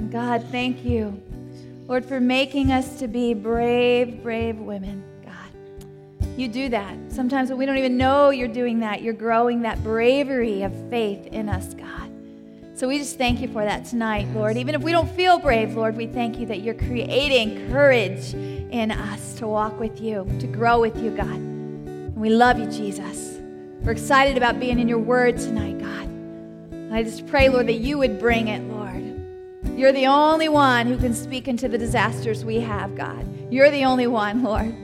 Amen. 0.00 0.10
God, 0.10 0.44
thank 0.50 0.84
you, 0.84 1.20
Lord, 1.86 2.04
for 2.04 2.20
making 2.20 2.72
us 2.72 2.98
to 2.98 3.08
be 3.08 3.34
brave, 3.34 4.22
brave 4.22 4.56
women. 4.56 5.04
God, 5.24 6.38
you 6.38 6.48
do 6.48 6.68
that. 6.70 6.96
Sometimes 7.08 7.50
when 7.50 7.58
we 7.58 7.66
don't 7.66 7.78
even 7.78 7.96
know 7.96 8.30
you're 8.30 8.48
doing 8.48 8.80
that, 8.80 9.02
you're 9.02 9.12
growing 9.12 9.62
that 9.62 9.82
bravery 9.82 10.62
of 10.62 10.72
faith 10.88 11.26
in 11.26 11.48
us, 11.48 11.74
God. 11.74 12.10
So 12.74 12.88
we 12.88 12.96
just 12.96 13.18
thank 13.18 13.40
you 13.40 13.48
for 13.48 13.62
that 13.62 13.84
tonight, 13.84 14.26
Lord. 14.28 14.56
Even 14.56 14.74
if 14.74 14.80
we 14.80 14.90
don't 14.90 15.10
feel 15.10 15.38
brave, 15.38 15.76
Lord, 15.76 15.96
we 15.96 16.06
thank 16.06 16.38
you 16.38 16.46
that 16.46 16.62
you're 16.62 16.74
creating 16.74 17.70
courage 17.70 18.32
in 18.32 18.90
us 18.90 19.34
to 19.34 19.46
walk 19.46 19.78
with 19.78 20.00
you, 20.00 20.26
to 20.40 20.46
grow 20.46 20.80
with 20.80 20.96
you, 21.02 21.10
God. 21.10 21.28
And 21.28 22.16
we 22.16 22.30
love 22.30 22.58
you, 22.58 22.70
Jesus. 22.70 23.38
We're 23.82 23.92
excited 23.92 24.38
about 24.38 24.58
being 24.58 24.78
in 24.78 24.88
your 24.88 24.98
word 24.98 25.36
tonight, 25.36 25.78
God. 25.78 26.08
And 26.72 26.94
I 26.94 27.02
just 27.02 27.26
pray, 27.26 27.50
Lord, 27.50 27.66
that 27.66 27.74
you 27.74 27.98
would 27.98 28.18
bring 28.18 28.48
it, 28.48 28.62
Lord. 28.62 28.79
You're 29.80 29.92
the 29.92 30.08
only 30.08 30.50
one 30.50 30.88
who 30.88 30.98
can 30.98 31.14
speak 31.14 31.48
into 31.48 31.66
the 31.66 31.78
disasters 31.78 32.44
we 32.44 32.60
have, 32.60 32.94
God. 32.94 33.26
You're 33.50 33.70
the 33.70 33.86
only 33.86 34.06
one, 34.06 34.42
Lord. 34.42 34.76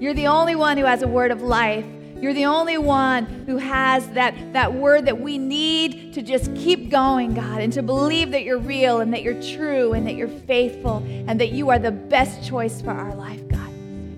You're 0.00 0.14
the 0.14 0.28
only 0.28 0.54
one 0.54 0.78
who 0.78 0.86
has 0.86 1.02
a 1.02 1.06
word 1.06 1.30
of 1.30 1.42
life. 1.42 1.84
You're 2.18 2.32
the 2.32 2.46
only 2.46 2.78
one 2.78 3.26
who 3.44 3.58
has 3.58 4.08
that, 4.12 4.54
that 4.54 4.72
word 4.72 5.04
that 5.04 5.20
we 5.20 5.36
need 5.36 6.14
to 6.14 6.22
just 6.22 6.54
keep 6.54 6.88
going, 6.88 7.34
God, 7.34 7.60
and 7.60 7.70
to 7.74 7.82
believe 7.82 8.30
that 8.30 8.44
you're 8.44 8.56
real 8.56 9.02
and 9.02 9.12
that 9.12 9.22
you're 9.22 9.42
true 9.42 9.92
and 9.92 10.06
that 10.06 10.14
you're 10.14 10.28
faithful 10.28 11.04
and 11.06 11.38
that 11.38 11.52
you 11.52 11.68
are 11.68 11.78
the 11.78 11.92
best 11.92 12.42
choice 12.42 12.80
for 12.80 12.92
our 12.92 13.14
life. 13.14 13.47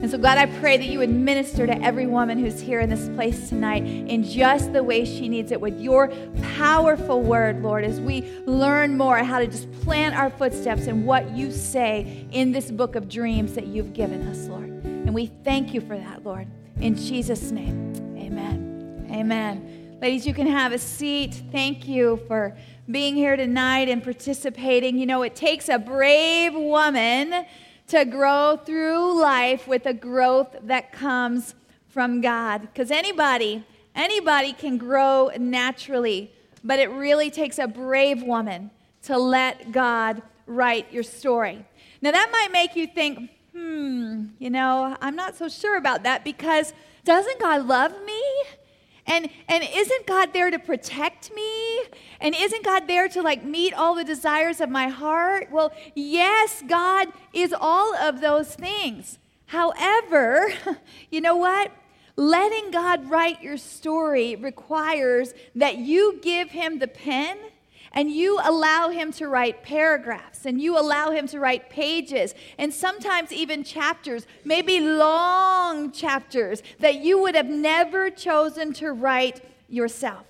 And 0.00 0.10
so, 0.10 0.16
God, 0.16 0.38
I 0.38 0.46
pray 0.46 0.78
that 0.78 0.86
you 0.86 0.98
would 1.00 1.10
minister 1.10 1.66
to 1.66 1.82
every 1.82 2.06
woman 2.06 2.38
who's 2.38 2.58
here 2.58 2.80
in 2.80 2.88
this 2.88 3.10
place 3.10 3.50
tonight 3.50 3.84
in 3.84 4.24
just 4.24 4.72
the 4.72 4.82
way 4.82 5.04
she 5.04 5.28
needs 5.28 5.52
it 5.52 5.60
with 5.60 5.78
your 5.78 6.08
powerful 6.56 7.20
word, 7.20 7.62
Lord, 7.62 7.84
as 7.84 8.00
we 8.00 8.22
learn 8.46 8.96
more 8.96 9.18
how 9.18 9.40
to 9.40 9.46
just 9.46 9.70
plant 9.82 10.16
our 10.16 10.30
footsteps 10.30 10.86
in 10.86 11.04
what 11.04 11.30
you 11.36 11.52
say 11.52 12.26
in 12.32 12.50
this 12.50 12.70
book 12.70 12.96
of 12.96 13.10
dreams 13.10 13.52
that 13.52 13.66
you've 13.66 13.92
given 13.92 14.26
us, 14.26 14.48
Lord. 14.48 14.70
And 14.84 15.12
we 15.12 15.26
thank 15.26 15.74
you 15.74 15.82
for 15.82 15.98
that, 15.98 16.24
Lord. 16.24 16.48
In 16.80 16.96
Jesus' 16.96 17.50
name, 17.50 17.94
amen. 18.16 19.06
Amen. 19.12 19.98
Ladies, 20.00 20.26
you 20.26 20.32
can 20.32 20.46
have 20.46 20.72
a 20.72 20.78
seat. 20.78 21.42
Thank 21.52 21.86
you 21.86 22.22
for 22.26 22.56
being 22.90 23.16
here 23.16 23.36
tonight 23.36 23.90
and 23.90 24.02
participating. 24.02 24.96
You 24.96 25.04
know, 25.04 25.22
it 25.24 25.36
takes 25.36 25.68
a 25.68 25.78
brave 25.78 26.54
woman 26.54 27.44
to 27.90 28.04
grow 28.04 28.56
through 28.56 29.20
life 29.20 29.66
with 29.66 29.84
a 29.84 29.92
growth 29.92 30.54
that 30.62 30.92
comes 30.92 31.56
from 31.88 32.20
God. 32.20 32.62
Because 32.62 32.92
anybody, 32.92 33.64
anybody 33.96 34.52
can 34.52 34.78
grow 34.78 35.30
naturally, 35.36 36.30
but 36.62 36.78
it 36.78 36.88
really 36.90 37.30
takes 37.30 37.58
a 37.58 37.66
brave 37.66 38.22
woman 38.22 38.70
to 39.02 39.18
let 39.18 39.72
God 39.72 40.22
write 40.46 40.92
your 40.92 41.02
story. 41.02 41.64
Now, 42.00 42.12
that 42.12 42.30
might 42.30 42.52
make 42.52 42.76
you 42.76 42.86
think, 42.86 43.28
hmm, 43.52 44.26
you 44.38 44.50
know, 44.50 44.96
I'm 45.00 45.16
not 45.16 45.36
so 45.36 45.48
sure 45.48 45.76
about 45.76 46.04
that 46.04 46.22
because 46.22 46.72
doesn't 47.04 47.40
God 47.40 47.66
love 47.66 47.92
me? 48.04 48.22
And, 49.10 49.28
and 49.48 49.64
isn't 49.74 50.06
God 50.06 50.32
there 50.32 50.52
to 50.52 50.58
protect 50.60 51.34
me? 51.34 51.80
And 52.20 52.32
isn't 52.32 52.64
God 52.64 52.86
there 52.86 53.08
to 53.08 53.22
like 53.22 53.44
meet 53.44 53.74
all 53.74 53.96
the 53.96 54.04
desires 54.04 54.60
of 54.60 54.70
my 54.70 54.86
heart? 54.86 55.48
Well, 55.50 55.72
yes, 55.96 56.62
God 56.68 57.08
is 57.32 57.52
all 57.52 57.92
of 57.96 58.20
those 58.20 58.54
things. 58.54 59.18
However, 59.46 60.52
you 61.10 61.20
know 61.20 61.36
what? 61.36 61.72
Letting 62.14 62.70
God 62.70 63.10
write 63.10 63.42
your 63.42 63.56
story 63.56 64.36
requires 64.36 65.34
that 65.56 65.78
you 65.78 66.20
give 66.22 66.50
him 66.50 66.78
the 66.78 66.86
pen 66.86 67.36
and 67.92 68.10
you 68.10 68.38
allow 68.42 68.88
him 68.88 69.12
to 69.12 69.28
write 69.28 69.62
paragraphs 69.62 70.46
and 70.46 70.60
you 70.60 70.78
allow 70.78 71.10
him 71.10 71.26
to 71.28 71.40
write 71.40 71.70
pages 71.70 72.34
and 72.58 72.72
sometimes 72.72 73.32
even 73.32 73.64
chapters, 73.64 74.26
maybe 74.44 74.80
long 74.80 75.90
chapters 75.90 76.62
that 76.78 76.96
you 76.96 77.20
would 77.20 77.34
have 77.34 77.48
never 77.48 78.10
chosen 78.10 78.72
to 78.74 78.92
write 78.92 79.42
yourself. 79.68 80.24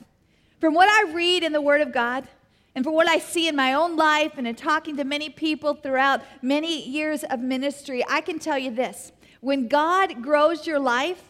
From 0.61 0.75
what 0.75 0.89
I 0.89 1.13
read 1.13 1.43
in 1.43 1.53
the 1.53 1.61
Word 1.61 1.81
of 1.81 1.93
God, 1.93 2.29
and 2.75 2.85
from 2.85 2.95
what 2.95 3.09
I 3.09 3.19
see 3.19 3.49
in 3.49 3.57
my 3.57 3.75
own 3.75 3.97
life 3.97 4.35
and 4.37 4.47
in 4.47 4.55
talking 4.55 4.97
to 4.97 5.05
many 5.05 5.29
people 5.29 5.75
throughout 5.75 6.23
many 6.41 6.89
years 6.89 7.25
of 7.25 7.41
ministry, 7.41 8.05
I 8.09 8.21
can 8.21 8.39
tell 8.39 8.59
you 8.59 8.71
this 8.71 9.13
when 9.41 9.69
God 9.69 10.23
grows 10.23 10.67
your 10.67 10.79
life, 10.79 11.23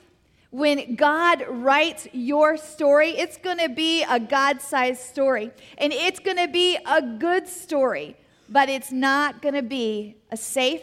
when 0.51 0.97
God 0.97 1.45
writes 1.49 2.09
your 2.13 2.57
story, 2.57 3.11
it's 3.11 3.37
going 3.37 3.59
to 3.59 3.69
be 3.69 4.03
a 4.03 4.19
God 4.19 4.61
sized 4.61 5.01
story. 5.01 5.53
And 5.79 5.93
it's 5.93 6.19
going 6.19 6.39
to 6.39 6.49
be 6.49 6.77
a 6.87 7.01
good 7.01 7.47
story, 7.47 8.17
but 8.49 8.69
it's 8.69 8.91
not 8.91 9.43
going 9.43 9.55
to 9.55 9.63
be 9.63 10.17
a 10.31 10.37
safe 10.37 10.83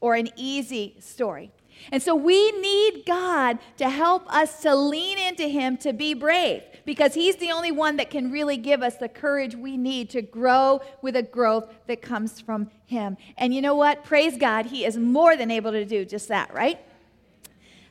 or 0.00 0.14
an 0.14 0.28
easy 0.36 0.96
story. 1.00 1.50
And 1.92 2.02
so 2.02 2.14
we 2.14 2.52
need 2.52 3.04
God 3.06 3.58
to 3.76 3.88
help 3.88 4.30
us 4.32 4.62
to 4.62 4.74
lean 4.74 5.18
into 5.18 5.46
Him 5.46 5.76
to 5.78 5.92
be 5.92 6.14
brave 6.14 6.62
because 6.84 7.14
He's 7.14 7.36
the 7.36 7.52
only 7.52 7.70
one 7.70 7.96
that 7.96 8.10
can 8.10 8.30
really 8.30 8.56
give 8.56 8.82
us 8.82 8.96
the 8.96 9.08
courage 9.08 9.54
we 9.54 9.76
need 9.76 10.10
to 10.10 10.22
grow 10.22 10.80
with 11.02 11.16
a 11.16 11.22
growth 11.22 11.72
that 11.86 12.02
comes 12.02 12.40
from 12.40 12.70
Him. 12.86 13.16
And 13.36 13.54
you 13.54 13.60
know 13.60 13.74
what? 13.74 14.04
Praise 14.04 14.36
God, 14.36 14.66
He 14.66 14.84
is 14.84 14.96
more 14.96 15.36
than 15.36 15.50
able 15.50 15.72
to 15.72 15.84
do 15.84 16.04
just 16.04 16.28
that, 16.28 16.52
right? 16.52 16.80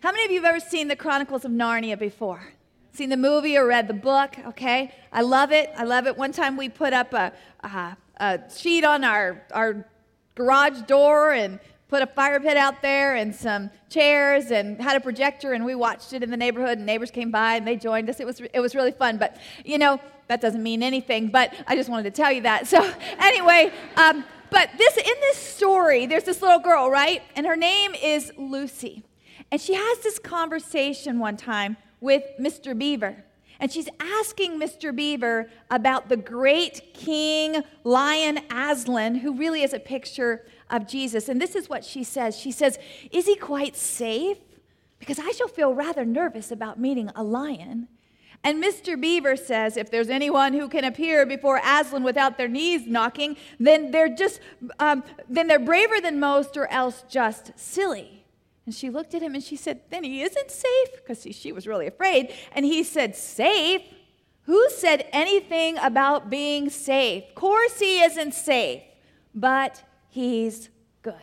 How 0.06 0.12
many 0.12 0.24
of 0.26 0.30
you 0.30 0.40
have 0.44 0.46
ever 0.46 0.60
seen 0.60 0.88
the 0.88 0.96
Chronicles 0.96 1.46
of 1.46 1.52
Narnia 1.52 1.98
before? 1.98 2.54
Seen 2.94 3.10
the 3.10 3.18
movie 3.18 3.58
or 3.58 3.66
read 3.66 3.88
the 3.88 3.96
book? 3.96 4.36
Okay, 4.50 4.94
I 5.12 5.22
love 5.22 5.52
it. 5.52 5.72
I 5.76 5.84
love 5.84 6.06
it. 6.06 6.16
One 6.16 6.32
time 6.32 6.58
we 6.58 6.70
put 6.70 6.94
up 6.94 7.12
a, 7.16 7.34
a, 7.64 7.98
a 8.18 8.40
sheet 8.56 8.84
on 8.84 9.04
our, 9.04 9.44
our 9.50 9.84
garage 10.36 10.82
door 10.82 11.32
and 11.32 11.60
put 11.88 12.04
a 12.04 12.06
fire 12.06 12.40
pit 12.40 12.56
out 12.56 12.84
there 12.84 13.16
and 13.16 13.34
some 13.34 13.72
chairs 13.90 14.52
and 14.52 14.80
had 14.80 14.96
a 14.96 15.00
projector 15.00 15.54
and 15.54 15.66
we 15.66 15.74
watched 15.74 16.14
it 16.14 16.22
in 16.22 16.30
the 16.30 16.38
neighborhood 16.38 16.78
and 16.78 16.86
neighbors 16.86 17.10
came 17.10 17.32
by 17.32 17.56
and 17.56 17.66
they 17.66 17.76
joined 17.76 18.08
us. 18.08 18.20
It 18.20 18.28
was, 18.28 18.40
it 18.42 18.60
was 18.60 18.76
really 18.76 18.92
fun. 18.92 19.18
But, 19.18 19.38
you 19.64 19.80
know, 19.80 20.00
that 20.28 20.40
doesn't 20.40 20.62
mean 20.62 20.84
anything, 20.84 21.30
but 21.30 21.52
I 21.66 21.76
just 21.76 21.90
wanted 21.90 22.04
to 22.04 22.12
tell 22.12 22.32
you 22.32 22.42
that. 22.42 22.68
So, 22.68 22.94
anyway, 23.18 23.74
um, 23.96 24.24
but 24.52 24.70
this 24.78 24.98
in 24.98 25.16
this 25.22 25.38
story, 25.38 26.06
there's 26.06 26.26
this 26.26 26.44
little 26.44 26.60
girl, 26.60 26.92
right? 26.92 27.24
And 27.36 27.48
her 27.48 27.56
name 27.56 27.96
is 27.96 28.32
Lucy. 28.38 29.04
And 29.52 29.62
she 29.62 29.74
has 29.74 30.00
this 30.00 30.20
conversation 30.20 31.20
one 31.20 31.38
time 31.38 31.78
with 32.02 32.24
Mr. 32.40 32.78
Beaver. 32.78 33.24
And 33.60 33.72
she's 33.72 33.88
asking 34.00 34.60
Mr. 34.60 34.94
Beaver 34.94 35.50
about 35.72 36.10
the 36.10 36.18
great 36.18 36.94
king 36.94 37.64
lion 37.84 38.40
Aslan, 38.52 39.16
who 39.16 39.34
really 39.34 39.64
is 39.64 39.74
a 39.74 39.80
picture 39.80 40.46
of 40.70 40.88
Jesus. 40.88 41.30
And 41.30 41.42
this 41.42 41.56
is 41.56 41.70
what 41.70 41.86
she 41.86 42.04
says 42.04 42.38
She 42.38 42.52
says, 42.52 42.78
Is 43.12 43.26
he 43.26 43.36
quite 43.36 43.76
safe? 43.76 44.38
Because 45.00 45.20
I 45.20 45.32
shall 45.32 45.48
feel 45.48 45.74
rather 45.74 46.06
nervous 46.06 46.52
about 46.52 46.80
meeting 46.80 47.12
a 47.16 47.24
lion. 47.24 47.88
And 48.44 48.64
Mr. 48.64 49.00
Beaver 49.00 49.36
says, 49.38 49.76
if 49.76 49.90
there's 49.90 50.10
anyone 50.10 50.54
who 50.54 50.70
can 50.70 50.84
appear 50.84 51.26
before 51.26 51.60
Aslan 51.66 52.04
without 52.04 52.38
their 52.38 52.48
knees 52.48 52.86
knocking, 52.86 53.38
then 53.60 53.90
they're 53.90 54.14
just, 54.14 54.40
um, 54.80 55.04
then 55.28 55.48
they're 55.48 55.58
braver 55.58 56.00
than 56.00 56.20
most, 56.20 56.56
or 56.56 56.68
else 56.68 57.04
just 57.10 57.52
silly. 57.56 58.25
And 58.66 58.74
she 58.74 58.90
looked 58.90 59.14
at 59.14 59.22
him 59.22 59.36
and 59.36 59.44
she 59.44 59.56
said, 59.56 59.81
Then 59.90 60.03
he 60.03 60.22
isn't 60.24 60.50
safe? 60.50 60.90
Because 60.96 61.28
she 61.36 61.52
was 61.52 61.68
really 61.68 61.88
afraid. 61.88 62.34
And 62.52 62.66
he 62.66 62.84
said, 62.84 63.16
Safe? 63.16 63.81
Who 64.44 64.70
said 64.70 65.08
anything 65.12 65.78
about 65.80 66.30
being 66.30 66.70
safe? 66.70 67.24
Of 67.30 67.36
course 67.36 67.80
he 67.80 68.02
isn't 68.02 68.34
safe, 68.34 68.84
but 69.34 69.84
he's 70.09 70.70
good. 71.02 71.16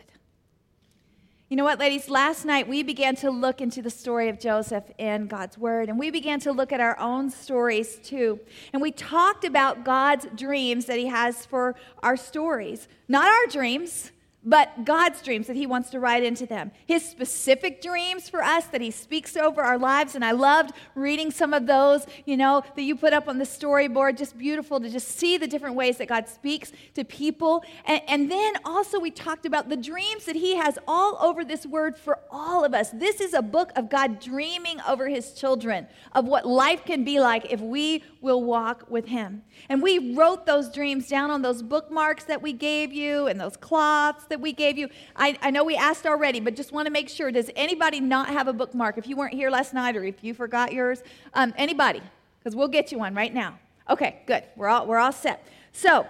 You 1.47 1.57
know 1.57 1.63
what, 1.63 1.79
ladies? 1.79 2.09
Last 2.09 2.45
night 2.45 2.67
we 2.67 2.81
began 2.81 3.15
to 3.17 3.29
look 3.29 3.61
into 3.61 3.81
the 3.81 3.89
story 3.89 4.27
of 4.27 4.39
Joseph 4.39 4.85
in 4.97 5.27
God's 5.27 5.57
Word, 5.57 5.87
and 5.87 5.99
we 5.99 6.09
began 6.09 6.39
to 6.41 6.51
look 6.51 6.71
at 6.71 6.81
our 6.81 6.97
own 6.97 7.29
stories 7.29 7.97
too. 7.97 8.39
And 8.73 8.81
we 8.81 8.91
talked 8.91 9.45
about 9.45 9.85
God's 9.85 10.25
dreams 10.35 10.85
that 10.87 10.97
He 10.97 11.07
has 11.07 11.45
for 11.45 11.75
our 12.01 12.17
stories. 12.17 12.87
Not 13.07 13.27
our 13.27 13.45
dreams, 13.51 14.11
but 14.45 14.85
God's 14.85 15.21
dreams 15.21 15.47
that 15.47 15.55
He 15.55 15.65
wants 15.65 15.89
to 15.91 15.99
write 15.99 16.23
into 16.23 16.45
them. 16.45 16.71
His 16.85 17.03
specific 17.07 17.81
dreams 17.81 18.29
for 18.29 18.43
us 18.43 18.65
that 18.67 18.81
He 18.81 18.91
speaks 18.91 19.37
over 19.37 19.61
our 19.61 19.77
lives. 19.77 20.15
And 20.15 20.25
I 20.25 20.31
loved 20.31 20.71
reading 20.95 21.31
some 21.31 21.53
of 21.53 21.65
those, 21.65 22.05
you 22.25 22.37
know, 22.37 22.63
that 22.75 22.81
you 22.81 22.95
put 22.95 23.13
up 23.13 23.27
on 23.27 23.37
the 23.37 23.45
storyboard. 23.45 24.17
Just 24.17 24.37
beautiful 24.37 24.79
to 24.79 24.89
just 24.89 25.07
see 25.07 25.37
the 25.37 25.47
different 25.47 25.75
ways 25.75 25.97
that 25.97 26.07
God 26.07 26.27
speaks 26.27 26.71
to 26.95 27.03
people. 27.03 27.63
And, 27.85 28.01
and 28.07 28.31
then 28.31 28.53
also, 28.65 28.99
we 28.99 29.11
talked 29.11 29.45
about 29.45 29.69
the 29.69 29.77
dreams 29.77 30.25
that 30.25 30.35
He 30.35 30.55
has 30.55 30.77
all 30.87 31.17
over 31.21 31.45
this 31.45 31.65
word 31.65 31.97
for 31.97 32.19
all 32.29 32.65
of 32.65 32.73
us. 32.73 32.89
This 32.91 33.21
is 33.21 33.33
a 33.33 33.41
book 33.41 33.71
of 33.75 33.89
God 33.89 34.19
dreaming 34.19 34.79
over 34.87 35.07
His 35.07 35.33
children, 35.33 35.87
of 36.11 36.25
what 36.25 36.45
life 36.45 36.85
can 36.85 37.03
be 37.03 37.19
like 37.19 37.51
if 37.51 37.61
we 37.61 38.03
will 38.21 38.43
walk 38.43 38.85
with 38.89 39.07
Him. 39.07 39.43
And 39.69 39.81
we 39.81 40.13
wrote 40.13 40.45
those 40.45 40.69
dreams 40.69 41.07
down 41.07 41.31
on 41.31 41.41
those 41.41 41.61
bookmarks 41.61 42.25
that 42.25 42.41
we 42.41 42.53
gave 42.53 42.91
you 42.93 43.27
and 43.27 43.39
those 43.39 43.57
cloths 43.57 44.25
that 44.25 44.41
we 44.41 44.53
gave 44.53 44.77
you. 44.77 44.89
I, 45.15 45.37
I 45.41 45.51
know 45.51 45.63
we 45.63 45.75
asked 45.75 46.05
already, 46.05 46.39
but 46.39 46.55
just 46.55 46.71
want 46.71 46.85
to 46.85 46.91
make 46.91 47.09
sure 47.09 47.31
does 47.31 47.49
anybody 47.55 47.99
not 47.99 48.29
have 48.29 48.47
a 48.47 48.53
bookmark? 48.53 48.97
If 48.97 49.07
you 49.07 49.15
weren't 49.15 49.33
here 49.33 49.49
last 49.49 49.73
night 49.73 49.95
or 49.95 50.03
if 50.03 50.23
you 50.23 50.33
forgot 50.33 50.73
yours, 50.73 51.03
um, 51.33 51.53
anybody? 51.57 52.01
Because 52.39 52.55
we'll 52.55 52.67
get 52.67 52.91
you 52.91 52.99
one 52.99 53.15
right 53.15 53.33
now. 53.33 53.57
Okay, 53.89 54.21
good. 54.25 54.43
We're 54.55 54.67
all, 54.67 54.85
we're 54.87 54.99
all 54.99 55.11
set. 55.11 55.47
So, 55.71 56.05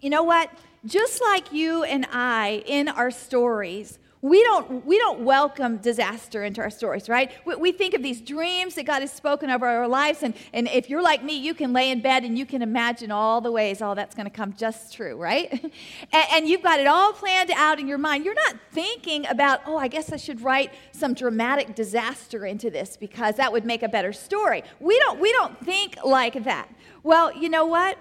You 0.00 0.08
know 0.08 0.22
what? 0.22 0.50
Just 0.86 1.20
like 1.20 1.52
you 1.52 1.84
and 1.84 2.06
I 2.10 2.62
in 2.66 2.88
our 2.88 3.10
stories, 3.10 3.98
we 4.22 4.42
don't, 4.42 4.84
we 4.84 4.98
don't 4.98 5.20
welcome 5.20 5.78
disaster 5.78 6.44
into 6.44 6.60
our 6.60 6.68
stories, 6.68 7.08
right? 7.08 7.32
We, 7.46 7.54
we, 7.56 7.72
think 7.72 7.94
of 7.94 8.02
these 8.02 8.20
dreams 8.20 8.74
that 8.74 8.84
God 8.84 9.00
has 9.00 9.10
spoken 9.10 9.48
over 9.48 9.66
our 9.66 9.88
lives, 9.88 10.22
and, 10.22 10.34
and 10.52 10.68
if 10.68 10.90
you're 10.90 11.02
like 11.02 11.24
me, 11.24 11.38
you 11.38 11.54
can 11.54 11.72
lay 11.72 11.90
in 11.90 12.02
bed 12.02 12.24
and 12.24 12.36
you 12.36 12.44
can 12.44 12.60
imagine 12.60 13.10
all 13.10 13.40
the 13.40 13.50
ways 13.50 13.80
all 13.80 13.94
that's 13.94 14.14
going 14.14 14.26
to 14.26 14.30
come 14.30 14.52
just 14.52 14.92
true, 14.92 15.16
right? 15.16 15.50
and, 16.12 16.24
and 16.32 16.48
you've 16.48 16.62
got 16.62 16.80
it 16.80 16.86
all 16.86 17.14
planned 17.14 17.50
out 17.52 17.80
in 17.80 17.88
your 17.88 17.96
mind. 17.96 18.26
You're 18.26 18.34
not 18.34 18.56
thinking 18.72 19.26
about, 19.26 19.62
oh, 19.64 19.78
I 19.78 19.88
guess 19.88 20.12
I 20.12 20.16
should 20.16 20.42
write 20.42 20.74
some 20.92 21.14
dramatic 21.14 21.74
disaster 21.74 22.44
into 22.44 22.68
this 22.68 22.98
because 22.98 23.36
that 23.36 23.50
would 23.50 23.64
make 23.64 23.82
a 23.82 23.88
better 23.88 24.12
story. 24.12 24.62
We 24.80 24.98
don't, 24.98 25.18
we 25.18 25.32
don't 25.32 25.58
think 25.64 25.96
like 26.04 26.44
that. 26.44 26.68
Well, 27.02 27.34
you 27.34 27.48
know 27.48 27.64
what? 27.64 27.96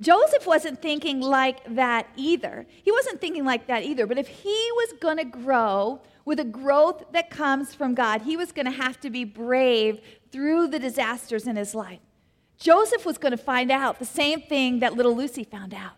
Joseph 0.00 0.46
wasn't 0.46 0.82
thinking 0.82 1.20
like 1.20 1.74
that 1.74 2.08
either. 2.16 2.66
He 2.82 2.90
wasn't 2.90 3.20
thinking 3.20 3.44
like 3.44 3.66
that 3.68 3.84
either. 3.84 4.06
But 4.06 4.18
if 4.18 4.26
he 4.26 4.70
was 4.74 4.94
going 5.00 5.18
to 5.18 5.24
grow 5.24 6.00
with 6.24 6.40
a 6.40 6.44
growth 6.44 7.04
that 7.12 7.30
comes 7.30 7.74
from 7.74 7.94
God, 7.94 8.22
he 8.22 8.36
was 8.36 8.52
going 8.52 8.66
to 8.66 8.72
have 8.72 8.98
to 9.00 9.10
be 9.10 9.24
brave 9.24 10.00
through 10.30 10.68
the 10.68 10.78
disasters 10.78 11.46
in 11.46 11.56
his 11.56 11.74
life. 11.74 12.00
Joseph 12.58 13.04
was 13.04 13.18
going 13.18 13.32
to 13.32 13.36
find 13.36 13.70
out 13.70 13.98
the 13.98 14.04
same 14.04 14.40
thing 14.40 14.80
that 14.80 14.94
little 14.94 15.16
Lucy 15.16 15.44
found 15.44 15.74
out 15.74 15.94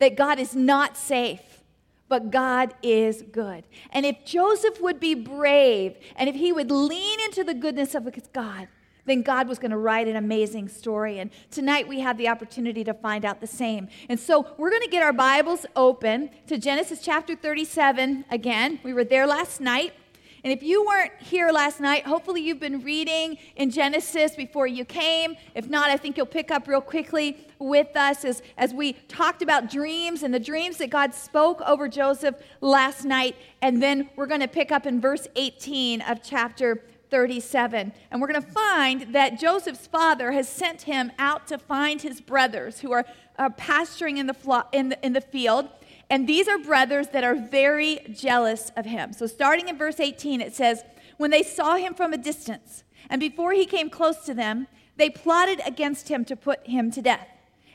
that 0.00 0.16
God 0.16 0.38
is 0.38 0.56
not 0.56 0.96
safe, 0.96 1.62
but 2.08 2.30
God 2.30 2.74
is 2.82 3.22
good. 3.30 3.64
And 3.92 4.04
if 4.04 4.24
Joseph 4.24 4.80
would 4.80 4.98
be 4.98 5.14
brave 5.14 5.96
and 6.16 6.28
if 6.28 6.34
he 6.34 6.52
would 6.52 6.70
lean 6.70 7.20
into 7.20 7.44
the 7.44 7.54
goodness 7.54 7.94
of 7.94 8.08
God, 8.32 8.68
then 9.06 9.22
God 9.22 9.48
was 9.48 9.58
going 9.58 9.70
to 9.70 9.78
write 9.78 10.08
an 10.08 10.16
amazing 10.16 10.68
story. 10.68 11.18
And 11.18 11.30
tonight 11.50 11.88
we 11.88 12.00
have 12.00 12.16
the 12.16 12.28
opportunity 12.28 12.84
to 12.84 12.94
find 12.94 13.24
out 13.24 13.40
the 13.40 13.46
same. 13.46 13.88
And 14.08 14.18
so 14.18 14.46
we're 14.58 14.70
going 14.70 14.82
to 14.82 14.88
get 14.88 15.02
our 15.02 15.12
Bibles 15.12 15.66
open 15.76 16.30
to 16.46 16.58
Genesis 16.58 17.00
chapter 17.02 17.34
37 17.34 18.24
again. 18.30 18.80
We 18.82 18.92
were 18.92 19.04
there 19.04 19.26
last 19.26 19.60
night. 19.60 19.94
And 20.42 20.52
if 20.52 20.62
you 20.62 20.86
weren't 20.86 21.12
here 21.20 21.50
last 21.52 21.80
night, 21.80 22.06
hopefully 22.06 22.40
you've 22.40 22.60
been 22.60 22.80
reading 22.82 23.36
in 23.56 23.70
Genesis 23.70 24.34
before 24.34 24.66
you 24.66 24.86
came. 24.86 25.36
If 25.54 25.68
not, 25.68 25.90
I 25.90 25.98
think 25.98 26.16
you'll 26.16 26.24
pick 26.24 26.50
up 26.50 26.66
real 26.66 26.80
quickly 26.80 27.46
with 27.58 27.94
us 27.94 28.24
as, 28.24 28.42
as 28.56 28.72
we 28.72 28.94
talked 29.08 29.42
about 29.42 29.70
dreams 29.70 30.22
and 30.22 30.32
the 30.32 30.40
dreams 30.40 30.78
that 30.78 30.88
God 30.88 31.12
spoke 31.14 31.60
over 31.66 31.88
Joseph 31.88 32.36
last 32.62 33.04
night. 33.04 33.36
And 33.60 33.82
then 33.82 34.08
we're 34.16 34.26
going 34.26 34.40
to 34.40 34.48
pick 34.48 34.72
up 34.72 34.86
in 34.86 34.98
verse 34.98 35.28
18 35.36 36.00
of 36.02 36.22
chapter 36.22 36.82
37. 37.10 37.92
And 38.10 38.20
we're 38.20 38.28
going 38.28 38.42
to 38.42 38.50
find 38.50 39.14
that 39.14 39.38
Joseph's 39.38 39.86
father 39.86 40.32
has 40.32 40.48
sent 40.48 40.82
him 40.82 41.12
out 41.18 41.46
to 41.48 41.58
find 41.58 42.02
his 42.02 42.20
brothers 42.20 42.80
who 42.80 42.92
are 42.92 43.04
uh, 43.38 43.50
pasturing 43.50 44.18
in 44.18 44.26
the, 44.26 44.34
flo- 44.34 44.64
in, 44.72 44.90
the, 44.90 45.04
in 45.04 45.12
the 45.12 45.20
field. 45.20 45.68
And 46.08 46.28
these 46.28 46.48
are 46.48 46.58
brothers 46.58 47.08
that 47.08 47.24
are 47.24 47.34
very 47.34 48.00
jealous 48.12 48.72
of 48.76 48.84
him. 48.84 49.12
So, 49.12 49.26
starting 49.26 49.68
in 49.68 49.78
verse 49.78 50.00
18, 50.00 50.40
it 50.40 50.54
says, 50.54 50.82
When 51.18 51.30
they 51.30 51.42
saw 51.42 51.76
him 51.76 51.94
from 51.94 52.12
a 52.12 52.18
distance, 52.18 52.82
and 53.08 53.20
before 53.20 53.52
he 53.52 53.64
came 53.64 53.90
close 53.90 54.18
to 54.26 54.34
them, 54.34 54.66
they 54.96 55.08
plotted 55.08 55.60
against 55.64 56.08
him 56.08 56.24
to 56.26 56.36
put 56.36 56.66
him 56.66 56.90
to 56.90 57.00
death. 57.00 57.28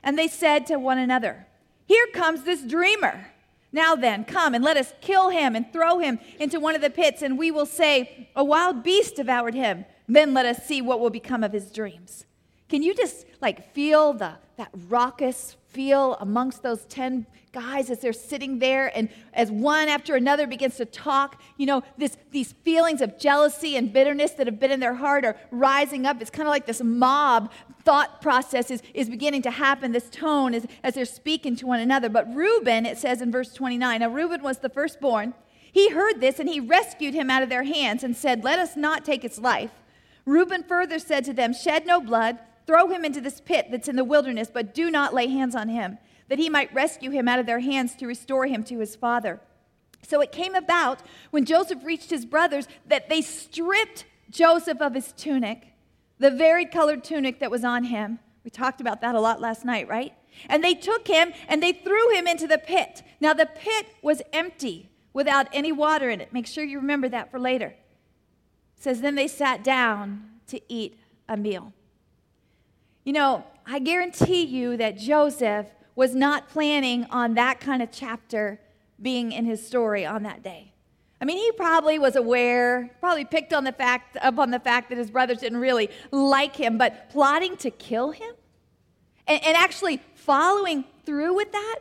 And 0.04 0.20
they 0.20 0.28
said 0.28 0.68
to 0.68 0.78
one 0.78 0.98
another, 0.98 1.48
Here 1.88 2.08
comes 2.14 2.44
this 2.44 2.62
dreamer. 2.62 3.32
Now 3.76 3.94
then, 3.94 4.24
come 4.24 4.54
and 4.54 4.64
let 4.64 4.78
us 4.78 4.94
kill 5.02 5.32
him 5.32 5.54
and 5.54 5.72
throw 5.74 6.00
him 6.00 6.18
into 6.40 6.62
one 6.62 6.76
of 6.76 6.82
the 6.82 6.90
pits, 6.90 7.22
and 7.22 7.38
we 7.38 7.52
will 7.52 7.66
say, 7.66 8.30
A 8.34 8.42
wild 8.42 8.84
beast 8.84 9.18
devoured 9.18 9.54
him. 9.54 9.84
Then 10.08 10.34
let 10.34 10.46
us 10.46 10.66
see 10.66 10.82
what 10.82 11.02
will 11.02 11.10
become 11.10 11.44
of 11.44 11.52
his 11.52 11.74
dreams. 11.74 12.24
Can 12.70 12.84
you 12.84 12.94
just 12.96 13.26
like 13.42 13.74
feel 13.74 14.14
the 14.14 14.36
that 14.56 14.70
raucous 14.88 15.58
feel 15.68 16.16
amongst 16.22 16.64
those 16.64 16.86
10 16.86 17.28
guys 17.56 17.90
as 17.90 18.00
they're 18.00 18.14
sitting 18.14 18.60
there 18.60 18.92
and 18.96 19.10
as 19.34 19.50
one 19.50 19.88
after 19.88 20.16
another 20.16 20.46
begins 20.46 20.76
to 20.76 20.86
talk 20.86 21.42
you 21.58 21.66
know 21.66 21.82
this, 21.98 22.18
these 22.32 22.52
feelings 22.52 23.02
of 23.02 23.18
jealousy 23.18 23.78
and 23.78 23.94
bitterness 23.94 24.32
that 24.32 24.46
have 24.46 24.60
been 24.60 24.72
in 24.72 24.82
their 24.82 24.96
heart 24.96 25.24
are 25.24 25.38
rising 25.50 26.06
up. 26.06 26.22
It's 26.22 26.30
kind 26.30 26.48
of 26.48 26.52
like 26.52 26.66
this 26.66 26.84
mob 26.84 27.52
thought 27.84 28.22
process 28.22 28.70
is, 28.70 28.84
is 28.94 29.10
beginning 29.10 29.42
to 29.44 29.52
happen 29.52 29.92
this 29.94 30.10
tone 30.10 30.54
is, 30.54 30.68
as 30.84 30.96
they're 30.96 31.06
speaking 31.06 31.56
to 31.56 31.66
one 31.66 31.80
another. 31.80 32.10
But 32.10 32.36
reuben 32.36 32.86
it 32.86 32.98
says 32.98 33.22
in 33.22 33.32
verse 33.32 33.54
29 33.54 34.02
now 34.02 34.10
reuben 34.10 34.44
was 34.44 34.58
the 34.60 34.70
firstborn. 34.70 35.34
He 35.72 35.90
heard 35.92 36.20
this 36.20 36.40
and 36.40 36.50
he 36.50 36.60
rescued 36.60 37.14
him 37.14 37.30
out 37.30 37.42
of 37.42 37.50
their 37.50 37.64
hands 37.64 38.04
and 38.04 38.16
said 38.16 38.44
let 38.44 38.60
us 38.60 38.76
not 38.76 39.06
take 39.06 39.24
its 39.24 39.40
life 39.40 39.72
reuben 40.26 40.64
further 40.64 41.00
said 41.00 41.24
to 41.26 41.34
them 41.34 41.54
shed 41.54 41.86
no 41.86 42.02
blood. 42.02 42.40
Throw 42.68 42.88
him 42.88 43.06
into 43.06 43.22
this 43.22 43.40
pit 43.40 43.68
that's 43.70 43.88
in 43.88 43.96
the 43.96 44.04
wilderness, 44.04 44.50
but 44.52 44.74
do 44.74 44.90
not 44.90 45.14
lay 45.14 45.28
hands 45.28 45.56
on 45.56 45.70
him, 45.70 46.00
that 46.28 46.40
he 46.40 46.50
might 46.50 46.74
rescue 46.74 47.12
him 47.12 47.28
out 47.28 47.40
of 47.40 47.46
their 47.46 47.60
hands 47.60 47.96
to 47.96 48.08
restore 48.08 48.48
him 48.48 48.64
to 48.64 48.80
his 48.80 48.96
father. 48.96 49.40
So 50.02 50.22
it 50.22 50.32
came 50.32 50.56
about 50.56 51.02
when 51.32 51.46
Joseph 51.46 51.84
reached 51.84 52.10
his 52.10 52.26
brothers 52.26 52.68
that 52.88 53.10
they 53.10 53.22
stripped 53.22 54.06
Joseph 54.30 54.82
of 54.82 54.94
his 54.94 55.12
tunic, 55.14 55.74
the 56.20 56.32
varied 56.32 56.72
colored 56.72 57.04
tunic 57.04 57.40
that 57.40 57.52
was 57.52 57.64
on 57.64 57.86
him. 57.86 58.20
We 58.44 58.52
talked 58.52 58.82
about 58.82 59.02
that 59.02 59.16
a 59.16 59.20
lot 59.20 59.42
last 59.42 59.66
night, 59.66 59.88
right? 59.88 60.14
And 60.50 60.64
they 60.64 60.76
took 60.76 61.08
him 61.08 61.34
and 61.48 61.62
they 61.62 61.72
threw 61.72 62.12
him 62.12 62.28
into 62.28 62.48
the 62.48 62.58
pit. 62.58 63.04
Now 63.20 63.34
the 63.34 63.48
pit 63.48 63.88
was 64.02 64.22
empty 64.34 64.90
without 65.14 65.48
any 65.54 65.72
water 65.72 66.10
in 66.10 66.22
it. 66.22 66.34
Make 66.34 66.46
sure 66.46 66.64
you 66.64 66.80
remember 66.80 67.10
that 67.10 67.32
for 67.32 67.40
later. 67.40 67.68
It 67.68 68.84
says 68.84 69.02
then 69.02 69.16
they 69.16 69.28
sat 69.28 69.64
down 69.64 70.30
to 70.48 70.62
eat 70.72 71.00
a 71.28 71.38
meal. 71.38 71.74
You 73.04 73.14
know, 73.14 73.46
I 73.66 73.80
guarantee 73.80 74.44
you 74.44 74.78
that 74.78 74.98
Joseph 74.98 75.68
was 75.96 76.14
not 76.14 76.50
planning 76.50 77.06
on 77.06 77.36
that 77.36 77.60
kind 77.60 77.82
of 77.82 77.90
chapter 77.92 78.60
being 79.02 79.32
in 79.32 79.46
his 79.46 79.66
story 79.66 80.06
on 80.06 80.24
that 80.24 80.44
day. 80.44 80.72
I 81.22 81.26
mean, 81.26 81.38
he 81.38 81.52
probably 81.54 81.98
was 81.98 82.16
aware, 82.16 82.92
probably 83.00 83.26
picked 83.26 83.54
on 83.54 83.64
the 83.64 83.72
fact 83.72 84.18
upon 84.22 84.52
the 84.52 84.60
fact 84.60 84.90
that 84.90 84.98
his 84.98 85.10
brothers 85.10 85.40
didn't 85.40 85.60
really 85.60 85.90
like 86.12 86.56
him, 86.56 86.78
but 86.78 87.10
plotting 87.10 87.56
to 87.58 87.72
kill 87.72 88.12
him 88.12 88.34
and, 89.26 89.44
and 89.44 89.56
actually 89.56 90.02
following 90.14 90.84
through 91.06 91.34
with 91.34 91.52
that. 91.52 91.80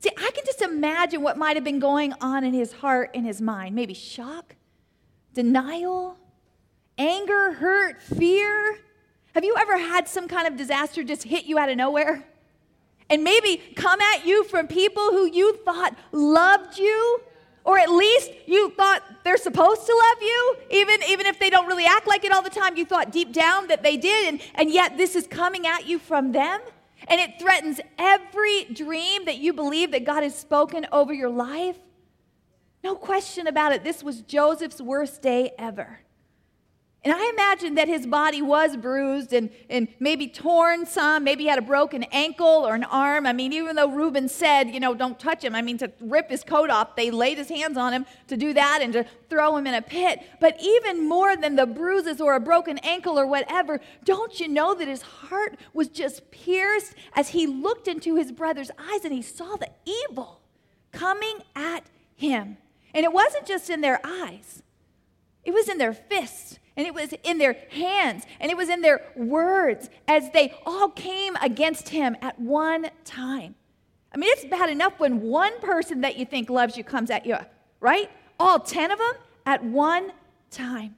See, 0.00 0.10
I 0.16 0.30
can 0.32 0.44
just 0.46 0.62
imagine 0.62 1.22
what 1.22 1.36
might 1.36 1.56
have 1.56 1.64
been 1.64 1.80
going 1.80 2.14
on 2.20 2.44
in 2.44 2.54
his 2.54 2.72
heart 2.72 3.10
and 3.14 3.26
his 3.26 3.40
mind. 3.40 3.74
Maybe 3.74 3.94
shock, 3.94 4.54
denial, 5.34 6.16
anger, 6.96 7.52
hurt, 7.54 8.00
fear. 8.00 8.78
Have 9.34 9.44
you 9.44 9.56
ever 9.58 9.76
had 9.76 10.06
some 10.06 10.28
kind 10.28 10.46
of 10.46 10.56
disaster 10.56 11.02
just 11.02 11.24
hit 11.24 11.46
you 11.46 11.58
out 11.58 11.68
of 11.68 11.76
nowhere? 11.76 12.24
And 13.10 13.24
maybe 13.24 13.62
come 13.74 14.00
at 14.00 14.26
you 14.26 14.44
from 14.44 14.66
people 14.66 15.10
who 15.10 15.26
you 15.26 15.56
thought 15.64 15.96
loved 16.12 16.78
you, 16.78 17.20
or 17.64 17.78
at 17.78 17.90
least 17.90 18.30
you 18.46 18.70
thought 18.70 19.02
they're 19.24 19.36
supposed 19.36 19.86
to 19.86 19.92
love 19.92 20.22
you, 20.22 20.56
even, 20.70 21.00
even 21.08 21.26
if 21.26 21.38
they 21.38 21.50
don't 21.50 21.66
really 21.66 21.84
act 21.84 22.06
like 22.06 22.24
it 22.24 22.32
all 22.32 22.42
the 22.42 22.50
time, 22.50 22.76
you 22.76 22.84
thought 22.84 23.12
deep 23.12 23.32
down 23.32 23.68
that 23.68 23.82
they 23.82 23.96
did, 23.96 24.28
and, 24.28 24.42
and 24.54 24.70
yet 24.70 24.96
this 24.96 25.14
is 25.14 25.26
coming 25.26 25.66
at 25.66 25.86
you 25.86 25.98
from 25.98 26.32
them. 26.32 26.60
And 27.06 27.20
it 27.20 27.38
threatens 27.38 27.80
every 27.96 28.64
dream 28.64 29.24
that 29.26 29.38
you 29.38 29.52
believe 29.52 29.92
that 29.92 30.04
God 30.04 30.22
has 30.22 30.34
spoken 30.34 30.86
over 30.92 31.14
your 31.14 31.30
life. 31.30 31.78
No 32.82 32.94
question 32.94 33.46
about 33.46 33.72
it, 33.72 33.84
this 33.84 34.02
was 34.02 34.22
Joseph's 34.22 34.80
worst 34.80 35.22
day 35.22 35.52
ever. 35.58 36.00
And 37.08 37.16
I 37.16 37.30
imagine 37.30 37.76
that 37.76 37.88
his 37.88 38.06
body 38.06 38.42
was 38.42 38.76
bruised 38.76 39.32
and, 39.32 39.48
and 39.70 39.88
maybe 39.98 40.28
torn 40.28 40.84
some. 40.84 41.24
Maybe 41.24 41.44
he 41.44 41.48
had 41.48 41.58
a 41.58 41.62
broken 41.62 42.02
ankle 42.12 42.68
or 42.68 42.74
an 42.74 42.84
arm. 42.84 43.24
I 43.24 43.32
mean, 43.32 43.54
even 43.54 43.76
though 43.76 43.88
Reuben 43.88 44.28
said, 44.28 44.64
you 44.64 44.78
know, 44.78 44.94
don't 44.94 45.18
touch 45.18 45.42
him, 45.42 45.54
I 45.54 45.62
mean, 45.62 45.78
to 45.78 45.90
rip 46.02 46.28
his 46.28 46.44
coat 46.44 46.68
off, 46.68 46.96
they 46.96 47.10
laid 47.10 47.38
his 47.38 47.48
hands 47.48 47.78
on 47.78 47.94
him 47.94 48.04
to 48.26 48.36
do 48.36 48.52
that 48.52 48.80
and 48.82 48.92
to 48.92 49.06
throw 49.30 49.56
him 49.56 49.66
in 49.66 49.72
a 49.72 49.80
pit. 49.80 50.22
But 50.38 50.60
even 50.60 51.08
more 51.08 51.34
than 51.34 51.56
the 51.56 51.64
bruises 51.64 52.20
or 52.20 52.34
a 52.34 52.40
broken 52.40 52.76
ankle 52.82 53.18
or 53.18 53.26
whatever, 53.26 53.80
don't 54.04 54.38
you 54.38 54.46
know 54.46 54.74
that 54.74 54.86
his 54.86 55.00
heart 55.00 55.58
was 55.72 55.88
just 55.88 56.30
pierced 56.30 56.94
as 57.14 57.30
he 57.30 57.46
looked 57.46 57.88
into 57.88 58.16
his 58.16 58.32
brother's 58.32 58.70
eyes 58.78 59.06
and 59.06 59.14
he 59.14 59.22
saw 59.22 59.56
the 59.56 59.70
evil 60.10 60.42
coming 60.92 61.38
at 61.56 61.86
him? 62.14 62.58
And 62.92 63.04
it 63.04 63.14
wasn't 63.14 63.46
just 63.46 63.70
in 63.70 63.80
their 63.80 63.98
eyes, 64.04 64.62
it 65.42 65.54
was 65.54 65.70
in 65.70 65.78
their 65.78 65.94
fists 65.94 66.58
and 66.78 66.86
it 66.86 66.94
was 66.94 67.12
in 67.24 67.38
their 67.38 67.56
hands, 67.70 68.24
and 68.38 68.52
it 68.52 68.56
was 68.56 68.68
in 68.68 68.82
their 68.82 69.04
words 69.16 69.90
as 70.06 70.30
they 70.30 70.54
all 70.64 70.88
came 70.88 71.34
against 71.42 71.88
him 71.88 72.16
at 72.22 72.40
one 72.40 72.88
time. 73.04 73.56
I 74.14 74.16
mean, 74.16 74.30
it's 74.32 74.44
bad 74.44 74.70
enough 74.70 74.94
when 74.98 75.20
one 75.20 75.60
person 75.60 76.02
that 76.02 76.16
you 76.16 76.24
think 76.24 76.48
loves 76.48 76.76
you 76.76 76.84
comes 76.84 77.10
at 77.10 77.26
you, 77.26 77.36
right? 77.80 78.08
All 78.38 78.60
10 78.60 78.92
of 78.92 78.98
them 78.98 79.12
at 79.44 79.64
one 79.64 80.12
time. 80.52 80.94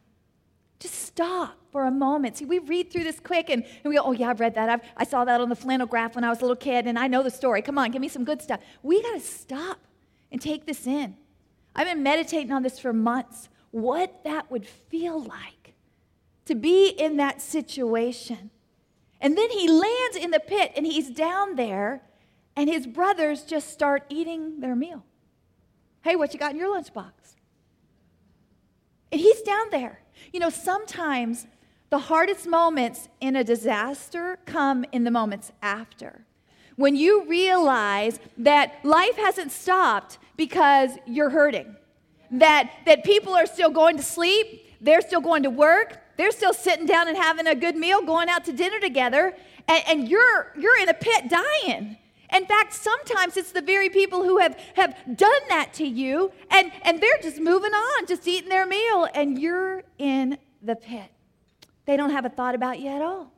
Just 0.80 0.96
stop 0.96 1.56
for 1.72 1.86
a 1.86 1.90
moment. 1.90 2.36
See, 2.36 2.44
we 2.44 2.58
read 2.58 2.92
through 2.92 3.04
this 3.04 3.18
quick 3.18 3.48
and, 3.48 3.64
and 3.64 3.84
we 3.84 3.96
go, 3.96 4.02
oh, 4.04 4.12
yeah, 4.12 4.28
I've 4.28 4.40
read 4.40 4.54
that. 4.56 4.68
I've, 4.68 4.82
I 4.98 5.04
saw 5.04 5.24
that 5.24 5.40
on 5.40 5.48
the 5.48 5.56
flannel 5.56 5.86
graph 5.86 6.14
when 6.14 6.24
I 6.24 6.28
was 6.28 6.38
a 6.38 6.42
little 6.42 6.56
kid, 6.56 6.86
and 6.86 6.98
I 6.98 7.06
know 7.06 7.22
the 7.22 7.30
story. 7.30 7.62
Come 7.62 7.78
on, 7.78 7.90
give 7.90 8.02
me 8.02 8.08
some 8.08 8.24
good 8.24 8.42
stuff. 8.42 8.60
We 8.82 9.00
got 9.02 9.14
to 9.14 9.20
stop 9.20 9.78
and 10.30 10.42
take 10.42 10.66
this 10.66 10.86
in. 10.86 11.16
I've 11.74 11.86
been 11.86 12.02
meditating 12.02 12.52
on 12.52 12.62
this 12.62 12.78
for 12.78 12.92
months. 12.92 13.48
What 13.70 14.24
that 14.24 14.50
would 14.50 14.66
feel 14.66 15.22
like 15.22 15.59
to 16.50 16.56
be 16.56 16.88
in 16.88 17.16
that 17.16 17.40
situation. 17.40 18.50
And 19.20 19.38
then 19.38 19.50
he 19.50 19.68
lands 19.68 20.16
in 20.16 20.32
the 20.32 20.40
pit 20.40 20.72
and 20.76 20.84
he's 20.84 21.08
down 21.10 21.54
there 21.54 22.02
and 22.56 22.68
his 22.68 22.86
brothers 22.86 23.44
just 23.44 23.70
start 23.70 24.04
eating 24.08 24.60
their 24.60 24.74
meal. 24.74 25.04
Hey, 26.02 26.16
what 26.16 26.32
you 26.34 26.40
got 26.40 26.52
in 26.52 26.58
your 26.58 26.74
lunchbox? 26.74 27.12
And 29.12 29.20
he's 29.20 29.40
down 29.42 29.70
there. 29.70 30.00
You 30.32 30.40
know, 30.40 30.50
sometimes 30.50 31.46
the 31.90 31.98
hardest 31.98 32.46
moments 32.46 33.08
in 33.20 33.36
a 33.36 33.44
disaster 33.44 34.38
come 34.44 34.84
in 34.92 35.04
the 35.04 35.10
moments 35.10 35.52
after. 35.62 36.24
When 36.76 36.96
you 36.96 37.26
realize 37.28 38.18
that 38.38 38.84
life 38.84 39.16
hasn't 39.16 39.52
stopped 39.52 40.18
because 40.36 40.90
you're 41.06 41.30
hurting, 41.30 41.76
that, 42.32 42.72
that 42.86 43.04
people 43.04 43.34
are 43.34 43.46
still 43.46 43.70
going 43.70 43.96
to 43.98 44.02
sleep, 44.02 44.66
they're 44.80 45.02
still 45.02 45.20
going 45.20 45.42
to 45.42 45.50
work, 45.50 45.98
they're 46.20 46.30
still 46.30 46.52
sitting 46.52 46.84
down 46.84 47.08
and 47.08 47.16
having 47.16 47.46
a 47.46 47.54
good 47.54 47.76
meal, 47.76 48.02
going 48.02 48.28
out 48.28 48.44
to 48.44 48.52
dinner 48.52 48.78
together, 48.78 49.34
and, 49.66 49.82
and 49.88 50.08
you're, 50.08 50.52
you're 50.58 50.78
in 50.82 50.90
a 50.90 50.94
pit 50.94 51.30
dying. 51.30 51.96
In 52.32 52.44
fact, 52.44 52.74
sometimes 52.74 53.38
it's 53.38 53.52
the 53.52 53.62
very 53.62 53.88
people 53.88 54.22
who 54.22 54.36
have, 54.38 54.56
have 54.74 54.94
done 55.16 55.40
that 55.48 55.72
to 55.74 55.86
you, 55.86 56.30
and, 56.50 56.70
and 56.82 57.00
they're 57.00 57.18
just 57.22 57.40
moving 57.40 57.72
on, 57.72 58.06
just 58.06 58.28
eating 58.28 58.50
their 58.50 58.66
meal, 58.66 59.08
and 59.14 59.38
you're 59.38 59.82
in 59.98 60.36
the 60.60 60.76
pit. 60.76 61.10
They 61.86 61.96
don't 61.96 62.10
have 62.10 62.26
a 62.26 62.28
thought 62.28 62.54
about 62.54 62.80
you 62.80 62.88
at 62.88 63.00
all. 63.00 63.32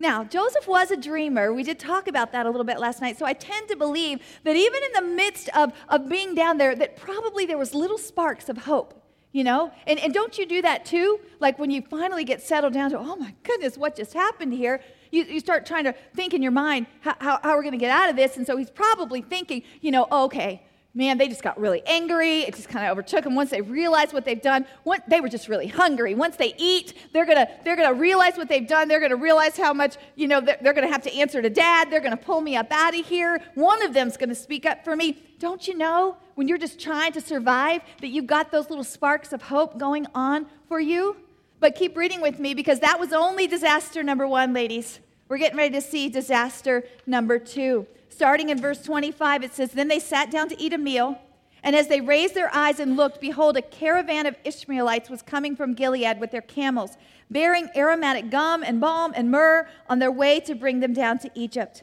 Now, 0.00 0.24
Joseph 0.24 0.66
was 0.66 0.90
a 0.90 0.96
dreamer. 0.96 1.54
We 1.54 1.62
did 1.62 1.78
talk 1.78 2.08
about 2.08 2.32
that 2.32 2.46
a 2.46 2.50
little 2.50 2.66
bit 2.66 2.80
last 2.80 3.00
night. 3.00 3.16
So 3.16 3.24
I 3.24 3.32
tend 3.32 3.68
to 3.68 3.76
believe 3.76 4.20
that 4.42 4.56
even 4.56 4.80
in 4.82 4.92
the 4.92 5.14
midst 5.14 5.48
of, 5.56 5.72
of 5.88 6.08
being 6.08 6.34
down 6.34 6.58
there, 6.58 6.74
that 6.74 6.96
probably 6.96 7.46
there 7.46 7.56
was 7.56 7.74
little 7.74 7.96
sparks 7.96 8.48
of 8.48 8.58
hope, 8.58 9.05
you 9.36 9.44
know? 9.44 9.70
And, 9.86 9.98
and 10.00 10.14
don't 10.14 10.38
you 10.38 10.46
do 10.46 10.62
that 10.62 10.86
too? 10.86 11.20
Like 11.40 11.58
when 11.58 11.70
you 11.70 11.82
finally 11.82 12.24
get 12.24 12.40
settled 12.40 12.72
down 12.72 12.88
to, 12.92 12.98
oh 12.98 13.16
my 13.16 13.34
goodness, 13.42 13.76
what 13.76 13.94
just 13.94 14.14
happened 14.14 14.54
here? 14.54 14.80
You, 15.12 15.24
you 15.24 15.40
start 15.40 15.66
trying 15.66 15.84
to 15.84 15.94
think 16.14 16.32
in 16.32 16.42
your 16.42 16.52
mind 16.52 16.86
how, 17.00 17.16
how, 17.20 17.40
how 17.42 17.54
we're 17.54 17.62
going 17.62 17.72
to 17.72 17.78
get 17.78 17.90
out 17.90 18.08
of 18.08 18.16
this. 18.16 18.38
And 18.38 18.46
so 18.46 18.56
he's 18.56 18.70
probably 18.70 19.20
thinking, 19.20 19.62
you 19.82 19.90
know, 19.90 20.08
oh, 20.10 20.24
okay, 20.24 20.62
man, 20.96 21.18
they 21.18 21.28
just 21.28 21.42
got 21.42 21.60
really 21.60 21.82
angry. 21.86 22.40
It 22.40 22.56
just 22.56 22.70
kind 22.70 22.86
of 22.86 22.92
overtook 22.92 23.24
them. 23.24 23.34
Once 23.34 23.50
they 23.50 23.60
realize 23.60 24.14
what 24.14 24.24
they've 24.24 24.40
done, 24.40 24.66
one, 24.82 25.00
they 25.06 25.20
were 25.20 25.28
just 25.28 25.46
really 25.46 25.66
hungry. 25.66 26.14
Once 26.14 26.36
they 26.36 26.54
eat, 26.56 26.94
they're 27.12 27.26
gonna 27.26 27.48
they're 27.64 27.76
gonna 27.76 27.94
realize 27.94 28.36
what 28.36 28.48
they've 28.48 28.66
done. 28.66 28.88
They're 28.88 29.00
gonna 29.00 29.14
realize 29.14 29.56
how 29.56 29.74
much 29.74 29.96
you 30.16 30.26
know 30.26 30.40
they're, 30.40 30.58
they're 30.62 30.72
gonna 30.72 30.88
have 30.88 31.02
to 31.02 31.14
answer 31.14 31.42
to 31.42 31.50
dad. 31.50 31.90
They're 31.90 32.00
gonna 32.00 32.16
pull 32.16 32.40
me 32.40 32.56
up 32.56 32.72
out 32.72 32.98
of 32.98 33.06
here. 33.06 33.40
One 33.54 33.82
of 33.82 33.92
them's 33.92 34.16
gonna 34.16 34.34
speak 34.34 34.64
up 34.64 34.84
for 34.84 34.96
me. 34.96 35.22
Don't 35.38 35.68
you 35.68 35.76
know 35.76 36.16
when 36.34 36.48
you're 36.48 36.58
just 36.58 36.80
trying 36.80 37.12
to 37.12 37.20
survive 37.20 37.82
that 38.00 38.08
you've 38.08 38.26
got 38.26 38.50
those 38.50 38.70
little 38.70 38.84
sparks 38.84 39.34
of 39.34 39.42
hope 39.42 39.78
going 39.78 40.06
on 40.14 40.46
for 40.66 40.80
you? 40.80 41.16
But 41.60 41.74
keep 41.74 41.96
reading 41.96 42.22
with 42.22 42.38
me 42.38 42.54
because 42.54 42.80
that 42.80 42.98
was 42.98 43.12
only 43.12 43.46
disaster 43.46 44.02
number 44.02 44.26
one, 44.26 44.54
ladies. 44.54 45.00
We're 45.28 45.38
getting 45.38 45.58
ready 45.58 45.74
to 45.74 45.80
see 45.80 46.08
disaster 46.08 46.84
number 47.06 47.38
two. 47.38 47.86
Starting 48.08 48.50
in 48.50 48.60
verse 48.60 48.82
25, 48.82 49.42
it 49.42 49.52
says, 49.52 49.72
Then 49.72 49.88
they 49.88 49.98
sat 49.98 50.30
down 50.30 50.48
to 50.48 50.60
eat 50.60 50.72
a 50.72 50.78
meal. 50.78 51.18
And 51.62 51.74
as 51.74 51.88
they 51.88 52.00
raised 52.00 52.34
their 52.34 52.54
eyes 52.54 52.78
and 52.78 52.96
looked, 52.96 53.20
behold, 53.20 53.56
a 53.56 53.62
caravan 53.62 54.26
of 54.26 54.36
Ishmaelites 54.44 55.10
was 55.10 55.22
coming 55.22 55.56
from 55.56 55.74
Gilead 55.74 56.20
with 56.20 56.30
their 56.30 56.40
camels, 56.40 56.96
bearing 57.28 57.68
aromatic 57.74 58.30
gum 58.30 58.62
and 58.62 58.80
balm 58.80 59.12
and 59.16 59.32
myrrh 59.32 59.68
on 59.88 59.98
their 59.98 60.12
way 60.12 60.38
to 60.40 60.54
bring 60.54 60.78
them 60.78 60.92
down 60.92 61.18
to 61.18 61.30
Egypt. 61.34 61.82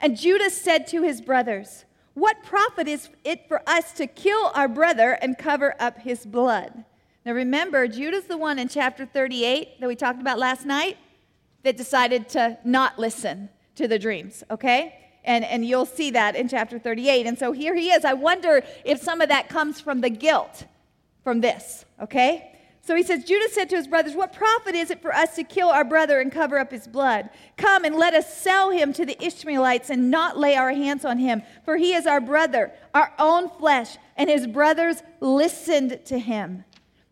And 0.00 0.16
Judah 0.16 0.50
said 0.50 0.86
to 0.88 1.02
his 1.02 1.20
brothers, 1.20 1.84
What 2.14 2.44
profit 2.44 2.86
is 2.86 3.08
it 3.24 3.48
for 3.48 3.68
us 3.68 3.92
to 3.94 4.06
kill 4.06 4.52
our 4.54 4.68
brother 4.68 5.18
and 5.20 5.36
cover 5.36 5.74
up 5.80 5.98
his 5.98 6.24
blood? 6.24 6.84
Now 7.26 7.32
remember, 7.32 7.88
Judah's 7.88 8.24
the 8.24 8.36
one 8.36 8.60
in 8.60 8.68
chapter 8.68 9.04
38 9.04 9.80
that 9.80 9.88
we 9.88 9.96
talked 9.96 10.20
about 10.20 10.38
last 10.38 10.64
night 10.64 10.96
that 11.64 11.76
decided 11.76 12.28
to 12.30 12.58
not 12.64 12.98
listen 12.98 13.48
to 13.74 13.88
the 13.88 13.98
dreams, 13.98 14.44
okay? 14.50 14.94
And, 15.24 15.44
and 15.44 15.64
you'll 15.64 15.86
see 15.86 16.10
that 16.12 16.36
in 16.36 16.48
chapter 16.48 16.78
38. 16.78 17.26
And 17.26 17.38
so 17.38 17.52
here 17.52 17.74
he 17.74 17.90
is. 17.90 18.04
I 18.04 18.12
wonder 18.12 18.62
if 18.84 19.02
some 19.02 19.20
of 19.20 19.30
that 19.30 19.48
comes 19.48 19.80
from 19.80 20.00
the 20.00 20.10
guilt 20.10 20.66
from 21.22 21.40
this, 21.40 21.84
okay? 22.00 22.54
So 22.82 22.94
he 22.94 23.02
says, 23.02 23.24
Judah 23.24 23.48
said 23.48 23.70
to 23.70 23.76
his 23.76 23.88
brothers, 23.88 24.14
What 24.14 24.34
profit 24.34 24.74
is 24.74 24.90
it 24.90 25.00
for 25.00 25.14
us 25.14 25.36
to 25.36 25.44
kill 25.44 25.70
our 25.70 25.84
brother 25.84 26.20
and 26.20 26.30
cover 26.30 26.58
up 26.58 26.70
his 26.70 26.86
blood? 26.86 27.30
Come 27.56 27.86
and 27.86 27.96
let 27.96 28.12
us 28.12 28.36
sell 28.36 28.70
him 28.70 28.92
to 28.92 29.06
the 29.06 29.16
Ishmaelites 29.24 29.88
and 29.88 30.10
not 30.10 30.38
lay 30.38 30.54
our 30.54 30.72
hands 30.72 31.06
on 31.06 31.16
him, 31.16 31.42
for 31.64 31.78
he 31.78 31.94
is 31.94 32.06
our 32.06 32.20
brother, 32.20 32.72
our 32.92 33.10
own 33.18 33.48
flesh. 33.48 33.96
And 34.18 34.28
his 34.28 34.46
brothers 34.46 35.02
listened 35.20 36.04
to 36.04 36.18
him. 36.18 36.64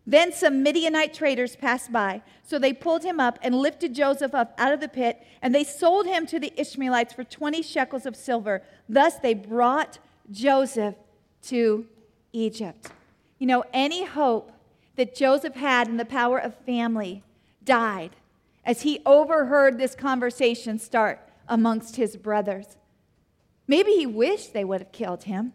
Then 0.05 0.33
some 0.33 0.63
Midianite 0.63 1.13
traders 1.13 1.55
passed 1.55 1.91
by. 1.91 2.21
So 2.43 2.59
they 2.59 2.73
pulled 2.73 3.03
him 3.03 3.19
up 3.19 3.39
and 3.41 3.55
lifted 3.55 3.95
Joseph 3.95 4.33
up 4.33 4.53
out 4.57 4.73
of 4.73 4.81
the 4.81 4.89
pit, 4.89 5.25
and 5.41 5.55
they 5.55 5.63
sold 5.63 6.05
him 6.05 6.25
to 6.27 6.39
the 6.39 6.53
Ishmaelites 6.57 7.13
for 7.13 7.23
20 7.23 7.61
shekels 7.61 8.05
of 8.05 8.15
silver. 8.15 8.63
Thus 8.89 9.15
they 9.15 9.33
brought 9.33 9.99
Joseph 10.29 10.95
to 11.43 11.87
Egypt. 12.33 12.91
You 13.39 13.47
know, 13.47 13.63
any 13.73 14.05
hope 14.05 14.51
that 14.95 15.15
Joseph 15.15 15.55
had 15.55 15.87
in 15.87 15.97
the 15.97 16.05
power 16.05 16.37
of 16.37 16.55
family 16.65 17.23
died 17.63 18.11
as 18.65 18.81
he 18.81 19.01
overheard 19.05 19.77
this 19.77 19.95
conversation 19.95 20.79
start 20.79 21.19
amongst 21.47 21.95
his 21.95 22.15
brothers. 22.15 22.77
Maybe 23.67 23.91
he 23.91 24.05
wished 24.05 24.53
they 24.53 24.63
would 24.63 24.81
have 24.81 24.91
killed 24.91 25.23
him 25.23 25.53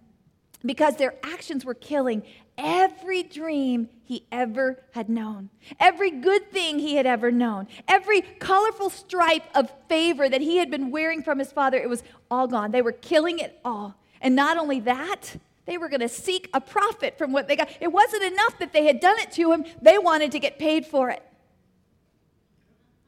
because 0.64 0.96
their 0.96 1.14
actions 1.22 1.64
were 1.64 1.74
killing 1.74 2.22
every 2.58 3.22
dream 3.22 3.88
he 4.04 4.26
ever 4.32 4.82
had 4.90 5.08
known, 5.08 5.48
every 5.78 6.10
good 6.10 6.50
thing 6.50 6.78
he 6.78 6.96
had 6.96 7.06
ever 7.06 7.30
known, 7.30 7.68
every 7.86 8.20
colorful 8.20 8.90
stripe 8.90 9.44
of 9.54 9.72
favor 9.88 10.28
that 10.28 10.40
he 10.40 10.56
had 10.56 10.70
been 10.70 10.90
wearing 10.90 11.22
from 11.22 11.38
his 11.38 11.52
father, 11.52 11.78
it 11.78 11.88
was 11.88 12.02
all 12.30 12.48
gone. 12.48 12.72
They 12.72 12.82
were 12.82 12.92
killing 12.92 13.38
it 13.38 13.58
all. 13.64 13.94
And 14.20 14.34
not 14.34 14.58
only 14.58 14.80
that, 14.80 15.36
they 15.66 15.78
were 15.78 15.88
going 15.88 16.00
to 16.00 16.08
seek 16.08 16.50
a 16.52 16.60
profit 16.60 17.16
from 17.16 17.32
what 17.32 17.46
they 17.46 17.54
got. 17.54 17.70
It 17.80 17.92
wasn't 17.92 18.24
enough 18.24 18.58
that 18.58 18.72
they 18.72 18.86
had 18.86 19.00
done 19.00 19.18
it 19.18 19.30
to 19.32 19.52
him, 19.52 19.64
they 19.80 19.98
wanted 19.98 20.32
to 20.32 20.38
get 20.38 20.58
paid 20.58 20.84
for 20.84 21.10
it. 21.10 21.22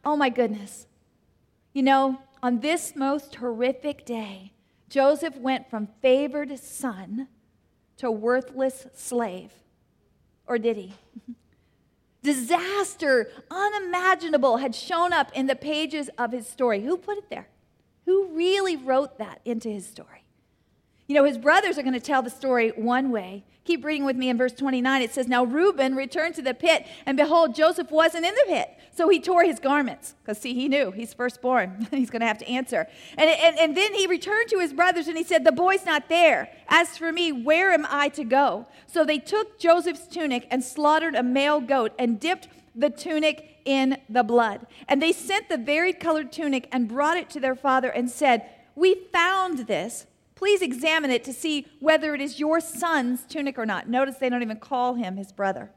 Oh 0.05 0.17
my 0.17 0.29
goodness. 0.29 0.87
You 1.73 1.83
know, 1.83 2.21
on 2.43 2.61
this 2.61 2.95
most 2.97 3.35
horrific 3.35 4.05
day, 4.05 4.53
Joseph 4.89 5.37
went 5.37 5.71
from 5.71 5.89
favored 6.01 6.59
son 6.59 7.29
to 8.01 8.09
a 8.09 8.11
worthless 8.11 8.87
slave. 8.95 9.53
Or 10.47 10.59
did 10.59 10.79
he? 10.79 10.95
Disaster, 12.23 13.31
unimaginable, 13.51 14.57
had 14.57 14.75
shown 14.75 15.13
up 15.13 15.31
in 15.35 15.47
the 15.47 15.55
pages 15.55 16.09
of 16.17 16.33
his 16.33 16.49
story. 16.49 16.81
Who 16.81 16.97
put 16.97 17.19
it 17.19 17.29
there? 17.29 17.49
Who 18.07 18.29
really 18.29 18.75
wrote 18.75 19.19
that 19.19 19.41
into 19.45 19.69
his 19.69 19.87
story? 19.87 20.20
You 21.11 21.17
know, 21.17 21.25
his 21.25 21.39
brothers 21.39 21.77
are 21.77 21.83
going 21.83 21.95
to 21.95 21.99
tell 21.99 22.23
the 22.23 22.31
story 22.31 22.69
one 22.77 23.11
way. 23.11 23.43
Keep 23.65 23.85
reading 23.85 24.05
with 24.05 24.15
me 24.15 24.29
in 24.29 24.39
verse 24.39 24.53
29. 24.53 25.03
It 25.03 25.13
says, 25.13 25.27
Now 25.27 25.43
Reuben 25.43 25.97
returned 25.97 26.37
to 26.37 26.43
the 26.43 26.55
pit, 26.55 26.87
and 27.05 27.17
behold, 27.17 27.53
Joseph 27.53 27.91
wasn't 27.91 28.27
in 28.27 28.33
the 28.33 28.45
pit. 28.47 28.71
So 28.93 29.09
he 29.09 29.19
tore 29.19 29.43
his 29.43 29.59
garments, 29.59 30.15
because 30.23 30.41
see, 30.41 30.55
he 30.55 30.69
knew 30.69 30.93
he's 30.93 31.13
firstborn. 31.13 31.89
he's 31.91 32.11
going 32.11 32.21
to 32.21 32.29
have 32.29 32.39
to 32.39 32.49
answer. 32.49 32.87
And, 33.19 33.29
and, 33.29 33.59
and 33.59 33.77
then 33.77 33.93
he 33.93 34.07
returned 34.07 34.51
to 34.51 34.61
his 34.61 34.73
brothers, 34.73 35.09
and 35.09 35.17
he 35.17 35.25
said, 35.25 35.43
The 35.43 35.51
boy's 35.51 35.85
not 35.85 36.09
there. 36.09 36.49
As 36.69 36.97
for 36.97 37.11
me, 37.11 37.33
where 37.33 37.73
am 37.73 37.89
I 37.91 38.09
to 38.11 38.23
go? 38.23 38.69
So 38.87 39.05
they 39.05 39.19
took 39.19 39.59
Joseph's 39.59 40.07
tunic 40.07 40.47
and 40.49 40.63
slaughtered 40.63 41.17
a 41.17 41.25
male 41.25 41.61
goat 41.61 41.91
and 41.99 42.21
dipped 42.21 42.47
the 42.77 42.89
tunic 42.89 43.59
in 43.65 43.99
the 44.09 44.23
blood. 44.23 44.65
And 44.87 45.03
they 45.03 45.11
sent 45.11 45.49
the 45.49 45.59
varied 45.59 45.99
colored 45.99 46.31
tunic 46.31 46.69
and 46.71 46.87
brought 46.87 47.17
it 47.17 47.29
to 47.31 47.41
their 47.41 47.57
father 47.57 47.89
and 47.89 48.09
said, 48.09 48.49
We 48.77 48.95
found 49.13 49.67
this 49.67 50.07
Please 50.41 50.63
examine 50.63 51.11
it 51.11 51.23
to 51.25 51.35
see 51.35 51.67
whether 51.81 52.15
it 52.15 52.21
is 52.23 52.41
your 52.41 52.61
son's 52.61 53.25
tunic 53.25 53.59
or 53.59 53.67
not. 53.67 53.91
Notice 53.91 54.17
they 54.17 54.31
don't 54.31 54.41
even 54.41 54.57
call 54.57 54.95
him 54.95 55.19
his 55.19 55.33
brother. 55.33 55.71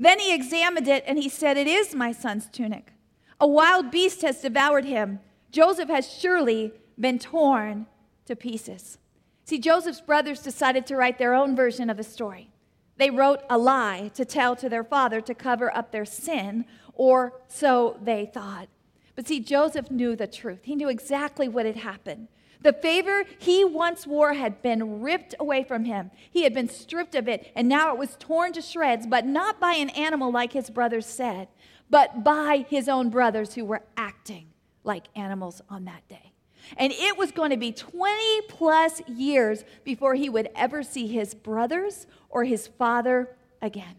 Then 0.00 0.18
he 0.18 0.34
examined 0.34 0.88
it 0.88 1.04
and 1.06 1.16
he 1.16 1.28
said, 1.28 1.56
It 1.56 1.68
is 1.68 1.94
my 1.94 2.10
son's 2.10 2.48
tunic. 2.48 2.92
A 3.38 3.46
wild 3.46 3.92
beast 3.92 4.22
has 4.22 4.40
devoured 4.40 4.84
him. 4.84 5.20
Joseph 5.52 5.88
has 5.90 6.12
surely 6.12 6.72
been 6.98 7.20
torn 7.20 7.86
to 8.26 8.34
pieces. 8.34 8.98
See, 9.44 9.60
Joseph's 9.60 10.00
brothers 10.00 10.42
decided 10.42 10.84
to 10.86 10.96
write 10.96 11.18
their 11.18 11.34
own 11.34 11.54
version 11.54 11.88
of 11.88 11.98
the 11.98 12.02
story. 12.02 12.50
They 12.96 13.10
wrote 13.10 13.42
a 13.48 13.58
lie 13.58 14.10
to 14.14 14.24
tell 14.24 14.56
to 14.56 14.68
their 14.68 14.82
father 14.82 15.20
to 15.20 15.34
cover 15.36 15.72
up 15.72 15.92
their 15.92 16.04
sin, 16.04 16.64
or 16.94 17.40
so 17.46 17.96
they 18.02 18.26
thought. 18.26 18.66
But 19.14 19.28
see, 19.28 19.38
Joseph 19.38 19.88
knew 19.88 20.16
the 20.16 20.26
truth. 20.26 20.64
He 20.64 20.74
knew 20.74 20.88
exactly 20.88 21.46
what 21.46 21.64
had 21.64 21.76
happened. 21.76 22.26
The 22.62 22.72
favor 22.72 23.24
he 23.38 23.64
once 23.64 24.06
wore 24.06 24.34
had 24.34 24.62
been 24.62 25.00
ripped 25.00 25.34
away 25.38 25.62
from 25.62 25.84
him. 25.84 26.10
He 26.30 26.42
had 26.42 26.54
been 26.54 26.68
stripped 26.68 27.14
of 27.14 27.28
it, 27.28 27.52
and 27.54 27.68
now 27.68 27.92
it 27.92 27.98
was 27.98 28.16
torn 28.18 28.52
to 28.54 28.62
shreds, 28.62 29.06
but 29.06 29.26
not 29.26 29.60
by 29.60 29.74
an 29.74 29.90
animal 29.90 30.32
like 30.32 30.52
his 30.52 30.70
brothers 30.70 31.06
said, 31.06 31.48
but 31.88 32.24
by 32.24 32.66
his 32.68 32.88
own 32.88 33.10
brothers 33.10 33.54
who 33.54 33.64
were 33.64 33.82
acting 33.96 34.48
like 34.82 35.06
animals 35.14 35.62
on 35.68 35.84
that 35.84 36.06
day. 36.08 36.32
And 36.76 36.92
it 36.92 37.16
was 37.16 37.30
going 37.30 37.50
to 37.50 37.56
be 37.56 37.72
20 37.72 38.42
plus 38.48 39.00
years 39.08 39.64
before 39.84 40.14
he 40.14 40.28
would 40.28 40.50
ever 40.54 40.82
see 40.82 41.06
his 41.06 41.34
brothers 41.34 42.06
or 42.28 42.44
his 42.44 42.66
father 42.66 43.36
again. 43.62 43.96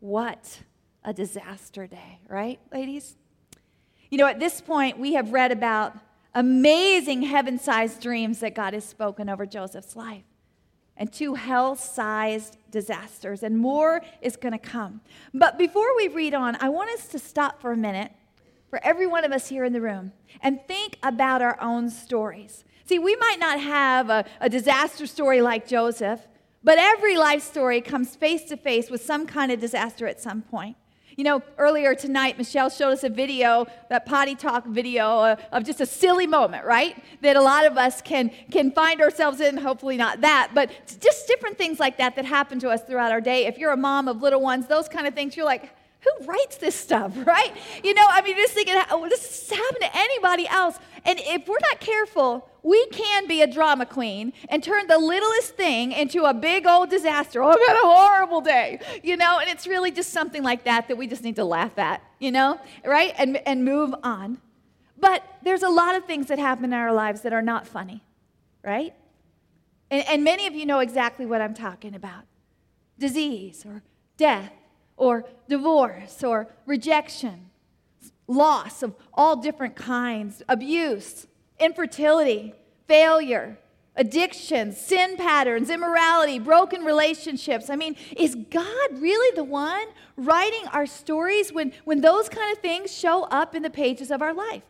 What 0.00 0.60
a 1.04 1.12
disaster 1.12 1.86
day, 1.86 2.18
right, 2.28 2.58
ladies? 2.72 3.16
You 4.10 4.18
know, 4.18 4.26
at 4.26 4.40
this 4.40 4.60
point, 4.60 4.98
we 4.98 5.14
have 5.14 5.32
read 5.32 5.52
about 5.52 5.96
amazing 6.34 7.22
heaven 7.22 7.58
sized 7.58 8.00
dreams 8.00 8.40
that 8.40 8.54
God 8.54 8.74
has 8.74 8.84
spoken 8.84 9.28
over 9.28 9.46
Joseph's 9.46 9.96
life, 9.96 10.24
and 10.96 11.12
two 11.12 11.34
hell 11.34 11.74
sized 11.74 12.56
disasters, 12.70 13.42
and 13.42 13.58
more 13.58 14.02
is 14.20 14.36
going 14.36 14.52
to 14.52 14.58
come. 14.58 15.00
But 15.34 15.58
before 15.58 15.96
we 15.96 16.08
read 16.08 16.34
on, 16.34 16.56
I 16.60 16.68
want 16.68 16.90
us 16.90 17.08
to 17.08 17.18
stop 17.18 17.60
for 17.60 17.72
a 17.72 17.76
minute 17.76 18.12
for 18.68 18.80
every 18.84 19.06
one 19.06 19.24
of 19.24 19.32
us 19.32 19.48
here 19.48 19.64
in 19.64 19.72
the 19.72 19.80
room 19.80 20.12
and 20.42 20.60
think 20.66 20.96
about 21.02 21.42
our 21.42 21.60
own 21.60 21.90
stories. 21.90 22.64
See, 22.84 22.98
we 22.98 23.16
might 23.16 23.38
not 23.38 23.60
have 23.60 24.10
a, 24.10 24.24
a 24.40 24.48
disaster 24.48 25.06
story 25.06 25.40
like 25.40 25.66
Joseph, 25.66 26.26
but 26.62 26.78
every 26.78 27.16
life 27.16 27.42
story 27.42 27.80
comes 27.80 28.16
face 28.16 28.44
to 28.44 28.56
face 28.56 28.90
with 28.90 29.02
some 29.02 29.26
kind 29.26 29.50
of 29.50 29.60
disaster 29.60 30.06
at 30.06 30.20
some 30.20 30.42
point. 30.42 30.76
You 31.20 31.24
know, 31.24 31.42
earlier 31.58 31.94
tonight, 31.94 32.38
Michelle 32.38 32.70
showed 32.70 32.92
us 32.92 33.04
a 33.04 33.10
video, 33.10 33.66
that 33.90 34.06
potty 34.06 34.34
talk 34.34 34.64
video 34.64 35.18
uh, 35.18 35.36
of 35.52 35.64
just 35.64 35.82
a 35.82 35.84
silly 35.84 36.26
moment, 36.26 36.64
right? 36.64 36.96
That 37.20 37.36
a 37.36 37.42
lot 37.42 37.66
of 37.66 37.76
us 37.76 38.00
can, 38.00 38.30
can 38.50 38.72
find 38.72 39.02
ourselves 39.02 39.38
in, 39.38 39.58
hopefully 39.58 39.98
not 39.98 40.22
that, 40.22 40.52
but 40.54 40.70
just 40.98 41.28
different 41.28 41.58
things 41.58 41.78
like 41.78 41.98
that 41.98 42.16
that 42.16 42.24
happen 42.24 42.58
to 42.60 42.70
us 42.70 42.80
throughout 42.84 43.12
our 43.12 43.20
day. 43.20 43.44
If 43.44 43.58
you're 43.58 43.72
a 43.72 43.76
mom 43.76 44.08
of 44.08 44.22
little 44.22 44.40
ones, 44.40 44.66
those 44.66 44.88
kind 44.88 45.06
of 45.06 45.12
things, 45.12 45.36
you're 45.36 45.44
like, 45.44 45.68
who 46.00 46.24
writes 46.24 46.56
this 46.56 46.74
stuff, 46.74 47.12
right? 47.26 47.52
You 47.84 47.92
know, 47.92 48.06
I 48.08 48.22
mean, 48.22 48.36
just 48.36 48.54
thinking, 48.54 48.80
oh, 48.90 49.06
this 49.06 49.50
happen 49.50 49.80
to 49.82 49.94
anybody 49.94 50.48
else. 50.48 50.78
And 51.04 51.18
if 51.22 51.48
we're 51.48 51.58
not 51.60 51.80
careful, 51.80 52.48
we 52.62 52.86
can 52.88 53.26
be 53.26 53.42
a 53.42 53.46
drama 53.46 53.86
queen 53.86 54.32
and 54.48 54.62
turn 54.62 54.86
the 54.86 54.98
littlest 54.98 55.56
thing 55.56 55.92
into 55.92 56.24
a 56.24 56.34
big 56.34 56.66
old 56.66 56.90
disaster. 56.90 57.42
Oh, 57.42 57.48
I've 57.48 57.58
had 57.66 57.76
a 57.76 57.86
horrible 57.86 58.40
day, 58.40 58.80
you 59.02 59.16
know, 59.16 59.38
and 59.38 59.48
it's 59.48 59.66
really 59.66 59.90
just 59.90 60.10
something 60.10 60.42
like 60.42 60.64
that 60.64 60.88
that 60.88 60.96
we 60.96 61.06
just 61.06 61.22
need 61.22 61.36
to 61.36 61.44
laugh 61.44 61.78
at, 61.78 62.02
you 62.18 62.30
know, 62.30 62.60
right? 62.84 63.14
And, 63.16 63.36
and 63.46 63.64
move 63.64 63.94
on. 64.02 64.38
But 64.98 65.22
there's 65.42 65.62
a 65.62 65.70
lot 65.70 65.96
of 65.96 66.04
things 66.04 66.26
that 66.26 66.38
happen 66.38 66.66
in 66.66 66.72
our 66.74 66.92
lives 66.92 67.22
that 67.22 67.32
are 67.32 67.42
not 67.42 67.66
funny, 67.66 68.02
right? 68.62 68.94
And, 69.90 70.06
and 70.06 70.24
many 70.24 70.46
of 70.46 70.54
you 70.54 70.66
know 70.66 70.80
exactly 70.80 71.26
what 71.26 71.40
I'm 71.40 71.54
talking 71.54 71.94
about 71.94 72.24
disease 72.98 73.64
or 73.64 73.82
death 74.18 74.52
or 74.98 75.24
divorce 75.48 76.22
or 76.22 76.48
rejection, 76.66 77.49
loss 78.30 78.82
of 78.82 78.94
all 79.12 79.36
different 79.36 79.76
kinds, 79.76 80.42
abuse 80.48 81.26
infertility, 81.58 82.54
failure, 82.88 83.58
addiction, 83.94 84.72
sin 84.72 85.18
patterns, 85.18 85.68
immorality, 85.68 86.38
broken 86.38 86.84
relationships. 86.84 87.68
I 87.68 87.76
mean, 87.76 87.96
is 88.16 88.34
God 88.34 88.88
really 88.98 89.36
the 89.36 89.44
one 89.44 89.88
writing 90.16 90.66
our 90.72 90.86
stories 90.86 91.52
when, 91.52 91.72
when 91.84 92.00
those 92.00 92.30
kind 92.30 92.50
of 92.50 92.62
things 92.62 92.90
show 92.90 93.24
up 93.24 93.54
in 93.54 93.62
the 93.62 93.68
pages 93.68 94.10
of 94.10 94.22
our 94.22 94.32
life? 94.32 94.62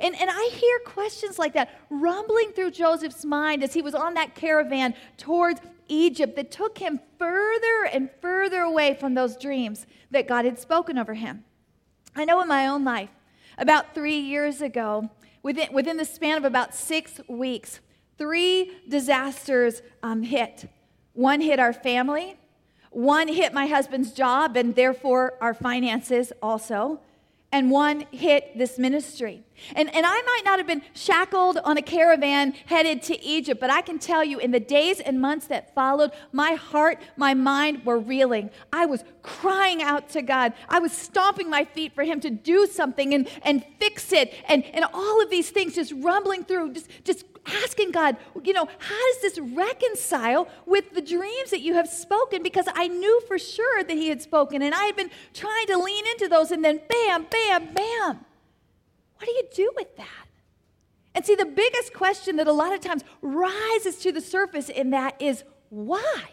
And, 0.00 0.18
and 0.18 0.30
I 0.32 0.50
hear 0.54 0.78
questions 0.86 1.38
like 1.38 1.52
that 1.52 1.78
rumbling 1.90 2.52
through 2.52 2.70
Joseph's 2.70 3.26
mind 3.26 3.62
as 3.62 3.74
he 3.74 3.82
was 3.82 3.94
on 3.94 4.14
that 4.14 4.34
caravan 4.34 4.94
towards 5.18 5.60
Egypt 5.88 6.36
that 6.36 6.50
took 6.50 6.78
him 6.78 7.00
further 7.18 7.84
and 7.92 8.08
further 8.22 8.60
away 8.60 8.94
from 8.94 9.14
those 9.14 9.36
dreams 9.36 9.86
that 10.10 10.28
God 10.28 10.46
had 10.46 10.58
spoken 10.58 10.96
over 10.96 11.14
him. 11.14 11.44
I 12.14 12.24
know 12.24 12.40
in 12.40 12.48
my 12.48 12.66
own 12.66 12.84
life, 12.84 13.10
about 13.58 13.94
three 13.94 14.18
years 14.18 14.60
ago, 14.60 15.10
Within, 15.42 15.72
within 15.72 15.96
the 15.96 16.04
span 16.04 16.36
of 16.36 16.44
about 16.44 16.74
six 16.74 17.20
weeks, 17.28 17.80
three 18.16 18.72
disasters 18.88 19.82
um, 20.02 20.22
hit. 20.22 20.68
One 21.12 21.40
hit 21.40 21.58
our 21.58 21.72
family, 21.72 22.36
one 22.90 23.28
hit 23.28 23.52
my 23.52 23.66
husband's 23.66 24.12
job 24.12 24.56
and 24.56 24.74
therefore 24.74 25.34
our 25.40 25.54
finances 25.54 26.32
also 26.42 27.00
and 27.50 27.70
one 27.70 28.04
hit 28.10 28.58
this 28.58 28.78
ministry. 28.78 29.42
And, 29.74 29.92
and 29.94 30.04
I 30.04 30.22
might 30.22 30.42
not 30.44 30.58
have 30.58 30.66
been 30.66 30.82
shackled 30.94 31.58
on 31.64 31.78
a 31.78 31.82
caravan 31.82 32.52
headed 32.66 33.02
to 33.04 33.20
Egypt, 33.24 33.60
but 33.60 33.70
I 33.70 33.80
can 33.80 33.98
tell 33.98 34.22
you 34.22 34.38
in 34.38 34.50
the 34.50 34.60
days 34.60 35.00
and 35.00 35.20
months 35.20 35.46
that 35.46 35.74
followed, 35.74 36.12
my 36.30 36.52
heart, 36.52 37.00
my 37.16 37.32
mind 37.34 37.86
were 37.86 37.98
reeling. 37.98 38.50
I 38.72 38.84
was 38.86 39.02
crying 39.22 39.82
out 39.82 40.10
to 40.10 40.22
God. 40.22 40.52
I 40.68 40.78
was 40.78 40.92
stomping 40.92 41.48
my 41.48 41.64
feet 41.64 41.94
for 41.94 42.04
Him 42.04 42.20
to 42.20 42.30
do 42.30 42.66
something 42.66 43.14
and, 43.14 43.28
and 43.42 43.64
fix 43.80 44.12
it. 44.12 44.34
And, 44.48 44.64
and 44.66 44.84
all 44.92 45.22
of 45.22 45.30
these 45.30 45.50
things 45.50 45.74
just 45.74 45.92
rumbling 45.96 46.44
through, 46.44 46.74
just, 46.74 46.90
just 47.04 47.24
asking 47.48 47.90
God, 47.90 48.16
you 48.42 48.52
know, 48.52 48.66
how 48.78 49.12
does 49.12 49.22
this 49.22 49.38
reconcile 49.38 50.48
with 50.66 50.94
the 50.94 51.00
dreams 51.00 51.50
that 51.50 51.60
you 51.60 51.74
have 51.74 51.88
spoken? 51.88 52.42
Because 52.42 52.66
I 52.74 52.88
knew 52.88 53.20
for 53.26 53.38
sure 53.38 53.82
that 53.84 53.96
He 53.96 54.08
had 54.08 54.22
spoken, 54.22 54.62
and 54.62 54.74
I 54.74 54.84
had 54.84 54.96
been 54.96 55.10
trying 55.34 55.66
to 55.66 55.78
lean 55.78 56.04
into 56.06 56.28
those, 56.28 56.50
and 56.50 56.64
then 56.64 56.80
bam, 56.88 57.26
bam, 57.30 57.74
bam. 57.74 58.24
What 59.16 59.26
do 59.26 59.32
you 59.32 59.44
do 59.54 59.72
with 59.76 59.96
that? 59.96 60.26
And 61.14 61.26
see, 61.26 61.34
the 61.34 61.44
biggest 61.44 61.94
question 61.94 62.36
that 62.36 62.46
a 62.46 62.52
lot 62.52 62.72
of 62.72 62.80
times 62.80 63.02
rises 63.22 63.96
to 63.96 64.12
the 64.12 64.20
surface 64.20 64.68
in 64.68 64.90
that 64.90 65.20
is 65.20 65.42
why? 65.70 66.30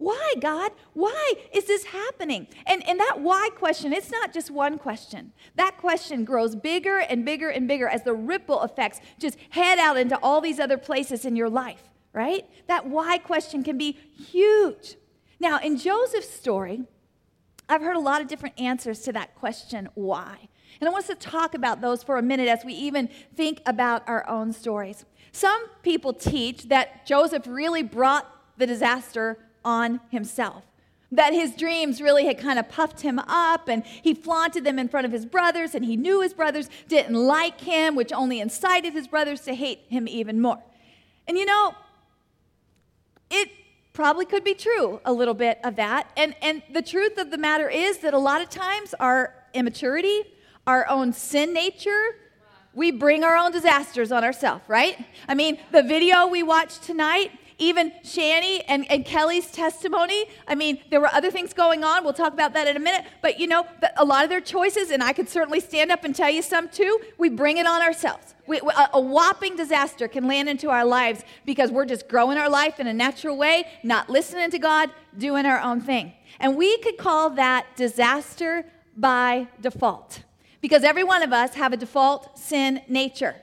Why, 0.00 0.34
God? 0.40 0.72
Why 0.94 1.34
is 1.52 1.66
this 1.66 1.84
happening? 1.84 2.46
And, 2.64 2.82
and 2.88 2.98
that 2.98 3.20
why 3.20 3.50
question, 3.54 3.92
it's 3.92 4.10
not 4.10 4.32
just 4.32 4.50
one 4.50 4.78
question. 4.78 5.34
That 5.56 5.76
question 5.76 6.24
grows 6.24 6.56
bigger 6.56 7.00
and 7.00 7.22
bigger 7.22 7.50
and 7.50 7.68
bigger 7.68 7.86
as 7.86 8.02
the 8.02 8.14
ripple 8.14 8.62
effects 8.62 9.02
just 9.18 9.36
head 9.50 9.78
out 9.78 9.98
into 9.98 10.18
all 10.22 10.40
these 10.40 10.58
other 10.58 10.78
places 10.78 11.26
in 11.26 11.36
your 11.36 11.50
life, 11.50 11.82
right? 12.14 12.46
That 12.66 12.86
why 12.86 13.18
question 13.18 13.62
can 13.62 13.76
be 13.76 13.92
huge. 13.92 14.96
Now, 15.38 15.58
in 15.58 15.76
Joseph's 15.76 16.30
story, 16.30 16.84
I've 17.68 17.82
heard 17.82 17.96
a 17.96 18.00
lot 18.00 18.22
of 18.22 18.26
different 18.26 18.58
answers 18.58 19.00
to 19.00 19.12
that 19.12 19.34
question, 19.34 19.90
why? 19.92 20.48
And 20.80 20.88
I 20.88 20.92
want 20.92 21.04
us 21.04 21.08
to 21.08 21.14
talk 21.14 21.54
about 21.54 21.82
those 21.82 22.02
for 22.02 22.16
a 22.16 22.22
minute 22.22 22.48
as 22.48 22.64
we 22.64 22.72
even 22.72 23.10
think 23.36 23.60
about 23.66 24.08
our 24.08 24.26
own 24.26 24.54
stories. 24.54 25.04
Some 25.30 25.62
people 25.82 26.14
teach 26.14 26.70
that 26.70 27.04
Joseph 27.04 27.46
really 27.46 27.82
brought 27.82 28.26
the 28.56 28.66
disaster 28.66 29.38
on 29.64 30.00
himself. 30.10 30.64
That 31.12 31.32
his 31.32 31.56
dreams 31.56 32.00
really 32.00 32.26
had 32.26 32.38
kind 32.38 32.58
of 32.58 32.68
puffed 32.68 33.00
him 33.00 33.18
up 33.18 33.68
and 33.68 33.84
he 33.84 34.14
flaunted 34.14 34.64
them 34.64 34.78
in 34.78 34.88
front 34.88 35.06
of 35.06 35.12
his 35.12 35.26
brothers, 35.26 35.74
and 35.74 35.84
he 35.84 35.96
knew 35.96 36.20
his 36.20 36.32
brothers 36.32 36.70
didn't 36.88 37.16
like 37.16 37.60
him, 37.60 37.96
which 37.96 38.12
only 38.12 38.40
incited 38.40 38.92
his 38.92 39.08
brothers 39.08 39.40
to 39.42 39.54
hate 39.54 39.80
him 39.88 40.06
even 40.06 40.40
more. 40.40 40.62
And 41.26 41.36
you 41.36 41.44
know, 41.44 41.74
it 43.30 43.50
probably 43.92 44.24
could 44.24 44.44
be 44.44 44.54
true 44.54 45.00
a 45.04 45.12
little 45.12 45.34
bit 45.34 45.58
of 45.64 45.76
that. 45.76 46.10
And, 46.16 46.34
and 46.42 46.62
the 46.72 46.82
truth 46.82 47.18
of 47.18 47.30
the 47.30 47.38
matter 47.38 47.68
is 47.68 47.98
that 47.98 48.14
a 48.14 48.18
lot 48.18 48.40
of 48.40 48.48
times 48.48 48.94
our 49.00 49.34
immaturity, 49.52 50.22
our 50.66 50.88
own 50.88 51.12
sin 51.12 51.52
nature, 51.52 52.16
we 52.72 52.92
bring 52.92 53.24
our 53.24 53.36
own 53.36 53.50
disasters 53.50 54.12
on 54.12 54.22
ourselves, 54.22 54.62
right? 54.68 55.04
I 55.26 55.34
mean, 55.34 55.58
the 55.72 55.82
video 55.82 56.28
we 56.28 56.42
watched 56.42 56.84
tonight, 56.84 57.32
even 57.60 57.92
Shani 58.02 58.64
and, 58.66 58.90
and 58.90 59.04
Kelly's 59.04 59.46
testimony. 59.52 60.24
I 60.48 60.54
mean, 60.56 60.80
there 60.90 61.00
were 61.00 61.12
other 61.12 61.30
things 61.30 61.52
going 61.52 61.84
on. 61.84 62.02
We'll 62.02 62.14
talk 62.14 62.32
about 62.32 62.54
that 62.54 62.66
in 62.66 62.76
a 62.76 62.80
minute. 62.80 63.04
But 63.22 63.38
you 63.38 63.46
know, 63.46 63.66
a 63.96 64.04
lot 64.04 64.24
of 64.24 64.30
their 64.30 64.40
choices, 64.40 64.90
and 64.90 65.02
I 65.02 65.12
could 65.12 65.28
certainly 65.28 65.60
stand 65.60 65.92
up 65.92 66.02
and 66.02 66.16
tell 66.16 66.30
you 66.30 66.42
some 66.42 66.68
too, 66.68 66.98
we 67.18 67.28
bring 67.28 67.58
it 67.58 67.66
on 67.66 67.82
ourselves. 67.82 68.34
We, 68.46 68.58
a, 68.58 68.90
a 68.94 69.00
whopping 69.00 69.54
disaster 69.56 70.08
can 70.08 70.26
land 70.26 70.48
into 70.48 70.70
our 70.70 70.84
lives 70.84 71.22
because 71.44 71.70
we're 71.70 71.84
just 71.84 72.08
growing 72.08 72.38
our 72.38 72.48
life 72.48 72.80
in 72.80 72.86
a 72.86 72.94
natural 72.94 73.36
way, 73.36 73.66
not 73.84 74.10
listening 74.10 74.50
to 74.50 74.58
God, 74.58 74.90
doing 75.16 75.46
our 75.46 75.60
own 75.60 75.80
thing. 75.80 76.14
And 76.40 76.56
we 76.56 76.78
could 76.78 76.96
call 76.96 77.30
that 77.30 77.66
disaster 77.76 78.64
by 78.96 79.48
default 79.60 80.22
because 80.60 80.82
every 80.82 81.04
one 81.04 81.22
of 81.22 81.32
us 81.32 81.54
have 81.54 81.72
a 81.72 81.76
default 81.76 82.38
sin 82.38 82.80
nature. 82.88 83.36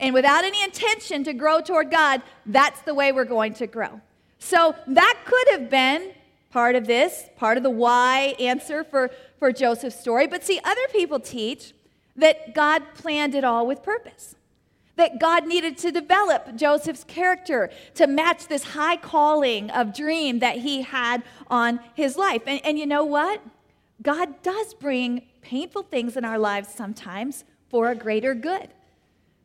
And 0.00 0.14
without 0.14 0.44
any 0.44 0.62
intention 0.62 1.24
to 1.24 1.32
grow 1.32 1.60
toward 1.60 1.90
God, 1.90 2.22
that's 2.46 2.80
the 2.82 2.94
way 2.94 3.12
we're 3.12 3.24
going 3.24 3.54
to 3.54 3.66
grow. 3.66 4.00
So 4.38 4.74
that 4.86 5.18
could 5.24 5.48
have 5.50 5.68
been 5.68 6.12
part 6.50 6.76
of 6.76 6.86
this, 6.86 7.28
part 7.36 7.56
of 7.56 7.62
the 7.62 7.70
why 7.70 8.34
answer 8.38 8.84
for, 8.84 9.10
for 9.38 9.52
Joseph's 9.52 9.98
story. 9.98 10.26
But 10.26 10.44
see, 10.44 10.60
other 10.64 10.86
people 10.92 11.20
teach 11.20 11.74
that 12.16 12.54
God 12.54 12.82
planned 12.94 13.34
it 13.34 13.44
all 13.44 13.66
with 13.66 13.82
purpose. 13.82 14.34
That 14.96 15.20
God 15.20 15.46
needed 15.46 15.78
to 15.78 15.92
develop 15.92 16.56
Joseph's 16.56 17.04
character 17.04 17.70
to 17.94 18.06
match 18.06 18.48
this 18.48 18.64
high 18.64 18.96
calling 18.96 19.70
of 19.70 19.94
dream 19.94 20.40
that 20.40 20.56
he 20.58 20.82
had 20.82 21.22
on 21.48 21.80
his 21.94 22.16
life. 22.16 22.42
And, 22.46 22.60
and 22.64 22.78
you 22.78 22.86
know 22.86 23.04
what? 23.04 23.40
God 24.02 24.42
does 24.42 24.74
bring 24.74 25.22
painful 25.40 25.84
things 25.84 26.16
in 26.16 26.24
our 26.24 26.38
lives 26.38 26.68
sometimes 26.68 27.44
for 27.68 27.90
a 27.90 27.94
greater 27.94 28.34
good. 28.34 28.70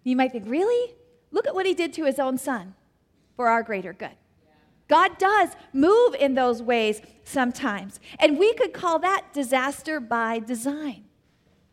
You 0.04 0.16
might 0.16 0.32
think, 0.32 0.46
really? 0.48 0.94
Look 1.32 1.48
at 1.48 1.56
what 1.56 1.66
he 1.66 1.74
did 1.74 1.94
to 1.94 2.06
his 2.06 2.20
own 2.20 2.38
son 2.38 2.76
for 3.36 3.48
our 3.48 3.64
greater 3.64 3.94
good. 3.94 4.16
God 4.88 5.18
does 5.18 5.50
move 5.72 6.14
in 6.16 6.36
those 6.36 6.62
ways 6.62 7.02
sometimes. 7.24 8.00
And 8.20 8.38
we 8.38 8.54
could 8.54 8.74
call 8.74 9.00
that 9.00 9.34
disaster 9.34 10.00
by 10.00 10.40
design. 10.40 11.06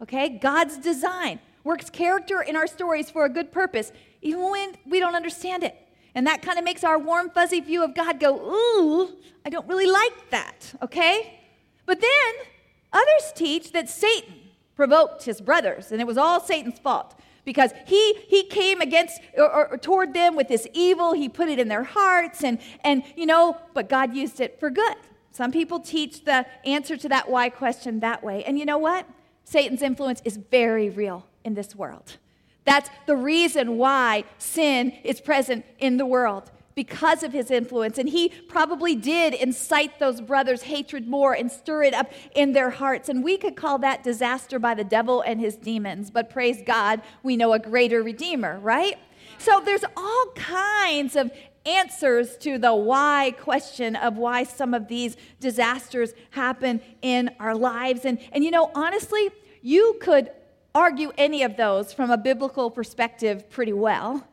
Okay? 0.00 0.28
God's 0.28 0.78
design 0.78 1.40
works 1.64 1.90
character 1.90 2.40
in 2.40 2.56
our 2.56 2.66
stories 2.66 3.10
for 3.10 3.24
a 3.24 3.28
good 3.28 3.52
purpose, 3.52 3.92
even 4.22 4.50
when 4.50 4.74
we 4.86 5.00
don't 5.00 5.14
understand 5.14 5.64
it. 5.64 5.76
And 6.14 6.26
that 6.26 6.42
kind 6.42 6.58
of 6.58 6.64
makes 6.64 6.82
our 6.82 6.98
warm, 6.98 7.30
fuzzy 7.30 7.60
view 7.60 7.84
of 7.84 7.94
God 7.94 8.18
go, 8.18 8.36
ooh, 8.36 9.16
I 9.44 9.50
don't 9.50 9.68
really 9.68 9.86
like 9.86 10.30
that. 10.30 10.74
Okay? 10.82 11.40
But 11.86 12.00
then 12.00 12.46
others 12.92 13.32
teach 13.34 13.72
that 13.72 13.88
Satan 13.88 14.34
provoked 14.74 15.24
his 15.24 15.40
brothers, 15.40 15.92
and 15.92 16.00
it 16.00 16.06
was 16.06 16.16
all 16.16 16.40
Satan's 16.40 16.78
fault. 16.78 17.19
Because 17.44 17.72
he 17.86 18.14
he 18.28 18.44
came 18.44 18.80
against 18.80 19.20
or, 19.36 19.70
or, 19.72 19.78
toward 19.78 20.14
them 20.14 20.36
with 20.36 20.48
this 20.48 20.66
evil. 20.72 21.12
He 21.12 21.28
put 21.28 21.48
it 21.48 21.58
in 21.58 21.68
their 21.68 21.84
hearts 21.84 22.44
and 22.44 22.58
and 22.84 23.02
you 23.16 23.26
know 23.26 23.56
but 23.74 23.88
god 23.88 24.14
used 24.14 24.40
it 24.40 24.58
for 24.60 24.70
good. 24.70 24.96
Some 25.32 25.52
people 25.52 25.80
teach 25.80 26.24
the 26.24 26.46
answer 26.64 26.96
to 26.96 27.08
that 27.08 27.30
why 27.30 27.50
question 27.50 28.00
that 28.00 28.22
way. 28.22 28.44
And 28.44 28.58
you 28.58 28.64
know 28.64 28.78
what? 28.78 29.06
Satan's 29.44 29.82
influence 29.82 30.20
is 30.24 30.36
very 30.36 30.90
real 30.90 31.26
in 31.44 31.54
this 31.54 31.74
world. 31.74 32.16
That's 32.64 32.90
the 33.06 33.16
reason 33.16 33.78
why 33.78 34.24
sin 34.38 34.92
is 35.02 35.20
present 35.20 35.64
in 35.78 35.96
the 35.96 36.06
world 36.06 36.50
because 36.74 37.22
of 37.22 37.32
his 37.32 37.50
influence. 37.50 37.98
And 37.98 38.08
he 38.08 38.28
probably 38.48 38.94
did 38.94 39.34
incite 39.34 39.98
those 39.98 40.20
brothers' 40.20 40.62
hatred 40.62 41.08
more 41.08 41.34
and 41.34 41.50
stir 41.50 41.84
it 41.84 41.94
up 41.94 42.12
in 42.34 42.52
their 42.52 42.70
hearts. 42.70 43.08
And 43.08 43.24
we 43.24 43.36
could 43.36 43.56
call 43.56 43.78
that 43.78 44.02
disaster 44.02 44.58
by 44.58 44.74
the 44.74 44.84
devil 44.84 45.20
and 45.22 45.40
his 45.40 45.56
demons. 45.56 46.10
But 46.10 46.30
praise 46.30 46.62
God, 46.64 47.02
we 47.22 47.36
know 47.36 47.52
a 47.52 47.58
greater 47.58 48.02
Redeemer, 48.02 48.58
right? 48.60 48.98
So 49.38 49.60
there's 49.64 49.84
all 49.96 50.26
kinds 50.34 51.16
of 51.16 51.30
answers 51.66 52.36
to 52.38 52.58
the 52.58 52.74
why 52.74 53.34
question 53.38 53.96
of 53.96 54.16
why 54.16 54.44
some 54.44 54.72
of 54.74 54.88
these 54.88 55.16
disasters 55.40 56.14
happen 56.30 56.80
in 57.02 57.30
our 57.38 57.54
lives. 57.54 58.04
And, 58.04 58.18
and 58.32 58.44
you 58.44 58.50
know, 58.50 58.70
honestly, 58.74 59.30
you 59.62 59.98
could 60.00 60.30
argue 60.74 61.12
any 61.18 61.42
of 61.42 61.56
those 61.56 61.92
from 61.92 62.10
a 62.10 62.16
biblical 62.16 62.70
perspective 62.70 63.50
pretty 63.50 63.72
well. 63.72 64.26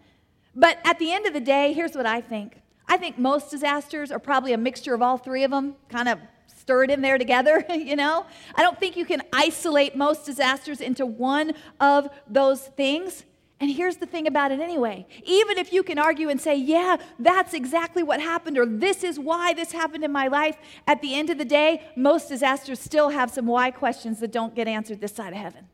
But 0.58 0.80
at 0.84 0.98
the 0.98 1.14
end 1.14 1.28
of 1.28 1.34
the 1.34 1.40
day, 1.40 1.72
here's 1.72 1.96
what 1.96 2.08
I 2.08 2.20
think 2.20 2.58
I 2.90 2.98
think 2.98 3.18
most 3.18 3.52
disasters 3.52 4.12
are 4.12 4.20
probably 4.20 4.54
a 4.54 4.58
mixture 4.58 4.94
of 4.94 5.02
all 5.02 5.18
three 5.18 5.44
of 5.44 5.52
them, 5.52 5.76
kind 5.90 6.10
of 6.10 6.20
stirred 6.48 6.90
in 6.90 7.02
there 7.02 7.18
together, 7.18 7.64
you 7.74 7.96
know? 7.96 8.26
I 8.56 8.64
don't 8.64 8.80
think 8.80 8.98
you 8.98 9.06
can 9.06 9.22
isolate 9.32 9.96
most 9.96 10.26
disasters 10.26 10.82
into 10.82 11.06
one 11.06 11.54
of 11.80 12.10
those 12.28 12.62
things. 12.62 13.24
And 13.60 13.72
here's 13.72 13.98
the 13.98 14.06
thing 14.06 14.26
about 14.26 14.52
it 14.52 14.60
anyway. 14.60 15.06
Even 15.24 15.58
if 15.58 15.74
you 15.74 15.84
can 15.84 16.00
argue 16.00 16.30
and 16.30 16.40
say, 16.40 16.56
yeah, 16.56 16.98
that's 17.20 17.54
exactly 17.54 18.04
what 18.04 18.22
happened, 18.22 18.58
or 18.58 18.66
this 18.66 19.04
is 19.04 19.20
why 19.20 19.54
this 19.54 19.72
happened 19.72 20.04
in 20.04 20.12
my 20.12 20.28
life, 20.28 20.58
at 20.86 21.02
the 21.02 21.14
end 21.16 21.30
of 21.30 21.38
the 21.38 21.46
day, 21.46 21.82
most 21.96 22.30
disasters 22.30 22.80
still 22.80 23.10
have 23.10 23.32
some 23.32 23.48
why 23.48 23.72
questions 23.72 24.20
that 24.20 24.32
don't 24.32 24.56
get 24.56 24.68
answered 24.68 25.02
this 25.02 25.14
side 25.14 25.34
of 25.34 25.40
heaven. 25.40 25.68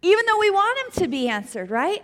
Even 0.00 0.24
though 0.26 0.38
we 0.38 0.50
want 0.50 0.78
them 0.78 1.02
to 1.04 1.08
be 1.08 1.28
answered, 1.28 1.70
right? 1.70 2.02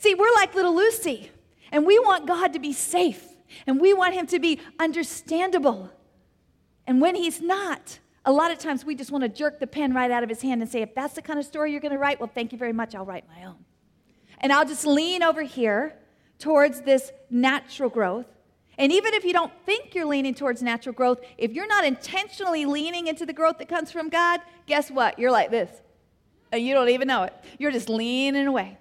See, 0.00 0.14
we're 0.14 0.32
like 0.34 0.54
little 0.54 0.74
Lucy, 0.74 1.30
and 1.70 1.84
we 1.84 1.98
want 1.98 2.26
God 2.26 2.54
to 2.54 2.58
be 2.58 2.72
safe, 2.72 3.22
and 3.66 3.78
we 3.78 3.92
want 3.92 4.14
Him 4.14 4.26
to 4.28 4.38
be 4.38 4.58
understandable. 4.78 5.90
And 6.86 7.02
when 7.02 7.14
He's 7.14 7.42
not, 7.42 7.98
a 8.24 8.32
lot 8.32 8.50
of 8.50 8.58
times 8.58 8.82
we 8.82 8.94
just 8.94 9.12
want 9.12 9.24
to 9.24 9.28
jerk 9.28 9.60
the 9.60 9.66
pen 9.66 9.92
right 9.92 10.10
out 10.10 10.22
of 10.22 10.30
His 10.30 10.40
hand 10.40 10.62
and 10.62 10.70
say, 10.70 10.80
if 10.80 10.94
that's 10.94 11.12
the 11.12 11.22
kind 11.22 11.38
of 11.38 11.44
story 11.44 11.70
you're 11.70 11.82
going 11.82 11.92
to 11.92 11.98
write, 11.98 12.18
well, 12.18 12.30
thank 12.34 12.50
you 12.50 12.56
very 12.56 12.72
much, 12.72 12.94
I'll 12.94 13.04
write 13.04 13.24
my 13.28 13.44
own. 13.44 13.56
And 14.38 14.54
I'll 14.54 14.64
just 14.64 14.86
lean 14.86 15.22
over 15.22 15.42
here 15.42 15.94
towards 16.38 16.80
this 16.80 17.12
natural 17.28 17.90
growth. 17.90 18.26
And 18.78 18.90
even 18.92 19.12
if 19.12 19.22
you 19.22 19.34
don't 19.34 19.52
think 19.66 19.94
you're 19.94 20.06
leaning 20.06 20.34
towards 20.34 20.62
natural 20.62 20.94
growth, 20.94 21.18
if 21.36 21.52
you're 21.52 21.66
not 21.66 21.84
intentionally 21.84 22.64
leaning 22.64 23.06
into 23.06 23.26
the 23.26 23.34
growth 23.34 23.58
that 23.58 23.68
comes 23.68 23.92
from 23.92 24.08
God, 24.08 24.40
guess 24.64 24.90
what? 24.90 25.18
You're 25.18 25.30
like 25.30 25.50
this. 25.50 25.70
And 26.50 26.64
you 26.64 26.72
don't 26.72 26.88
even 26.88 27.06
know 27.06 27.24
it. 27.24 27.34
You're 27.58 27.70
just 27.70 27.90
leaning 27.90 28.46
away. 28.46 28.78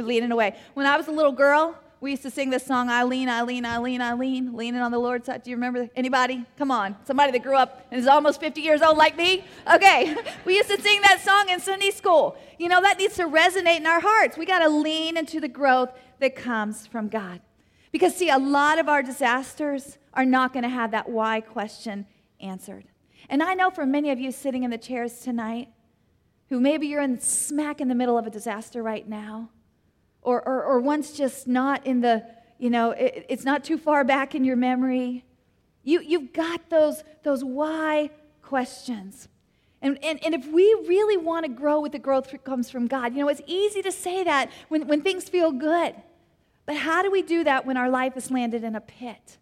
You're 0.00 0.08
leaning 0.08 0.32
away. 0.32 0.56
When 0.72 0.86
I 0.86 0.96
was 0.96 1.08
a 1.08 1.10
little 1.10 1.30
girl, 1.32 1.78
we 2.00 2.12
used 2.12 2.22
to 2.22 2.30
sing 2.30 2.48
this 2.48 2.64
song, 2.64 2.88
I 2.88 3.02
lean, 3.02 3.28
I 3.28 3.42
lean, 3.42 3.66
I 3.66 3.76
lean, 3.76 4.00
I 4.00 4.14
lean, 4.14 4.56
leaning 4.56 4.80
on 4.80 4.90
the 4.92 4.98
Lord's 4.98 5.26
side. 5.26 5.42
Do 5.42 5.50
you 5.50 5.56
remember 5.56 5.90
anybody? 5.94 6.42
Come 6.56 6.70
on. 6.70 6.96
Somebody 7.04 7.32
that 7.32 7.42
grew 7.42 7.54
up 7.54 7.86
and 7.90 8.00
is 8.00 8.06
almost 8.06 8.40
50 8.40 8.62
years 8.62 8.80
old 8.80 8.96
like 8.96 9.14
me? 9.18 9.44
Okay. 9.70 10.16
we 10.46 10.56
used 10.56 10.70
to 10.70 10.80
sing 10.80 11.02
that 11.02 11.20
song 11.20 11.50
in 11.50 11.60
Sunday 11.60 11.90
school. 11.90 12.38
You 12.58 12.70
know, 12.70 12.80
that 12.80 12.96
needs 12.96 13.16
to 13.16 13.24
resonate 13.24 13.76
in 13.76 13.86
our 13.86 14.00
hearts. 14.00 14.38
We 14.38 14.46
got 14.46 14.60
to 14.60 14.70
lean 14.70 15.18
into 15.18 15.38
the 15.38 15.48
growth 15.48 15.90
that 16.20 16.34
comes 16.34 16.86
from 16.86 17.08
God. 17.08 17.42
Because, 17.92 18.16
see, 18.16 18.30
a 18.30 18.38
lot 18.38 18.78
of 18.78 18.88
our 18.88 19.02
disasters 19.02 19.98
are 20.14 20.24
not 20.24 20.54
going 20.54 20.62
to 20.62 20.70
have 20.70 20.92
that 20.92 21.10
why 21.10 21.42
question 21.42 22.06
answered. 22.40 22.84
And 23.28 23.42
I 23.42 23.52
know 23.52 23.68
for 23.68 23.84
many 23.84 24.10
of 24.10 24.18
you 24.18 24.32
sitting 24.32 24.62
in 24.62 24.70
the 24.70 24.78
chairs 24.78 25.20
tonight, 25.20 25.68
who 26.48 26.60
maybe 26.60 26.86
you're 26.86 27.02
in 27.02 27.20
smack 27.20 27.82
in 27.82 27.88
the 27.88 27.94
middle 27.94 28.16
of 28.16 28.26
a 28.26 28.30
disaster 28.30 28.82
right 28.82 29.06
now, 29.06 29.50
or, 30.22 30.46
or, 30.46 30.62
or 30.62 30.80
one's 30.80 31.12
just 31.12 31.46
not 31.46 31.86
in 31.86 32.00
the, 32.00 32.24
you 32.58 32.70
know, 32.70 32.90
it, 32.90 33.26
it's 33.28 33.44
not 33.44 33.64
too 33.64 33.78
far 33.78 34.04
back 34.04 34.34
in 34.34 34.44
your 34.44 34.56
memory. 34.56 35.24
You, 35.82 36.00
you've 36.00 36.32
got 36.32 36.68
those, 36.68 37.02
those 37.22 37.42
why 37.42 38.10
questions. 38.42 39.28
And, 39.82 39.98
and, 40.02 40.22
and 40.24 40.34
if 40.34 40.46
we 40.46 40.64
really 40.86 41.16
want 41.16 41.46
to 41.46 41.50
grow 41.50 41.80
with 41.80 41.92
the 41.92 41.98
growth 41.98 42.30
that 42.32 42.44
comes 42.44 42.70
from 42.70 42.86
God, 42.86 43.14
you 43.14 43.20
know, 43.20 43.28
it's 43.28 43.40
easy 43.46 43.80
to 43.82 43.92
say 43.92 44.24
that 44.24 44.50
when, 44.68 44.86
when 44.86 45.00
things 45.00 45.28
feel 45.28 45.52
good. 45.52 45.94
But 46.66 46.76
how 46.76 47.02
do 47.02 47.10
we 47.10 47.22
do 47.22 47.44
that 47.44 47.64
when 47.64 47.76
our 47.76 47.88
life 47.88 48.16
is 48.16 48.30
landed 48.30 48.62
in 48.62 48.76
a 48.76 48.80
pit? 48.80 49.38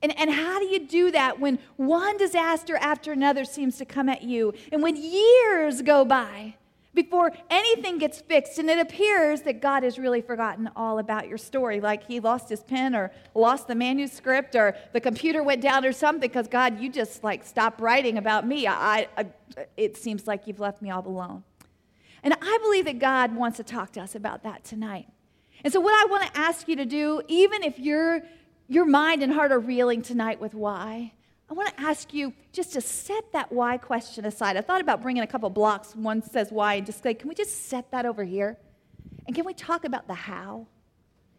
And, 0.00 0.16
and 0.18 0.30
how 0.30 0.60
do 0.60 0.66
you 0.66 0.86
do 0.86 1.10
that 1.10 1.40
when 1.40 1.58
one 1.76 2.16
disaster 2.18 2.76
after 2.76 3.10
another 3.12 3.44
seems 3.44 3.78
to 3.78 3.84
come 3.84 4.08
at 4.08 4.22
you? 4.22 4.54
And 4.70 4.82
when 4.82 4.96
years 4.96 5.82
go 5.82 6.04
by 6.04 6.54
before 6.94 7.32
anything 7.50 7.98
gets 7.98 8.20
fixed. 8.20 8.58
And 8.58 8.70
it 8.70 8.78
appears 8.78 9.42
that 9.42 9.60
God 9.60 9.82
has 9.82 9.98
really 9.98 10.20
forgotten 10.20 10.70
all 10.76 10.98
about 10.98 11.28
your 11.28 11.38
story, 11.38 11.80
like 11.80 12.06
he 12.06 12.20
lost 12.20 12.48
his 12.48 12.62
pen 12.62 12.94
or 12.94 13.10
lost 13.34 13.66
the 13.66 13.74
manuscript 13.74 14.54
or 14.54 14.76
the 14.92 15.00
computer 15.00 15.42
went 15.42 15.60
down 15.60 15.84
or 15.84 15.92
something, 15.92 16.20
because 16.20 16.48
God, 16.48 16.80
you 16.80 16.88
just 16.88 17.24
like 17.24 17.44
stopped 17.44 17.80
writing 17.80 18.18
about 18.18 18.46
me. 18.46 18.66
I, 18.66 19.08
I, 19.16 19.26
it 19.76 19.96
seems 19.96 20.26
like 20.26 20.46
you've 20.46 20.60
left 20.60 20.80
me 20.80 20.90
all 20.90 21.06
alone. 21.06 21.44
And 22.22 22.34
I 22.40 22.58
believe 22.62 22.86
that 22.86 22.98
God 22.98 23.36
wants 23.36 23.58
to 23.58 23.64
talk 23.64 23.92
to 23.92 24.00
us 24.00 24.14
about 24.14 24.42
that 24.44 24.64
tonight. 24.64 25.08
And 25.62 25.72
so, 25.72 25.80
what 25.80 25.94
I 25.94 26.10
want 26.10 26.32
to 26.32 26.38
ask 26.38 26.68
you 26.68 26.76
to 26.76 26.86
do, 26.86 27.22
even 27.28 27.62
if 27.62 27.78
your, 27.78 28.22
your 28.68 28.86
mind 28.86 29.22
and 29.22 29.32
heart 29.32 29.52
are 29.52 29.58
reeling 29.58 30.02
tonight 30.02 30.40
with 30.40 30.54
why, 30.54 31.12
I 31.54 31.56
want 31.56 31.76
to 31.76 31.82
ask 31.84 32.12
you 32.12 32.32
just 32.50 32.72
to 32.72 32.80
set 32.80 33.30
that 33.30 33.52
why 33.52 33.76
question 33.76 34.24
aside. 34.24 34.56
I 34.56 34.60
thought 34.60 34.80
about 34.80 35.00
bringing 35.00 35.22
a 35.22 35.26
couple 35.28 35.48
blocks. 35.50 35.94
One 35.94 36.20
says 36.20 36.50
why, 36.50 36.74
and 36.74 36.84
just 36.84 37.00
say, 37.00 37.14
can 37.14 37.28
we 37.28 37.36
just 37.36 37.68
set 37.68 37.92
that 37.92 38.04
over 38.04 38.24
here? 38.24 38.58
And 39.28 39.36
can 39.36 39.44
we 39.44 39.54
talk 39.54 39.84
about 39.84 40.08
the 40.08 40.14
how? 40.14 40.66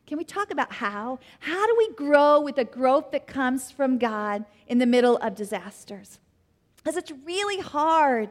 Can 0.07 0.17
we 0.17 0.23
talk 0.23 0.51
about 0.51 0.71
how? 0.71 1.19
How 1.39 1.67
do 1.67 1.75
we 1.77 1.91
grow 1.95 2.39
with 2.39 2.55
the 2.55 2.63
growth 2.63 3.11
that 3.11 3.27
comes 3.27 3.71
from 3.71 3.97
God 3.97 4.45
in 4.67 4.77
the 4.77 4.85
middle 4.85 5.17
of 5.17 5.35
disasters? 5.35 6.17
Because 6.77 6.95
it's 6.95 7.11
really 7.25 7.59
hard 7.59 8.29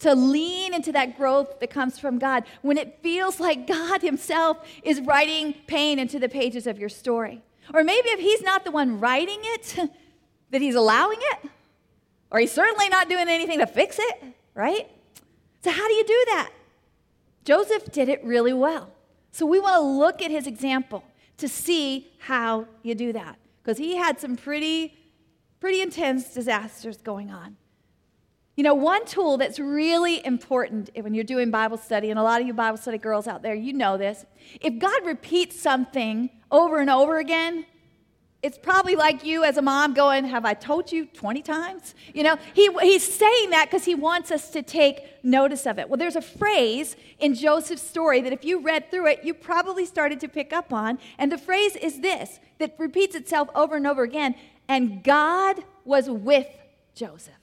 to 0.00 0.16
lean 0.16 0.74
into 0.74 0.90
that 0.90 1.16
growth 1.16 1.60
that 1.60 1.70
comes 1.70 1.96
from 1.96 2.18
God 2.18 2.42
when 2.62 2.76
it 2.76 2.98
feels 3.04 3.38
like 3.38 3.68
God 3.68 4.02
Himself 4.02 4.66
is 4.82 5.00
writing 5.02 5.54
pain 5.68 6.00
into 6.00 6.18
the 6.18 6.28
pages 6.28 6.66
of 6.66 6.80
your 6.80 6.88
story. 6.88 7.40
Or 7.72 7.84
maybe 7.84 8.08
if 8.08 8.18
He's 8.18 8.42
not 8.42 8.64
the 8.64 8.72
one 8.72 8.98
writing 8.98 9.38
it, 9.42 9.78
that 10.50 10.60
he's 10.60 10.74
allowing 10.74 11.18
it, 11.20 11.50
or 12.30 12.40
he's 12.40 12.52
certainly 12.52 12.88
not 12.88 13.08
doing 13.08 13.28
anything 13.28 13.58
to 13.58 13.66
fix 13.66 13.98
it, 13.98 14.22
right? 14.54 14.88
So, 15.62 15.70
how 15.70 15.88
do 15.88 15.94
you 15.94 16.04
do 16.04 16.24
that? 16.28 16.50
Joseph 17.44 17.90
did 17.92 18.08
it 18.08 18.24
really 18.24 18.52
well. 18.52 18.92
So, 19.30 19.46
we 19.46 19.60
want 19.60 19.76
to 19.76 19.80
look 19.80 20.22
at 20.22 20.30
his 20.30 20.46
example 20.46 21.04
to 21.38 21.48
see 21.48 22.12
how 22.18 22.66
you 22.82 22.94
do 22.94 23.12
that 23.12 23.38
because 23.62 23.78
he 23.78 23.96
had 23.96 24.20
some 24.20 24.36
pretty, 24.36 24.94
pretty 25.58 25.80
intense 25.80 26.34
disasters 26.34 26.98
going 26.98 27.30
on. 27.30 27.56
You 28.56 28.64
know, 28.64 28.74
one 28.74 29.06
tool 29.06 29.38
that's 29.38 29.58
really 29.58 30.24
important 30.26 30.90
when 30.94 31.14
you're 31.14 31.24
doing 31.24 31.50
Bible 31.50 31.78
study, 31.78 32.10
and 32.10 32.18
a 32.18 32.22
lot 32.22 32.40
of 32.40 32.46
you 32.46 32.52
Bible 32.52 32.76
study 32.76 32.98
girls 32.98 33.26
out 33.26 33.42
there, 33.42 33.54
you 33.54 33.72
know 33.72 33.96
this. 33.96 34.26
If 34.60 34.78
God 34.78 35.06
repeats 35.06 35.58
something 35.58 36.28
over 36.50 36.78
and 36.78 36.90
over 36.90 37.18
again, 37.18 37.64
it's 38.42 38.56
probably 38.56 38.96
like 38.96 39.24
you 39.24 39.44
as 39.44 39.58
a 39.58 39.62
mom 39.62 39.92
going, 39.92 40.24
Have 40.24 40.44
I 40.44 40.54
told 40.54 40.90
you 40.90 41.06
20 41.06 41.42
times? 41.42 41.94
You 42.14 42.22
know, 42.22 42.36
he, 42.54 42.70
he's 42.80 43.04
saying 43.04 43.50
that 43.50 43.66
because 43.66 43.84
he 43.84 43.94
wants 43.94 44.30
us 44.30 44.50
to 44.50 44.62
take 44.62 45.02
notice 45.22 45.66
of 45.66 45.78
it. 45.78 45.88
Well, 45.88 45.98
there's 45.98 46.16
a 46.16 46.22
phrase 46.22 46.96
in 47.18 47.34
Joseph's 47.34 47.82
story 47.82 48.20
that 48.22 48.32
if 48.32 48.44
you 48.44 48.60
read 48.60 48.90
through 48.90 49.08
it, 49.08 49.24
you 49.24 49.34
probably 49.34 49.84
started 49.84 50.20
to 50.20 50.28
pick 50.28 50.52
up 50.52 50.72
on. 50.72 50.98
And 51.18 51.30
the 51.30 51.38
phrase 51.38 51.76
is 51.76 52.00
this 52.00 52.40
that 52.58 52.74
repeats 52.78 53.14
itself 53.14 53.48
over 53.54 53.76
and 53.76 53.86
over 53.86 54.02
again. 54.02 54.34
And 54.68 55.04
God 55.04 55.62
was 55.84 56.08
with 56.08 56.46
Joseph. 56.94 57.39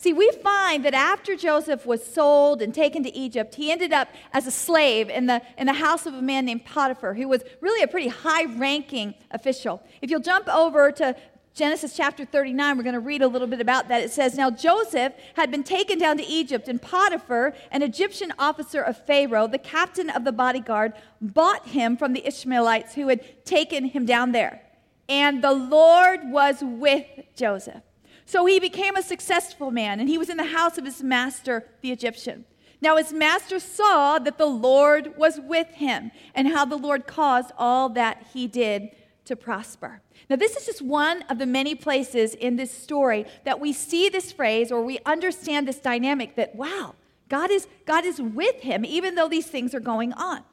See, 0.00 0.12
we 0.12 0.30
find 0.30 0.84
that 0.84 0.94
after 0.94 1.34
Joseph 1.34 1.84
was 1.84 2.04
sold 2.06 2.62
and 2.62 2.72
taken 2.72 3.02
to 3.02 3.14
Egypt, 3.16 3.56
he 3.56 3.72
ended 3.72 3.92
up 3.92 4.08
as 4.32 4.46
a 4.46 4.50
slave 4.52 5.10
in 5.10 5.26
the, 5.26 5.42
in 5.58 5.66
the 5.66 5.72
house 5.72 6.06
of 6.06 6.14
a 6.14 6.22
man 6.22 6.44
named 6.44 6.64
Potiphar, 6.64 7.14
who 7.14 7.26
was 7.26 7.42
really 7.60 7.82
a 7.82 7.88
pretty 7.88 8.06
high 8.06 8.44
ranking 8.44 9.14
official. 9.32 9.82
If 10.00 10.08
you'll 10.08 10.20
jump 10.20 10.46
over 10.46 10.92
to 10.92 11.16
Genesis 11.52 11.96
chapter 11.96 12.24
39, 12.24 12.76
we're 12.76 12.84
going 12.84 12.94
to 12.94 13.00
read 13.00 13.22
a 13.22 13.26
little 13.26 13.48
bit 13.48 13.60
about 13.60 13.88
that. 13.88 14.00
It 14.00 14.12
says, 14.12 14.36
Now 14.36 14.52
Joseph 14.52 15.14
had 15.34 15.50
been 15.50 15.64
taken 15.64 15.98
down 15.98 16.16
to 16.18 16.24
Egypt, 16.24 16.68
and 16.68 16.80
Potiphar, 16.80 17.52
an 17.72 17.82
Egyptian 17.82 18.32
officer 18.38 18.80
of 18.80 19.04
Pharaoh, 19.04 19.48
the 19.48 19.58
captain 19.58 20.10
of 20.10 20.22
the 20.22 20.30
bodyguard, 20.30 20.92
bought 21.20 21.66
him 21.66 21.96
from 21.96 22.12
the 22.12 22.24
Ishmaelites 22.24 22.94
who 22.94 23.08
had 23.08 23.44
taken 23.44 23.86
him 23.86 24.06
down 24.06 24.30
there. 24.30 24.62
And 25.08 25.42
the 25.42 25.52
Lord 25.54 26.20
was 26.30 26.58
with 26.62 27.04
Joseph 27.34 27.82
so 28.28 28.44
he 28.44 28.60
became 28.60 28.94
a 28.94 29.02
successful 29.02 29.70
man, 29.70 30.00
and 30.00 30.06
he 30.06 30.18
was 30.18 30.28
in 30.28 30.36
the 30.36 30.44
house 30.44 30.76
of 30.76 30.84
his 30.84 31.02
master, 31.02 31.64
the 31.80 31.90
Egyptian. 31.90 32.44
Now 32.78 32.98
his 32.98 33.10
master 33.10 33.58
saw 33.58 34.18
that 34.18 34.36
the 34.36 34.44
Lord 34.44 35.16
was 35.16 35.40
with 35.40 35.68
him 35.68 36.10
and 36.34 36.46
how 36.46 36.66
the 36.66 36.76
Lord 36.76 37.06
caused 37.06 37.52
all 37.56 37.88
that 37.88 38.26
he 38.34 38.46
did 38.46 38.90
to 39.24 39.34
prosper. 39.34 40.02
Now, 40.28 40.36
this 40.36 40.56
is 40.56 40.66
just 40.66 40.82
one 40.82 41.22
of 41.30 41.38
the 41.38 41.46
many 41.46 41.74
places 41.74 42.34
in 42.34 42.56
this 42.56 42.70
story 42.70 43.24
that 43.46 43.60
we 43.60 43.72
see 43.72 44.10
this 44.10 44.30
phrase 44.30 44.70
or 44.70 44.82
we 44.82 44.98
understand 45.06 45.66
this 45.66 45.78
dynamic 45.78 46.36
that, 46.36 46.54
wow, 46.54 46.96
God 47.30 47.50
is, 47.50 47.66
God 47.86 48.04
is 48.04 48.20
with 48.20 48.56
him 48.56 48.84
even 48.84 49.14
though 49.14 49.28
these 49.28 49.46
things 49.46 49.74
are 49.74 49.80
going 49.80 50.12
on. 50.12 50.44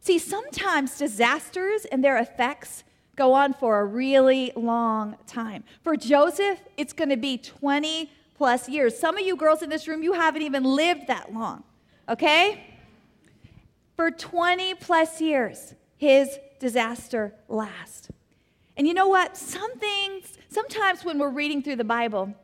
See, 0.00 0.18
sometimes 0.18 0.98
disasters 0.98 1.86
and 1.86 2.04
their 2.04 2.18
effects 2.18 2.84
go 3.16 3.34
on 3.34 3.54
for 3.54 3.80
a 3.80 3.84
really 3.84 4.52
long 4.56 5.16
time. 5.26 5.64
For 5.84 5.96
Joseph, 5.96 6.60
it's 6.76 6.92
going 6.92 7.10
to 7.10 7.16
be 7.16 7.38
20 7.38 8.10
plus 8.36 8.68
years. 8.68 8.98
Some 8.98 9.16
of 9.16 9.24
you 9.24 9.36
girls 9.36 9.62
in 9.62 9.70
this 9.70 9.86
room, 9.86 10.02
you 10.02 10.14
haven't 10.14 10.42
even 10.42 10.64
lived 10.64 11.06
that 11.08 11.32
long 11.32 11.64
okay? 12.08 12.64
For 13.96 14.10
20 14.10 14.74
plus 14.74 15.20
years, 15.20 15.74
his 15.96 16.38
disaster 16.58 17.34
lasts. 17.48 18.08
And 18.76 18.86
you 18.86 18.94
know 18.94 19.08
what? 19.08 19.36
Some 19.36 19.76
things, 19.78 20.38
sometimes 20.48 21.04
when 21.04 21.18
we're 21.18 21.30
reading 21.30 21.62
through 21.62 21.76
the 21.76 21.84
Bible, 21.84 22.34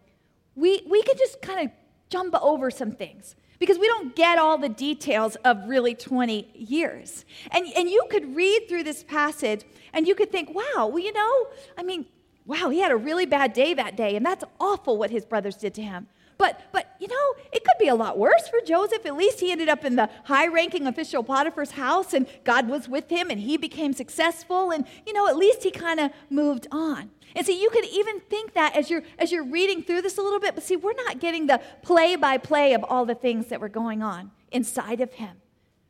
we, 0.55 0.83
we 0.89 1.03
can 1.03 1.17
just 1.17 1.41
kind 1.41 1.67
of 1.67 1.73
jump 2.11 2.35
over 2.41 2.71
some 2.71 2.93
things 2.93 3.35
because 3.59 3.79
we 3.79 3.87
don't 3.87 4.15
get 4.15 4.39
all 4.39 4.59
the 4.59 4.69
details 4.69 5.37
of 5.37 5.65
really 5.67 5.95
20 5.95 6.49
years. 6.55 7.25
And, 7.51 7.67
and 7.77 7.91
you 7.91 8.05
could 8.11 8.37
read 8.37 8.69
through 8.69 8.85
this 8.85 9.03
passage 9.03 9.65
and 9.93 10.07
you 10.07 10.15
could 10.15 10.31
think, 10.31 10.55
wow, 10.55 10.87
well, 10.87 10.99
you 10.99 11.13
know, 11.13 11.47
I 11.77 11.83
mean, 11.83 12.07
wow, 12.47 12.71
he 12.71 12.81
had 12.81 12.91
a 12.91 12.97
really 12.97 13.27
bad 13.27 13.53
day 13.53 13.75
that 13.75 13.97
day, 13.97 14.17
and 14.17 14.25
that's 14.25 14.45
awful 14.59 14.97
what 14.97 15.11
his 15.11 15.25
brothers 15.25 15.57
did 15.57 15.75
to 15.75 15.83
him. 15.83 16.09
But, 16.39 16.61
but 16.71 16.95
you 17.01 17.09
know, 17.09 17.35
it 17.53 17.65
could 17.65 17.79
be 17.81 17.89
a 17.89 17.97
lot 17.97 18.17
worse 18.17 18.49
for 18.49 18.61
Joseph. 18.65 19.05
At 19.05 19.17
least 19.17 19.41
he 19.41 19.51
ended 19.51 19.69
up 19.69 19.85
in 19.85 19.97
the 19.97 20.09
high 20.25 20.47
ranking 20.47 20.87
official 20.87 21.25
Potiphar's 21.25 21.73
house 21.73 22.15
and 22.15 22.29
God 22.45 22.69
was 22.69 22.89
with 22.89 23.11
him 23.11 23.29
and 23.29 23.41
he 23.41 23.57
became 23.57 23.93
successful. 23.93 24.71
And, 24.71 24.87
you 25.05 25.13
know, 25.13 25.27
at 25.27 25.37
least 25.37 25.65
he 25.65 25.73
kind 25.73 25.99
of 25.99 26.13
moved 26.31 26.69
on. 26.71 27.11
And 27.35 27.45
see, 27.45 27.61
you 27.61 27.71
could 27.71 27.85
even 27.87 28.21
think 28.21 28.55
that 28.55 28.77
as 28.77 28.89
you're, 28.89 29.03
as 29.19 29.33
you're 29.33 29.45
reading 29.45 29.83
through 29.83 30.03
this 30.03 30.17
a 30.17 30.23
little 30.23 30.41
bit, 30.41 30.55
but 30.55 30.63
see, 30.63 30.77
we're 30.77 30.95
not 30.95 31.19
getting 31.19 31.49
the 31.49 31.61
play 31.83 32.15
by 32.15 32.39
play 32.39 32.73
of 32.73 32.85
all 32.85 33.05
the 33.05 33.17
things 33.17 33.49
that 33.49 33.61
were 33.61 33.69
going 33.69 34.03
on 34.03 34.31
inside 34.53 35.01
of 35.01 35.15
him. 35.15 35.39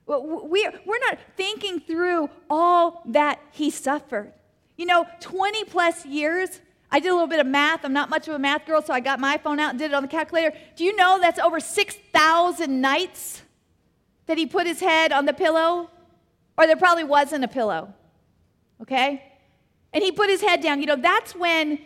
We're, 0.08 0.72
we're 0.86 0.98
not 1.00 1.18
thinking 1.36 1.80
through 1.80 2.30
all 2.48 3.02
that 3.06 3.40
he 3.52 3.70
suffered. 3.70 4.32
You 4.76 4.86
know, 4.86 5.06
20 5.20 5.64
plus 5.64 6.06
years 6.06 6.60
I 6.90 7.00
did 7.00 7.08
a 7.08 7.12
little 7.12 7.28
bit 7.28 7.40
of 7.40 7.46
math. 7.46 7.84
I'm 7.84 7.92
not 7.92 8.08
much 8.08 8.28
of 8.28 8.34
a 8.34 8.38
math 8.38 8.64
girl, 8.64 8.80
so 8.80 8.94
I 8.94 9.00
got 9.00 9.20
my 9.20 9.36
phone 9.36 9.60
out 9.60 9.70
and 9.70 9.78
did 9.78 9.90
it 9.90 9.94
on 9.94 10.02
the 10.02 10.08
calculator. 10.08 10.56
Do 10.76 10.84
you 10.84 10.96
know 10.96 11.18
that's 11.20 11.38
over 11.38 11.60
6,000 11.60 12.80
nights 12.80 13.42
that 14.26 14.38
he 14.38 14.46
put 14.46 14.66
his 14.66 14.80
head 14.80 15.12
on 15.12 15.26
the 15.26 15.34
pillow? 15.34 15.90
Or 16.56 16.66
there 16.66 16.76
probably 16.76 17.04
wasn't 17.04 17.44
a 17.44 17.48
pillow, 17.48 17.92
okay? 18.80 19.22
And 19.92 20.02
he 20.02 20.10
put 20.10 20.30
his 20.30 20.40
head 20.40 20.62
down. 20.62 20.80
You 20.80 20.86
know, 20.86 20.96
that's 20.96 21.34
when 21.34 21.78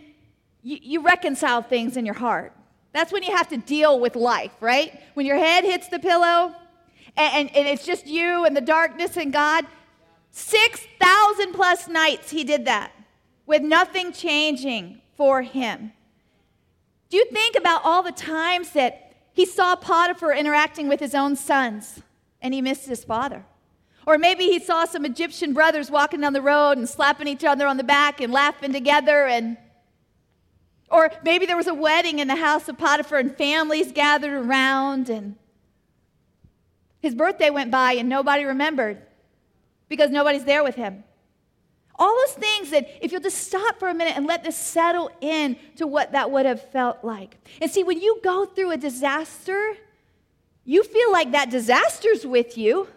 you, 0.62 0.78
you 0.80 1.02
reconcile 1.02 1.62
things 1.62 1.96
in 1.96 2.06
your 2.06 2.14
heart. 2.14 2.52
That's 2.92 3.12
when 3.12 3.22
you 3.22 3.34
have 3.36 3.48
to 3.48 3.56
deal 3.56 3.98
with 3.98 4.14
life, 4.14 4.52
right? 4.60 5.00
When 5.14 5.26
your 5.26 5.36
head 5.36 5.64
hits 5.64 5.88
the 5.88 5.98
pillow 5.98 6.54
and, 7.16 7.48
and, 7.48 7.56
and 7.56 7.68
it's 7.68 7.84
just 7.84 8.06
you 8.06 8.44
and 8.44 8.56
the 8.56 8.60
darkness 8.60 9.16
and 9.16 9.32
God. 9.32 9.66
6,000 10.30 11.52
plus 11.52 11.88
nights 11.88 12.30
he 12.30 12.42
did 12.42 12.64
that 12.64 12.92
with 13.46 13.62
nothing 13.62 14.12
changing 14.12 15.00
for 15.14 15.42
him. 15.42 15.92
Do 17.10 17.18
you 17.18 17.26
think 17.26 17.56
about 17.56 17.82
all 17.84 18.02
the 18.02 18.12
times 18.12 18.70
that 18.70 19.12
he 19.34 19.44
saw 19.44 19.76
Potiphar 19.76 20.32
interacting 20.32 20.88
with 20.88 21.00
his 21.00 21.14
own 21.14 21.36
sons 21.36 22.00
and 22.40 22.54
he 22.54 22.62
missed 22.62 22.86
his 22.86 23.04
father? 23.04 23.44
Or 24.06 24.18
maybe 24.18 24.44
he 24.44 24.58
saw 24.58 24.84
some 24.84 25.04
Egyptian 25.04 25.52
brothers 25.52 25.90
walking 25.90 26.22
down 26.22 26.32
the 26.32 26.42
road 26.42 26.78
and 26.78 26.88
slapping 26.88 27.28
each 27.28 27.44
other 27.44 27.66
on 27.66 27.76
the 27.76 27.84
back 27.84 28.20
and 28.20 28.32
laughing 28.32 28.72
together 28.72 29.26
and 29.26 29.56
or 30.90 31.10
maybe 31.24 31.46
there 31.46 31.56
was 31.56 31.68
a 31.68 31.74
wedding 31.74 32.18
in 32.18 32.28
the 32.28 32.36
house 32.36 32.68
of 32.68 32.76
Potiphar 32.76 33.18
and 33.18 33.34
families 33.34 33.92
gathered 33.92 34.34
around 34.34 35.08
and 35.08 35.36
his 37.02 37.14
birthday 37.14 37.50
went 37.50 37.70
by 37.70 37.92
and 37.94 38.08
nobody 38.08 38.44
remembered 38.44 39.02
because 39.88 40.10
nobody's 40.10 40.44
there 40.44 40.64
with 40.64 40.76
him. 40.76 41.04
All 41.96 42.16
those 42.16 42.34
things 42.34 42.70
that, 42.70 42.88
if 43.04 43.12
you'll 43.12 43.20
just 43.20 43.46
stop 43.46 43.78
for 43.78 43.88
a 43.88 43.94
minute 43.94 44.16
and 44.16 44.26
let 44.26 44.42
this 44.44 44.56
settle 44.56 45.10
in 45.20 45.56
to 45.76 45.86
what 45.86 46.12
that 46.12 46.30
would 46.30 46.46
have 46.46 46.70
felt 46.70 47.04
like. 47.04 47.36
And 47.60 47.70
see, 47.70 47.84
when 47.84 48.00
you 48.00 48.20
go 48.24 48.46
through 48.46 48.70
a 48.70 48.76
disaster, 48.76 49.74
you 50.64 50.82
feel 50.84 51.12
like 51.12 51.32
that 51.32 51.50
disaster's 51.50 52.26
with 52.26 52.56
you. 52.56 52.88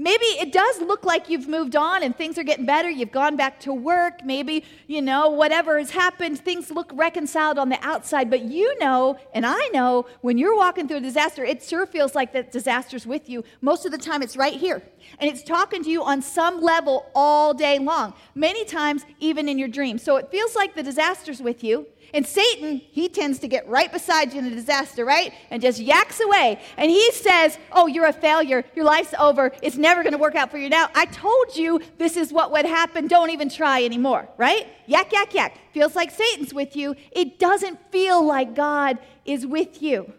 Maybe 0.00 0.24
it 0.24 0.50
does 0.50 0.80
look 0.80 1.04
like 1.04 1.28
you've 1.28 1.46
moved 1.46 1.76
on 1.76 2.02
and 2.02 2.16
things 2.16 2.38
are 2.38 2.42
getting 2.42 2.64
better. 2.64 2.88
You've 2.88 3.12
gone 3.12 3.36
back 3.36 3.60
to 3.60 3.74
work. 3.74 4.24
Maybe, 4.24 4.64
you 4.86 5.02
know, 5.02 5.28
whatever 5.28 5.78
has 5.78 5.90
happened, 5.90 6.40
things 6.40 6.70
look 6.70 6.90
reconciled 6.94 7.58
on 7.58 7.68
the 7.68 7.78
outside. 7.84 8.30
But 8.30 8.40
you 8.44 8.78
know, 8.78 9.18
and 9.34 9.44
I 9.44 9.68
know, 9.74 10.06
when 10.22 10.38
you're 10.38 10.56
walking 10.56 10.88
through 10.88 10.96
a 10.96 11.00
disaster, 11.02 11.44
it 11.44 11.62
sure 11.62 11.84
feels 11.84 12.14
like 12.14 12.32
that 12.32 12.50
disaster's 12.50 13.06
with 13.06 13.28
you. 13.28 13.44
Most 13.60 13.84
of 13.84 13.92
the 13.92 13.98
time, 13.98 14.22
it's 14.22 14.38
right 14.38 14.54
here. 14.54 14.82
And 15.18 15.30
it's 15.30 15.42
talking 15.42 15.84
to 15.84 15.90
you 15.90 16.02
on 16.02 16.22
some 16.22 16.62
level 16.62 17.10
all 17.14 17.52
day 17.52 17.78
long, 17.78 18.14
many 18.34 18.64
times, 18.64 19.04
even 19.18 19.50
in 19.50 19.58
your 19.58 19.68
dreams. 19.68 20.02
So 20.02 20.16
it 20.16 20.30
feels 20.30 20.56
like 20.56 20.74
the 20.74 20.82
disaster's 20.82 21.42
with 21.42 21.62
you. 21.62 21.86
And 22.12 22.26
Satan, 22.26 22.78
he 22.78 23.08
tends 23.08 23.38
to 23.40 23.48
get 23.48 23.68
right 23.68 23.90
beside 23.92 24.32
you 24.32 24.40
in 24.40 24.46
a 24.46 24.50
disaster, 24.50 25.04
right? 25.04 25.32
And 25.50 25.62
just 25.62 25.78
yaks 25.78 26.20
away. 26.20 26.60
And 26.76 26.90
he 26.90 27.12
says, 27.12 27.58
Oh, 27.72 27.86
you're 27.86 28.06
a 28.06 28.12
failure. 28.12 28.64
Your 28.74 28.84
life's 28.84 29.14
over. 29.18 29.52
It's 29.62 29.76
never 29.76 30.02
going 30.02 30.12
to 30.12 30.18
work 30.18 30.34
out 30.34 30.50
for 30.50 30.58
you 30.58 30.68
now. 30.68 30.88
I 30.94 31.06
told 31.06 31.56
you 31.56 31.80
this 31.98 32.16
is 32.16 32.32
what 32.32 32.50
would 32.52 32.66
happen. 32.66 33.06
Don't 33.06 33.30
even 33.30 33.48
try 33.48 33.84
anymore, 33.84 34.28
right? 34.36 34.66
Yak, 34.86 35.12
yak, 35.12 35.34
yak. 35.34 35.58
Feels 35.72 35.94
like 35.94 36.10
Satan's 36.10 36.52
with 36.52 36.74
you. 36.76 36.96
It 37.12 37.38
doesn't 37.38 37.78
feel 37.90 38.24
like 38.24 38.54
God 38.54 38.98
is 39.24 39.46
with 39.46 39.82
you. 39.82 40.12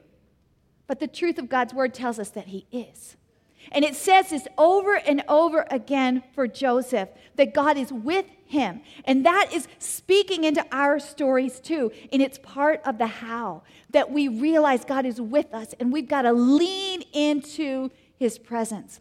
But 0.87 0.99
the 0.99 1.07
truth 1.07 1.37
of 1.37 1.49
God's 1.49 1.73
word 1.73 1.93
tells 1.93 2.19
us 2.19 2.29
that 2.31 2.47
he 2.47 2.65
is. 2.71 3.15
And 3.71 3.85
it 3.85 3.95
says 3.95 4.29
this 4.29 4.47
over 4.57 4.95
and 4.95 5.23
over 5.27 5.65
again 5.71 6.23
for 6.33 6.47
Joseph 6.47 7.09
that 7.35 7.53
God 7.53 7.77
is 7.77 7.91
with 7.91 8.25
him. 8.45 8.81
And 9.05 9.25
that 9.25 9.53
is 9.53 9.67
speaking 9.79 10.43
into 10.43 10.65
our 10.71 10.99
stories 10.99 11.59
too. 11.59 11.91
And 12.11 12.21
it's 12.21 12.37
part 12.37 12.81
of 12.85 12.97
the 12.97 13.07
how 13.07 13.63
that 13.91 14.11
we 14.11 14.27
realize 14.27 14.83
God 14.83 15.05
is 15.05 15.21
with 15.21 15.53
us 15.53 15.73
and 15.79 15.91
we've 15.91 16.09
got 16.09 16.23
to 16.23 16.33
lean 16.33 17.01
into 17.13 17.89
his 18.17 18.37
presence. 18.37 18.99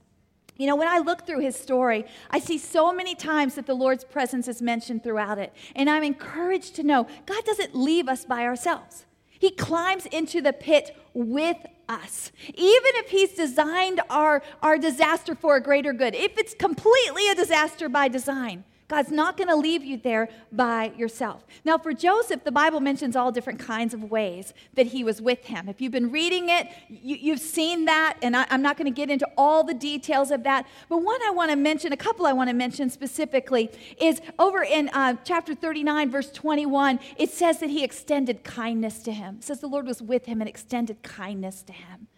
You 0.57 0.67
know, 0.67 0.77
when 0.77 0.89
I 0.89 0.99
look 0.99 1.27
through 1.27 1.41
his 1.41 1.57
story, 1.57 2.05
I 2.31 2.39
see 2.39 2.59
so 2.59 2.93
many 2.93 3.15
times 3.15 3.55
that 3.55 3.67
the 3.67 3.75
Lord's 3.75 4.05
presence 4.05 4.47
is 4.47 4.61
mentioned 4.61 5.03
throughout 5.03 5.39
it. 5.39 5.55
And 5.75 5.89
I'm 5.89 6.03
encouraged 6.03 6.77
to 6.77 6.83
know 6.83 7.07
God 7.25 7.45
doesn't 7.45 7.75
leave 7.75 8.09
us 8.09 8.27
by 8.27 8.45
ourselves. 8.45 9.07
He 9.41 9.51
climbs 9.51 10.05
into 10.05 10.43
the 10.43 10.53
pit 10.53 10.95
with 11.15 11.57
us. 11.89 12.31
Even 12.49 12.91
if 12.97 13.09
He's 13.09 13.33
designed 13.33 14.03
our, 14.11 14.43
our 14.63 14.77
disaster 14.77 15.35
for 15.35 15.57
a 15.57 15.63
greater 15.63 15.95
good, 15.95 16.15
if 16.15 16.37
it's 16.37 16.53
completely 16.53 17.27
a 17.31 17.35
disaster 17.35 17.89
by 17.89 18.09
design, 18.09 18.65
God's 18.91 19.13
not 19.13 19.37
going 19.37 19.47
to 19.47 19.55
leave 19.55 19.85
you 19.85 19.97
there 19.97 20.29
by 20.51 20.91
yourself. 20.97 21.47
Now, 21.65 21.79
for 21.79 21.93
Joseph, 21.93 22.43
the 22.43 22.51
Bible 22.51 22.81
mentions 22.81 23.15
all 23.15 23.31
different 23.31 23.61
kinds 23.61 23.95
of 23.95 24.11
ways 24.11 24.53
that 24.75 24.89
he 24.89 25.05
was 25.05 25.23
with 25.23 25.45
him. 25.45 25.69
If 25.69 25.81
you've 25.81 25.93
been 25.93 26.11
reading 26.11 26.49
it, 26.49 26.67
you, 26.89 27.31
have 27.31 27.41
seen 27.41 27.85
that, 27.85 28.19
and 28.21 28.37
I, 28.37 28.47
am 28.51 28.63
not 28.63 28.77
going 28.77 28.93
to 28.93 28.95
get 28.95 29.09
into 29.09 29.29
all 29.39 29.63
the 29.63 29.75
details 29.75 30.33
of 30.33 30.43
that. 30.43 30.67
But 30.89 31.05
one 31.05 31.21
I 31.25 31.31
want 31.31 31.53
to 31.53 31.57
mention, 31.57 31.93
a 31.93 31.97
couple 31.97 32.27
I 32.27 32.33
want 32.33 32.51
to 32.51 32.55
mention 32.55 32.91
specifically, 32.91 33.71
is 34.01 34.21
over 34.41 34.65
in 34.65 34.89
uh, 34.89 35.15
chapter 35.23 35.55
39, 35.55 36.11
verse 36.11 36.33
21, 36.33 36.99
it 37.17 37.31
says 37.31 37.61
that 37.61 37.71
he 37.71 37.85
extended 37.85 38.43
kindness 38.43 39.05
to 39.05 39.13
him. 39.13 39.37
It 39.37 39.45
says 39.45 39.61
the 39.61 39.69
Lord 39.69 39.87
was 39.87 40.03
with 40.03 40.27
him 40.27 40.41
and 40.41 40.49
extended 40.49 41.05
kindness 41.05 41.63
to 41.63 41.73
him. 41.73 42.09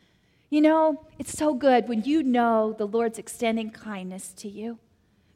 You 0.48 0.62
know, 0.62 1.04
it's 1.18 1.36
so 1.36 1.52
good 1.52 1.86
when 1.86 2.04
you 2.04 2.22
know 2.22 2.74
the 2.76 2.86
Lord's 2.86 3.18
extending 3.18 3.70
kindness 3.70 4.32
to 4.38 4.48
you. 4.48 4.78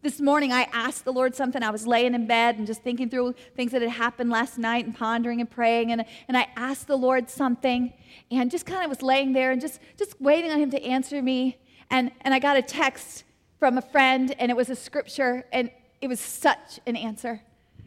This 0.02 0.20
morning, 0.20 0.52
I 0.52 0.68
asked 0.72 1.04
the 1.04 1.12
Lord 1.12 1.34
something. 1.34 1.62
I 1.62 1.70
was 1.70 1.86
laying 1.86 2.14
in 2.14 2.26
bed 2.26 2.58
and 2.58 2.66
just 2.66 2.82
thinking 2.82 3.08
through 3.08 3.34
things 3.56 3.72
that 3.72 3.82
had 3.82 3.90
happened 3.90 4.30
last 4.30 4.58
night 4.58 4.84
and 4.84 4.94
pondering 4.94 5.40
and 5.40 5.50
praying. 5.50 5.90
And, 5.90 6.04
and 6.28 6.36
I 6.36 6.46
asked 6.54 6.86
the 6.86 6.96
Lord 6.96 7.28
something 7.28 7.92
and 8.30 8.50
just 8.50 8.66
kind 8.66 8.84
of 8.84 8.90
was 8.90 9.02
laying 9.02 9.32
there 9.32 9.50
and 9.50 9.60
just, 9.60 9.80
just 9.98 10.20
waiting 10.20 10.50
on 10.50 10.60
Him 10.60 10.70
to 10.70 10.82
answer 10.82 11.20
me. 11.22 11.58
And, 11.90 12.12
and 12.20 12.34
I 12.34 12.38
got 12.38 12.56
a 12.56 12.62
text 12.62 13.24
from 13.58 13.78
a 13.78 13.82
friend, 13.82 14.34
and 14.38 14.50
it 14.50 14.56
was 14.56 14.68
a 14.68 14.76
scripture, 14.76 15.44
and 15.52 15.70
it 16.00 16.08
was 16.08 16.20
such 16.20 16.78
an 16.86 16.94
answer. 16.94 17.40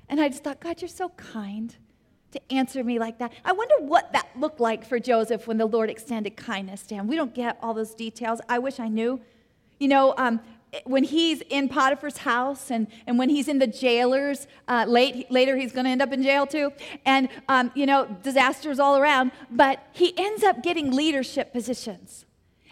And 0.09 0.19
I 0.19 0.29
just 0.29 0.43
thought, 0.43 0.59
God, 0.59 0.81
you're 0.81 0.89
so 0.89 1.09
kind 1.09 1.75
to 2.31 2.53
answer 2.53 2.83
me 2.83 2.99
like 2.99 3.19
that. 3.19 3.33
I 3.45 3.51
wonder 3.51 3.75
what 3.79 4.11
that 4.13 4.27
looked 4.35 4.59
like 4.59 4.85
for 4.85 4.99
Joseph 4.99 5.47
when 5.47 5.57
the 5.57 5.65
Lord 5.65 5.89
extended 5.89 6.35
kindness 6.37 6.83
to 6.87 6.95
him. 6.95 7.07
We 7.07 7.15
don't 7.15 7.33
get 7.33 7.57
all 7.61 7.73
those 7.73 7.93
details. 7.93 8.39
I 8.49 8.59
wish 8.59 8.79
I 8.79 8.87
knew. 8.87 9.19
You 9.79 9.87
know, 9.87 10.13
um, 10.17 10.41
when 10.85 11.03
he's 11.03 11.41
in 11.49 11.67
Potiphar's 11.67 12.17
house 12.17 12.69
and, 12.69 12.87
and 13.07 13.17
when 13.17 13.29
he's 13.29 13.47
in 13.47 13.59
the 13.59 13.67
jailers, 13.67 14.47
uh, 14.67 14.85
late, 14.87 15.31
later 15.31 15.57
he's 15.57 15.71
going 15.71 15.85
to 15.85 15.91
end 15.91 16.01
up 16.01 16.13
in 16.13 16.21
jail 16.21 16.45
too. 16.45 16.71
And, 17.05 17.29
um, 17.47 17.71
you 17.75 17.85
know, 17.85 18.05
disasters 18.23 18.79
all 18.79 18.97
around. 18.97 19.31
But 19.49 19.83
he 19.93 20.13
ends 20.17 20.43
up 20.43 20.61
getting 20.61 20.91
leadership 20.91 21.51
positions. 21.51 22.25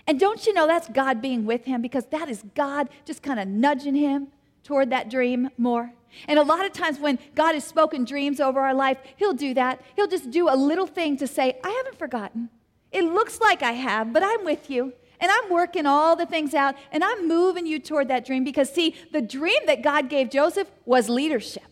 And 0.06 0.20
don't 0.20 0.46
you 0.46 0.54
know 0.54 0.68
that's 0.68 0.88
God 0.88 1.22
being 1.22 1.46
with 1.46 1.66
him 1.66 1.82
because 1.82 2.06
that 2.08 2.30
is 2.30 2.44
God 2.56 2.90
just 3.06 3.22
kind 3.22 3.40
of 3.40 3.48
nudging 3.48 3.96
him 3.96 4.28
toward 4.64 4.90
that 4.92 5.10
dream 5.10 5.50
more? 5.58 5.92
And 6.28 6.40
a 6.40 6.44
lot 6.44 6.66
of 6.66 6.74
times 6.74 7.00
when 7.00 7.20
God 7.36 7.54
has 7.54 7.64
spoken 7.64 8.06
dreams 8.06 8.40
over 8.40 8.60
our 8.60 8.74
life, 8.74 8.98
He'll 9.18 9.34
do 9.34 9.54
that. 9.54 9.82
He'll 9.96 10.08
just 10.08 10.32
do 10.32 10.50
a 10.50 10.56
little 10.56 10.88
thing 10.88 11.18
to 11.18 11.28
say, 11.28 11.60
I 11.64 11.70
haven't 11.70 12.00
forgotten. 12.00 12.50
It 12.92 13.04
looks 13.04 13.40
like 13.40 13.62
I 13.62 13.74
have, 13.74 14.14
but 14.14 14.24
I'm 14.24 14.46
with 14.46 14.70
you. 14.70 14.94
And 15.20 15.32
I'm 15.32 15.50
working 15.52 15.86
all 15.86 16.16
the 16.16 16.26
things 16.26 16.54
out 16.54 16.76
and 16.92 17.04
I'm 17.04 17.28
moving 17.28 17.66
you 17.66 17.80
toward 17.80 18.08
that 18.10 18.26
dream 18.26 18.44
because, 18.44 18.72
see, 18.72 18.96
the 19.12 19.22
dream 19.22 19.60
that 19.66 19.82
God 19.82 20.10
gave 20.10 20.30
Joseph 20.30 20.70
was 20.86 21.10
leadership. 21.10 21.64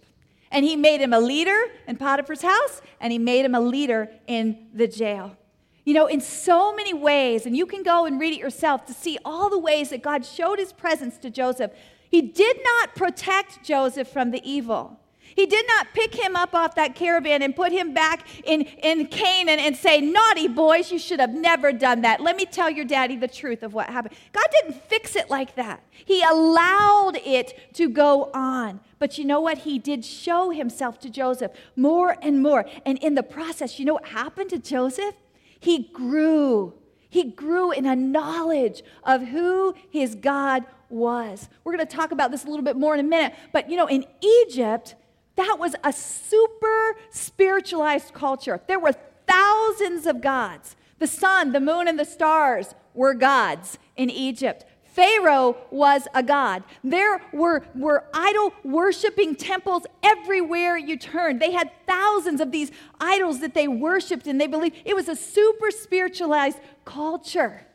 And 0.51 0.65
He 0.65 0.75
made 0.75 1.01
him 1.01 1.13
a 1.13 1.19
leader 1.19 1.59
in 1.87 1.97
Potiphar's 1.97 2.41
house 2.41 2.81
and 2.99 3.11
He 3.11 3.19
made 3.19 3.45
him 3.45 3.55
a 3.55 3.59
leader 3.59 4.09
in 4.27 4.67
the 4.73 4.87
jail. 4.87 5.37
You 5.83 5.93
know, 5.93 6.07
in 6.07 6.21
so 6.21 6.73
many 6.73 6.93
ways, 6.95 7.45
and 7.45 7.55
you 7.55 7.67
can 7.67 7.83
go 7.83 8.05
and 8.05 8.19
read 8.19 8.33
it 8.33 8.39
yourself 8.39 8.85
to 8.87 8.93
see 8.93 9.19
all 9.23 9.51
the 9.51 9.59
ways 9.59 9.91
that 9.91 10.01
God 10.01 10.25
showed 10.25 10.57
His 10.57 10.73
presence 10.73 11.17
to 11.19 11.29
Joseph. 11.29 11.71
He 12.09 12.21
did 12.21 12.57
not 12.63 12.95
protect 12.95 13.63
Joseph 13.63 14.07
from 14.07 14.31
the 14.31 14.41
evil. 14.49 14.99
He 15.35 15.45
did 15.45 15.67
not 15.67 15.87
pick 15.93 16.15
him 16.15 16.37
up 16.37 16.55
off 16.55 16.75
that 16.75 16.95
caravan 16.95 17.41
and 17.41 17.53
put 17.53 17.73
him 17.73 17.93
back 17.93 18.25
in, 18.45 18.61
in 18.61 19.07
Canaan 19.07 19.59
and 19.59 19.75
say, 19.75 19.99
Naughty 19.99 20.47
boys, 20.47 20.91
you 20.91 20.97
should 20.97 21.19
have 21.19 21.33
never 21.33 21.73
done 21.73 22.01
that. 22.01 22.21
Let 22.21 22.37
me 22.37 22.45
tell 22.45 22.69
your 22.69 22.85
daddy 22.85 23.17
the 23.17 23.27
truth 23.27 23.61
of 23.61 23.73
what 23.73 23.89
happened. 23.89 24.15
God 24.31 24.45
didn't 24.61 24.81
fix 24.85 25.13
it 25.15 25.29
like 25.29 25.55
that. 25.55 25.83
He 25.91 26.23
allowed 26.23 27.17
it 27.17 27.73
to 27.73 27.89
go 27.89 28.31
on. 28.33 28.79
But 28.97 29.17
you 29.17 29.25
know 29.25 29.41
what? 29.41 29.59
He 29.59 29.77
did 29.77 30.05
show 30.05 30.51
himself 30.51 30.99
to 31.01 31.09
Joseph 31.09 31.51
more 31.75 32.15
and 32.21 32.41
more. 32.41 32.65
And 32.85 32.97
in 32.99 33.15
the 33.15 33.23
process, 33.23 33.77
you 33.77 33.83
know 33.83 33.95
what 33.95 34.07
happened 34.07 34.51
to 34.51 34.59
Joseph? 34.59 35.15
He 35.59 35.89
grew. 35.91 36.73
He 37.09 37.25
grew 37.25 37.71
in 37.71 37.85
a 37.85 37.95
knowledge 37.95 38.83
of 39.03 39.27
who 39.27 39.75
his 39.89 40.15
God 40.15 40.63
was. 40.89 41.49
We're 41.65 41.75
going 41.75 41.85
to 41.85 41.93
talk 41.93 42.11
about 42.11 42.31
this 42.31 42.45
a 42.45 42.47
little 42.47 42.63
bit 42.63 42.77
more 42.77 42.93
in 42.93 43.01
a 43.01 43.03
minute. 43.03 43.33
But 43.51 43.69
you 43.69 43.75
know, 43.75 43.87
in 43.87 44.05
Egypt, 44.21 44.95
that 45.35 45.57
was 45.59 45.75
a 45.83 45.91
super 45.91 46.95
spiritualized 47.09 48.13
culture. 48.13 48.61
There 48.67 48.79
were 48.79 48.93
thousands 49.27 50.05
of 50.05 50.21
gods. 50.21 50.75
The 50.99 51.07
sun, 51.07 51.51
the 51.51 51.59
moon, 51.59 51.87
and 51.87 51.99
the 51.99 52.05
stars 52.05 52.73
were 52.93 53.13
gods 53.13 53.77
in 53.97 54.09
Egypt. 54.09 54.65
Pharaoh 54.95 55.57
was 55.71 56.07
a 56.13 56.23
god. 56.23 56.63
There 56.81 57.21
were, 57.33 57.65
were 57.75 58.05
idol 58.13 58.53
worshiping 58.63 59.35
temples 59.35 59.85
everywhere 60.01 60.77
you 60.77 60.97
turned. 60.97 61.41
They 61.41 61.51
had 61.51 61.69
thousands 61.85 62.39
of 62.39 62.51
these 62.51 62.71
idols 63.01 63.41
that 63.41 63.53
they 63.53 63.67
worshiped 63.67 64.25
and 64.25 64.39
they 64.39 64.47
believed. 64.47 64.77
It 64.85 64.95
was 64.95 65.09
a 65.09 65.15
super 65.15 65.69
spiritualized 65.69 66.59
culture. 66.85 67.67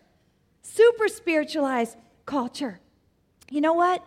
Super 0.63 1.09
spiritualized 1.09 1.99
culture. 2.25 2.81
You 3.51 3.61
know 3.61 3.75
what? 3.75 4.03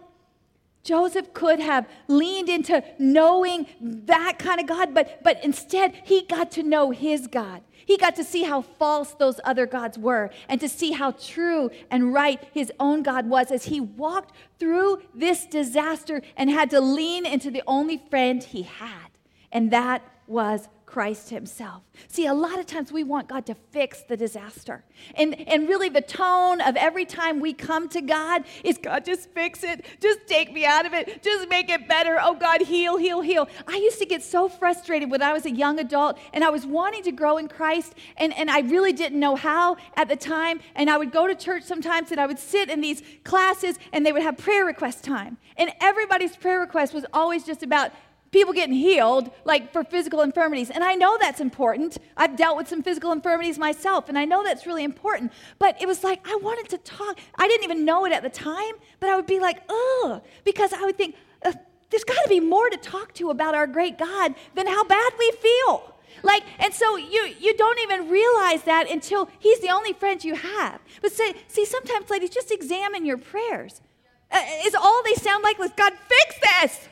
Joseph 0.83 1.33
could 1.33 1.59
have 1.59 1.87
leaned 2.07 2.49
into 2.49 2.83
knowing 2.99 3.67
that 3.79 4.37
kind 4.37 4.59
of 4.59 4.67
God, 4.67 4.93
but, 4.93 5.23
but 5.23 5.43
instead 5.43 5.93
he 6.03 6.23
got 6.23 6.51
to 6.51 6.63
know 6.63 6.91
his 6.91 7.27
God. 7.27 7.61
He 7.85 7.97
got 7.97 8.15
to 8.15 8.23
see 8.23 8.43
how 8.43 8.61
false 8.61 9.13
those 9.13 9.39
other 9.43 9.65
gods 9.65 9.97
were 9.97 10.29
and 10.47 10.59
to 10.61 10.69
see 10.69 10.91
how 10.91 11.11
true 11.11 11.69
and 11.89 12.13
right 12.13 12.41
his 12.53 12.71
own 12.79 13.03
God 13.03 13.27
was 13.27 13.51
as 13.51 13.65
he 13.65 13.79
walked 13.79 14.33
through 14.59 15.01
this 15.13 15.45
disaster 15.45 16.21
and 16.37 16.49
had 16.49 16.69
to 16.71 16.81
lean 16.81 17.25
into 17.25 17.51
the 17.51 17.63
only 17.67 18.01
friend 18.09 18.43
he 18.43 18.63
had, 18.63 19.09
and 19.51 19.71
that 19.71 20.01
was 20.27 20.69
Christ 20.93 21.31
Himself. 21.31 21.81
See, 22.07 22.27
a 22.27 22.35
lot 22.35 22.59
of 22.59 22.67
times 22.67 22.91
we 22.91 23.03
want 23.03 23.27
God 23.27 23.47
to 23.47 23.55
fix 23.55 24.03
the 24.03 24.15
disaster. 24.15 24.83
And, 25.15 25.33
and 25.49 25.67
really, 25.67 25.89
the 25.89 26.01
tone 26.01 26.61
of 26.61 26.75
every 26.75 27.03
time 27.03 27.39
we 27.39 27.51
come 27.51 27.89
to 27.89 28.01
God 28.01 28.43
is 28.63 28.77
God, 28.77 29.03
just 29.03 29.31
fix 29.31 29.63
it. 29.63 29.87
Just 29.99 30.27
take 30.27 30.53
me 30.53 30.67
out 30.67 30.85
of 30.85 30.93
it. 30.93 31.23
Just 31.23 31.49
make 31.49 31.71
it 31.71 31.87
better. 31.87 32.19
Oh, 32.21 32.35
God, 32.35 32.61
heal, 32.61 32.97
heal, 32.97 33.21
heal. 33.21 33.49
I 33.67 33.77
used 33.77 33.97
to 33.97 34.05
get 34.05 34.21
so 34.21 34.47
frustrated 34.47 35.09
when 35.09 35.23
I 35.23 35.33
was 35.33 35.47
a 35.47 35.51
young 35.51 35.79
adult 35.79 36.19
and 36.31 36.43
I 36.43 36.51
was 36.51 36.63
wanting 36.63 37.01
to 37.05 37.11
grow 37.11 37.39
in 37.39 37.47
Christ, 37.47 37.95
and, 38.17 38.31
and 38.37 38.51
I 38.51 38.59
really 38.59 38.93
didn't 38.93 39.19
know 39.19 39.35
how 39.35 39.77
at 39.95 40.09
the 40.09 40.15
time. 40.15 40.59
And 40.75 40.91
I 40.91 40.97
would 40.97 41.11
go 41.11 41.25
to 41.25 41.33
church 41.33 41.63
sometimes 41.63 42.11
and 42.11 42.21
I 42.21 42.27
would 42.27 42.37
sit 42.37 42.69
in 42.69 42.81
these 42.81 43.01
classes 43.23 43.79
and 43.91 44.05
they 44.05 44.11
would 44.11 44.21
have 44.21 44.37
prayer 44.37 44.63
request 44.63 45.03
time. 45.03 45.37
And 45.57 45.71
everybody's 45.81 46.35
prayer 46.35 46.59
request 46.59 46.93
was 46.93 47.07
always 47.13 47.43
just 47.43 47.63
about 47.63 47.91
people 48.33 48.51
getting 48.51 48.75
healed, 48.75 49.31
like 49.45 49.71
for 49.71 49.83
physical 49.83 50.21
infirmities. 50.21 50.69
And 50.69 50.83
I 50.83 50.95
know 50.95 51.17
that's 51.21 51.39
important. 51.39 51.97
I've 52.17 52.35
dealt 52.35 52.57
with 52.57 52.67
some 52.67 52.83
physical 52.83 53.11
infirmities 53.13 53.57
myself, 53.57 54.09
and 54.09 54.17
I 54.17 54.25
know 54.25 54.43
that's 54.43 54.65
really 54.65 54.83
important. 54.83 55.31
But 55.59 55.81
it 55.81 55.87
was 55.87 56.03
like 56.03 56.27
I 56.27 56.35
wanted 56.41 56.67
to 56.69 56.77
talk. 56.79 57.19
I 57.37 57.47
didn't 57.47 57.63
even 57.63 57.85
know 57.85 58.05
it 58.05 58.11
at 58.11 58.23
the 58.23 58.29
time, 58.29 58.73
but 58.99 59.09
I 59.09 59.15
would 59.15 59.27
be 59.27 59.39
like, 59.39 59.61
oh, 59.69 60.21
because 60.43 60.73
I 60.73 60.81
would 60.81 60.97
think, 60.97 61.15
uh, 61.45 61.53
there's 61.89 62.03
got 62.03 62.21
to 62.23 62.29
be 62.29 62.39
more 62.39 62.69
to 62.69 62.77
talk 62.77 63.13
to 63.13 63.29
about 63.29 63.53
our 63.55 63.67
great 63.67 63.97
God 63.97 64.33
than 64.55 64.67
how 64.67 64.83
bad 64.83 65.13
we 65.17 65.31
feel. 65.31 65.93
Like, 66.23 66.43
and 66.59 66.73
so 66.73 66.95
you 66.95 67.35
you 67.39 67.55
don't 67.55 67.79
even 67.79 68.09
realize 68.09 68.63
that 68.63 68.89
until 68.89 69.29
he's 69.39 69.59
the 69.59 69.69
only 69.69 69.93
friend 69.93 70.23
you 70.23 70.35
have. 70.35 70.81
But 71.01 71.11
say, 71.11 71.35
see, 71.47 71.65
sometimes, 71.65 72.09
ladies, 72.09 72.31
just 72.31 72.51
examine 72.51 73.05
your 73.05 73.17
prayers. 73.17 73.81
Uh, 74.31 74.39
is 74.65 74.73
all 74.73 75.03
they 75.03 75.13
sound 75.13 75.43
like 75.43 75.59
was 75.59 75.71
God 75.75 75.93
fix 76.07 76.39
this? 76.39 76.89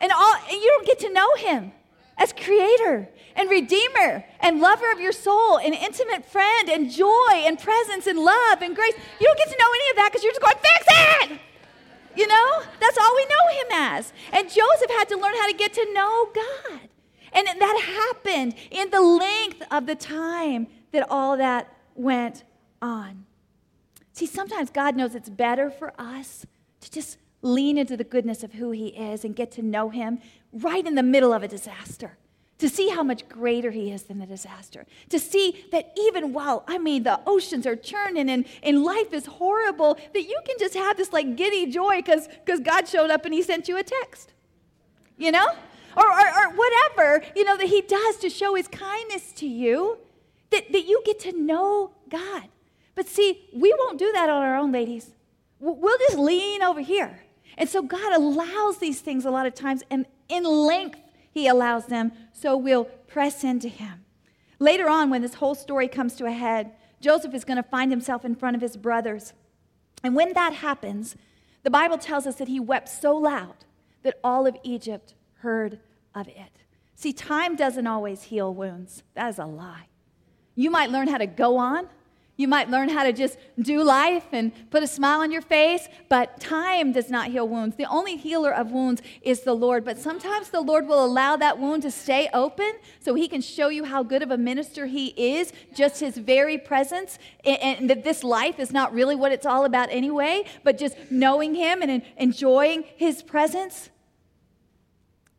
And, 0.00 0.12
all, 0.12 0.34
and 0.34 0.52
you 0.52 0.68
don't 0.76 0.86
get 0.86 0.98
to 1.00 1.12
know 1.12 1.34
him 1.36 1.72
as 2.18 2.32
creator 2.32 3.08
and 3.34 3.50
redeemer 3.50 4.24
and 4.40 4.60
lover 4.60 4.90
of 4.92 5.00
your 5.00 5.12
soul 5.12 5.58
and 5.58 5.74
intimate 5.74 6.24
friend 6.24 6.68
and 6.68 6.90
joy 6.90 7.32
and 7.32 7.58
presence 7.58 8.06
and 8.06 8.18
love 8.18 8.62
and 8.62 8.74
grace. 8.74 8.94
You 9.20 9.26
don't 9.26 9.38
get 9.38 9.48
to 9.48 9.58
know 9.58 9.70
any 9.74 9.90
of 9.90 9.96
that 9.96 10.10
because 10.10 10.22
you're 10.22 10.32
just 10.32 10.42
going, 10.42 10.56
fix 10.56 10.86
it! 11.30 11.40
You 12.16 12.26
know? 12.26 12.62
That's 12.80 12.96
all 12.98 13.14
we 13.14 13.24
know 13.26 13.60
him 13.60 13.66
as. 13.72 14.12
And 14.32 14.48
Joseph 14.48 14.90
had 14.90 15.08
to 15.10 15.16
learn 15.16 15.34
how 15.34 15.50
to 15.50 15.56
get 15.56 15.74
to 15.74 15.92
know 15.92 16.28
God. 16.34 16.80
And 17.32 17.46
that 17.46 18.12
happened 18.14 18.54
in 18.70 18.90
the 18.90 19.02
length 19.02 19.62
of 19.70 19.86
the 19.86 19.94
time 19.94 20.68
that 20.92 21.06
all 21.10 21.36
that 21.36 21.70
went 21.94 22.44
on. 22.80 23.26
See, 24.12 24.26
sometimes 24.26 24.70
God 24.70 24.96
knows 24.96 25.14
it's 25.14 25.28
better 25.28 25.70
for 25.70 25.92
us 25.98 26.46
to 26.80 26.90
just 26.90 27.18
lean 27.42 27.78
into 27.78 27.96
the 27.96 28.04
goodness 28.04 28.42
of 28.42 28.54
who 28.54 28.70
He 28.70 28.88
is 28.88 29.24
and 29.24 29.36
get 29.36 29.50
to 29.52 29.62
know 29.62 29.90
Him 29.90 30.18
right 30.52 30.86
in 30.86 30.94
the 30.94 31.02
middle 31.02 31.32
of 31.32 31.42
a 31.42 31.48
disaster. 31.48 32.16
To 32.58 32.70
see 32.70 32.88
how 32.88 33.02
much 33.02 33.28
greater 33.28 33.70
he 33.70 33.90
is 33.90 34.04
than 34.04 34.18
the 34.18 34.24
disaster. 34.24 34.86
To 35.10 35.18
see 35.18 35.66
that 35.72 35.92
even 35.94 36.32
while, 36.32 36.64
I 36.66 36.78
mean, 36.78 37.02
the 37.02 37.20
oceans 37.26 37.66
are 37.66 37.76
churning 37.76 38.30
and, 38.30 38.46
and 38.62 38.82
life 38.82 39.12
is 39.12 39.26
horrible, 39.26 39.98
that 40.14 40.22
you 40.22 40.40
can 40.46 40.56
just 40.58 40.74
have 40.74 40.96
this 40.96 41.12
like 41.12 41.36
giddy 41.36 41.66
joy 41.66 42.00
because 42.00 42.28
God 42.62 42.88
showed 42.88 43.10
up 43.10 43.26
and 43.26 43.34
he 43.34 43.42
sent 43.42 43.68
you 43.68 43.76
a 43.76 43.82
text. 43.82 44.32
You 45.18 45.32
know? 45.32 45.46
Or, 45.98 46.04
or, 46.04 46.28
or 46.28 46.50
whatever, 46.56 47.24
you 47.34 47.44
know, 47.44 47.58
that 47.58 47.66
he 47.66 47.82
does 47.82 48.16
to 48.18 48.30
show 48.30 48.54
his 48.54 48.68
kindness 48.68 49.32
to 49.32 49.46
you, 49.46 49.98
that, 50.50 50.72
that 50.72 50.86
you 50.86 51.02
get 51.04 51.20
to 51.20 51.32
know 51.32 51.92
God. 52.08 52.44
But 52.94 53.06
see, 53.06 53.48
we 53.52 53.74
won't 53.78 53.98
do 53.98 54.12
that 54.12 54.30
on 54.30 54.42
our 54.42 54.56
own, 54.56 54.72
ladies. 54.72 55.10
We'll 55.60 55.98
just 55.98 56.18
lean 56.18 56.62
over 56.62 56.80
here 56.80 57.22
and 57.56 57.68
so 57.68 57.82
God 57.82 58.14
allows 58.14 58.78
these 58.78 59.00
things 59.00 59.24
a 59.24 59.30
lot 59.30 59.46
of 59.46 59.54
times, 59.54 59.82
and 59.90 60.06
in 60.28 60.44
length, 60.44 61.00
He 61.30 61.46
allows 61.46 61.86
them, 61.86 62.12
so 62.32 62.56
we'll 62.56 62.84
press 62.84 63.44
into 63.44 63.68
Him. 63.68 64.04
Later 64.58 64.88
on, 64.88 65.10
when 65.10 65.22
this 65.22 65.34
whole 65.34 65.54
story 65.54 65.88
comes 65.88 66.14
to 66.16 66.26
a 66.26 66.32
head, 66.32 66.72
Joseph 67.00 67.34
is 67.34 67.44
going 67.44 67.58
to 67.58 67.62
find 67.62 67.90
himself 67.92 68.24
in 68.24 68.34
front 68.34 68.56
of 68.56 68.62
his 68.62 68.76
brothers. 68.76 69.32
And 70.02 70.14
when 70.14 70.32
that 70.32 70.54
happens, 70.54 71.16
the 71.62 71.70
Bible 71.70 71.98
tells 71.98 72.26
us 72.26 72.36
that 72.36 72.48
he 72.48 72.60
wept 72.60 72.88
so 72.88 73.16
loud 73.16 73.64
that 74.02 74.18
all 74.24 74.46
of 74.46 74.56
Egypt 74.62 75.14
heard 75.36 75.78
of 76.14 76.28
it. 76.28 76.60
See, 76.94 77.12
time 77.12 77.56
doesn't 77.56 77.86
always 77.86 78.24
heal 78.24 78.54
wounds. 78.54 79.02
That 79.14 79.28
is 79.28 79.38
a 79.38 79.44
lie. 79.44 79.88
You 80.54 80.70
might 80.70 80.90
learn 80.90 81.08
how 81.08 81.18
to 81.18 81.26
go 81.26 81.58
on, 81.58 81.88
you 82.36 82.48
might 82.48 82.70
learn 82.70 82.90
how 82.90 83.02
to 83.02 83.12
just 83.12 83.38
do 83.58 83.82
life 83.82 84.26
and 84.32 84.52
put 84.70 84.82
a 84.82 84.86
smile 84.86 85.20
on 85.20 85.32
your 85.32 85.42
face, 85.42 85.88
but 86.08 86.38
time 86.38 86.92
does 86.92 87.10
not 87.10 87.28
heal 87.28 87.48
wounds. 87.48 87.76
The 87.76 87.86
only 87.86 88.16
healer 88.16 88.52
of 88.52 88.72
wounds 88.72 89.00
is 89.22 89.40
the 89.40 89.54
Lord. 89.54 89.84
But 89.84 89.98
sometimes 89.98 90.50
the 90.50 90.60
Lord 90.60 90.86
will 90.86 91.04
allow 91.04 91.36
that 91.36 91.58
wound 91.58 91.82
to 91.82 91.90
stay 91.90 92.28
open 92.34 92.72
so 93.00 93.14
he 93.14 93.26
can 93.26 93.40
show 93.40 93.68
you 93.68 93.84
how 93.84 94.02
good 94.02 94.22
of 94.22 94.30
a 94.30 94.36
minister 94.36 94.86
he 94.86 95.08
is, 95.16 95.52
just 95.74 96.00
his 96.00 96.18
very 96.18 96.58
presence, 96.58 97.18
and, 97.44 97.88
that 97.88 98.04
this 98.04 98.22
life 98.22 98.58
is 98.58 98.72
not 98.72 98.92
really 98.92 99.14
what 99.14 99.32
it's 99.32 99.46
all 99.46 99.64
about 99.64 99.88
anyway, 99.90 100.44
but 100.64 100.78
just 100.78 100.96
knowing 101.10 101.54
him 101.54 101.82
and 101.82 102.02
enjoying 102.18 102.84
his 102.96 103.22
presence. 103.22 103.90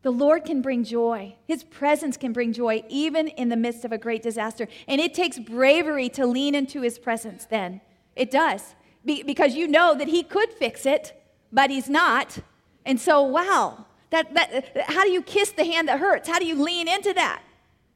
The 0.02 0.10
Lord 0.10 0.44
can 0.44 0.62
bring 0.62 0.84
joy. 0.84 1.34
His 1.46 1.64
presence 1.64 2.16
can 2.16 2.32
bring 2.32 2.52
joy 2.52 2.84
even 2.88 3.28
in 3.28 3.48
the 3.48 3.56
midst 3.56 3.84
of 3.84 3.92
a 3.92 3.98
great 3.98 4.22
disaster. 4.22 4.68
And 4.86 5.00
it 5.00 5.12
takes 5.12 5.38
bravery 5.38 6.08
to 6.10 6.26
lean 6.26 6.54
into 6.54 6.82
his 6.82 6.98
presence 6.98 7.46
then. 7.46 7.80
It 8.14 8.30
does. 8.30 8.74
Be- 9.04 9.22
because 9.22 9.54
you 9.54 9.66
know 9.66 9.94
that 9.94 10.08
he 10.08 10.22
could 10.22 10.52
fix 10.52 10.86
it, 10.86 11.20
but 11.52 11.70
he's 11.70 11.88
not. 11.88 12.38
And 12.86 13.00
so, 13.00 13.22
wow, 13.22 13.86
that, 14.10 14.32
that, 14.34 14.84
how 14.88 15.04
do 15.04 15.10
you 15.10 15.22
kiss 15.22 15.50
the 15.50 15.64
hand 15.64 15.88
that 15.88 15.98
hurts? 15.98 16.28
How 16.28 16.38
do 16.38 16.46
you 16.46 16.62
lean 16.62 16.88
into 16.88 17.12
that? 17.14 17.42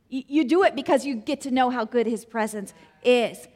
You, 0.08 0.22
you 0.26 0.44
do 0.44 0.64
it 0.64 0.74
because 0.74 1.06
you 1.06 1.14
get 1.14 1.40
to 1.42 1.50
know 1.50 1.70
how 1.70 1.84
good 1.84 2.06
his 2.06 2.24
presence 2.24 2.74
is. 3.04 3.46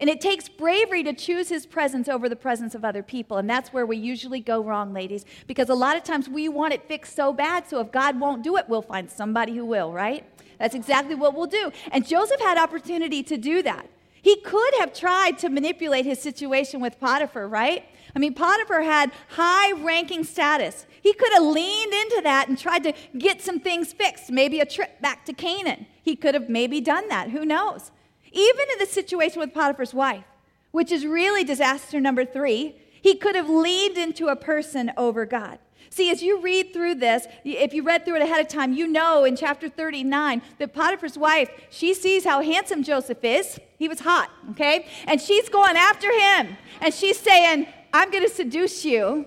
And 0.00 0.08
it 0.08 0.20
takes 0.20 0.48
bravery 0.48 1.02
to 1.04 1.12
choose 1.12 1.50
his 1.50 1.66
presence 1.66 2.08
over 2.08 2.28
the 2.28 2.36
presence 2.36 2.74
of 2.74 2.84
other 2.84 3.02
people. 3.02 3.36
And 3.36 3.48
that's 3.48 3.70
where 3.70 3.84
we 3.84 3.98
usually 3.98 4.40
go 4.40 4.62
wrong, 4.62 4.94
ladies, 4.94 5.26
because 5.46 5.68
a 5.68 5.74
lot 5.74 5.96
of 5.96 6.04
times 6.04 6.28
we 6.28 6.48
want 6.48 6.72
it 6.72 6.88
fixed 6.88 7.14
so 7.14 7.34
bad, 7.34 7.68
so 7.68 7.80
if 7.80 7.92
God 7.92 8.18
won't 8.18 8.42
do 8.42 8.56
it, 8.56 8.64
we'll 8.66 8.80
find 8.80 9.10
somebody 9.10 9.54
who 9.54 9.64
will, 9.64 9.92
right? 9.92 10.24
That's 10.58 10.74
exactly 10.74 11.14
what 11.14 11.34
we'll 11.34 11.46
do. 11.46 11.70
And 11.92 12.06
Joseph 12.06 12.40
had 12.40 12.56
opportunity 12.56 13.22
to 13.24 13.36
do 13.36 13.62
that. 13.62 13.88
He 14.22 14.36
could 14.40 14.74
have 14.78 14.92
tried 14.92 15.38
to 15.38 15.48
manipulate 15.48 16.04
his 16.04 16.20
situation 16.20 16.80
with 16.80 16.98
Potiphar, 16.98 17.48
right? 17.48 17.84
I 18.14 18.18
mean, 18.18 18.34
Potiphar 18.34 18.82
had 18.82 19.12
high 19.28 19.72
ranking 19.72 20.24
status. 20.24 20.86
He 21.02 21.12
could 21.12 21.32
have 21.32 21.42
leaned 21.42 21.92
into 21.92 22.20
that 22.24 22.48
and 22.48 22.58
tried 22.58 22.84
to 22.84 22.92
get 23.16 23.40
some 23.40 23.60
things 23.60 23.92
fixed, 23.92 24.30
maybe 24.30 24.60
a 24.60 24.66
trip 24.66 25.00
back 25.00 25.24
to 25.26 25.32
Canaan. 25.32 25.86
He 26.02 26.16
could 26.16 26.34
have 26.34 26.48
maybe 26.48 26.80
done 26.80 27.08
that. 27.08 27.30
Who 27.30 27.44
knows? 27.44 27.90
Even 28.32 28.66
in 28.72 28.78
the 28.78 28.86
situation 28.86 29.40
with 29.40 29.52
Potiphar's 29.52 29.94
wife, 29.94 30.24
which 30.70 30.92
is 30.92 31.04
really 31.06 31.44
disaster 31.44 32.00
number 32.00 32.24
three, 32.24 32.76
he 33.02 33.14
could 33.16 33.34
have 33.34 33.48
leaned 33.48 33.96
into 33.96 34.28
a 34.28 34.36
person 34.36 34.92
over 34.96 35.26
God. 35.26 35.58
See, 35.88 36.10
as 36.10 36.22
you 36.22 36.40
read 36.40 36.72
through 36.72 36.96
this, 36.96 37.26
if 37.44 37.74
you 37.74 37.82
read 37.82 38.04
through 38.04 38.16
it 38.16 38.22
ahead 38.22 38.40
of 38.40 38.46
time, 38.46 38.72
you 38.72 38.86
know 38.86 39.24
in 39.24 39.34
chapter 39.34 39.68
39 39.68 40.40
that 40.58 40.72
Potiphar's 40.72 41.18
wife, 41.18 41.50
she 41.68 41.94
sees 41.94 42.24
how 42.24 42.42
handsome 42.42 42.84
Joseph 42.84 43.24
is. 43.24 43.58
He 43.76 43.88
was 43.88 44.00
hot, 44.00 44.30
okay? 44.50 44.86
And 45.06 45.20
she's 45.20 45.48
going 45.48 45.76
after 45.76 46.08
him. 46.12 46.56
And 46.80 46.94
she's 46.94 47.18
saying, 47.18 47.66
I'm 47.92 48.10
going 48.10 48.22
to 48.22 48.32
seduce 48.32 48.84
you. 48.84 49.26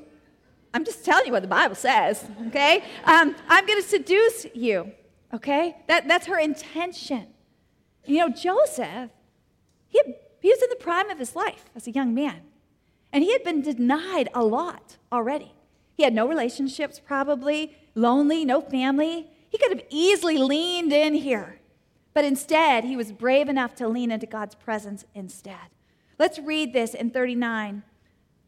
I'm 0.74 0.86
just 0.86 1.04
telling 1.04 1.26
you 1.26 1.34
what 1.34 1.42
the 1.42 1.50
Bible 1.50 1.76
says, 1.76 2.24
okay? 2.48 2.84
Um, 3.04 3.36
I'm 3.50 3.66
going 3.66 3.82
to 3.82 3.88
seduce 3.88 4.46
you, 4.54 4.92
okay? 5.34 5.76
That, 5.88 6.08
that's 6.08 6.28
her 6.28 6.40
intention. 6.40 7.28
You 8.06 8.18
know, 8.18 8.30
Joseph, 8.30 9.12
he, 9.88 10.02
he 10.42 10.50
was 10.50 10.62
in 10.62 10.70
the 10.70 10.76
prime 10.76 11.10
of 11.10 11.20
his 11.20 11.36
life 11.36 11.66
as 11.76 11.88
a 11.88 11.92
young 11.92 12.14
man, 12.14 12.42
and 13.12 13.24
he 13.24 13.32
had 13.32 13.44
been 13.44 13.62
denied 13.62 14.30
a 14.34 14.44
lot 14.44 14.98
already. 15.12 15.54
He 15.96 16.04
had 16.04 16.14
no 16.14 16.28
relationships, 16.28 17.00
probably, 17.00 17.76
lonely, 17.96 18.44
no 18.44 18.60
family. 18.60 19.28
He 19.50 19.58
could 19.58 19.72
have 19.72 19.86
easily 19.90 20.38
leaned 20.38 20.92
in 20.92 21.14
here, 21.14 21.60
but 22.14 22.26
instead, 22.26 22.84
he 22.84 22.98
was 22.98 23.12
brave 23.12 23.48
enough 23.48 23.76
to 23.76 23.88
lean 23.88 24.12
into 24.12 24.26
God's 24.26 24.56
presence 24.56 25.06
instead. 25.14 25.70
Let's 26.20 26.40
read 26.40 26.74
this 26.74 26.94
in 26.94 27.12
39. 27.12 27.84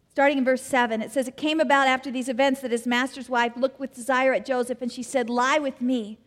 Starting 0.09 0.37
in 0.37 0.45
verse 0.45 0.61
7, 0.61 1.01
it 1.01 1.11
says, 1.11 1.27
It 1.27 1.35
came 1.35 1.59
about 1.59 1.87
after 1.87 2.09
these 2.09 2.29
events 2.29 2.61
that 2.61 2.71
his 2.71 2.87
master's 2.87 3.29
wife 3.29 3.57
looked 3.57 3.79
with 3.79 3.93
desire 3.93 4.33
at 4.33 4.45
Joseph, 4.45 4.81
and 4.81 4.91
she 4.91 5.03
said, 5.03 5.29
Lie 5.29 5.59
with 5.59 5.81
me. 5.81 6.19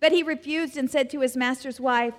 But 0.00 0.12
he 0.12 0.22
refused 0.22 0.76
and 0.76 0.90
said 0.90 1.08
to 1.10 1.20
his 1.20 1.36
master's 1.36 1.80
wife, 1.80 2.14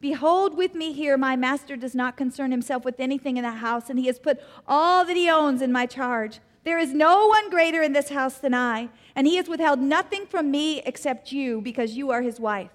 Behold, 0.00 0.56
with 0.56 0.74
me 0.74 0.92
here, 0.92 1.16
my 1.16 1.36
master 1.36 1.74
does 1.74 1.94
not 1.94 2.16
concern 2.16 2.50
himself 2.50 2.84
with 2.84 3.00
anything 3.00 3.38
in 3.38 3.44
the 3.44 3.50
house, 3.50 3.88
and 3.88 3.98
he 3.98 4.06
has 4.06 4.18
put 4.18 4.38
all 4.66 5.04
that 5.04 5.16
he 5.16 5.28
owns 5.28 5.62
in 5.62 5.72
my 5.72 5.86
charge. 5.86 6.40
There 6.64 6.78
is 6.78 6.92
no 6.92 7.26
one 7.28 7.48
greater 7.48 7.80
in 7.80 7.92
this 7.92 8.10
house 8.10 8.38
than 8.38 8.52
I, 8.52 8.90
and 9.14 9.26
he 9.26 9.36
has 9.36 9.48
withheld 9.48 9.80
nothing 9.80 10.26
from 10.26 10.50
me 10.50 10.82
except 10.84 11.32
you, 11.32 11.60
because 11.60 11.96
you 11.96 12.10
are 12.10 12.22
his 12.22 12.38
wife. 12.38 12.70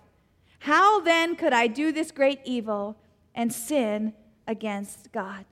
How 0.59 0.99
then 0.99 1.35
could 1.35 1.53
I 1.53 1.67
do 1.67 1.91
this 1.91 2.11
great 2.11 2.39
evil 2.43 2.97
and 3.35 3.53
sin 3.53 4.13
against 4.47 5.11
God? 5.11 5.45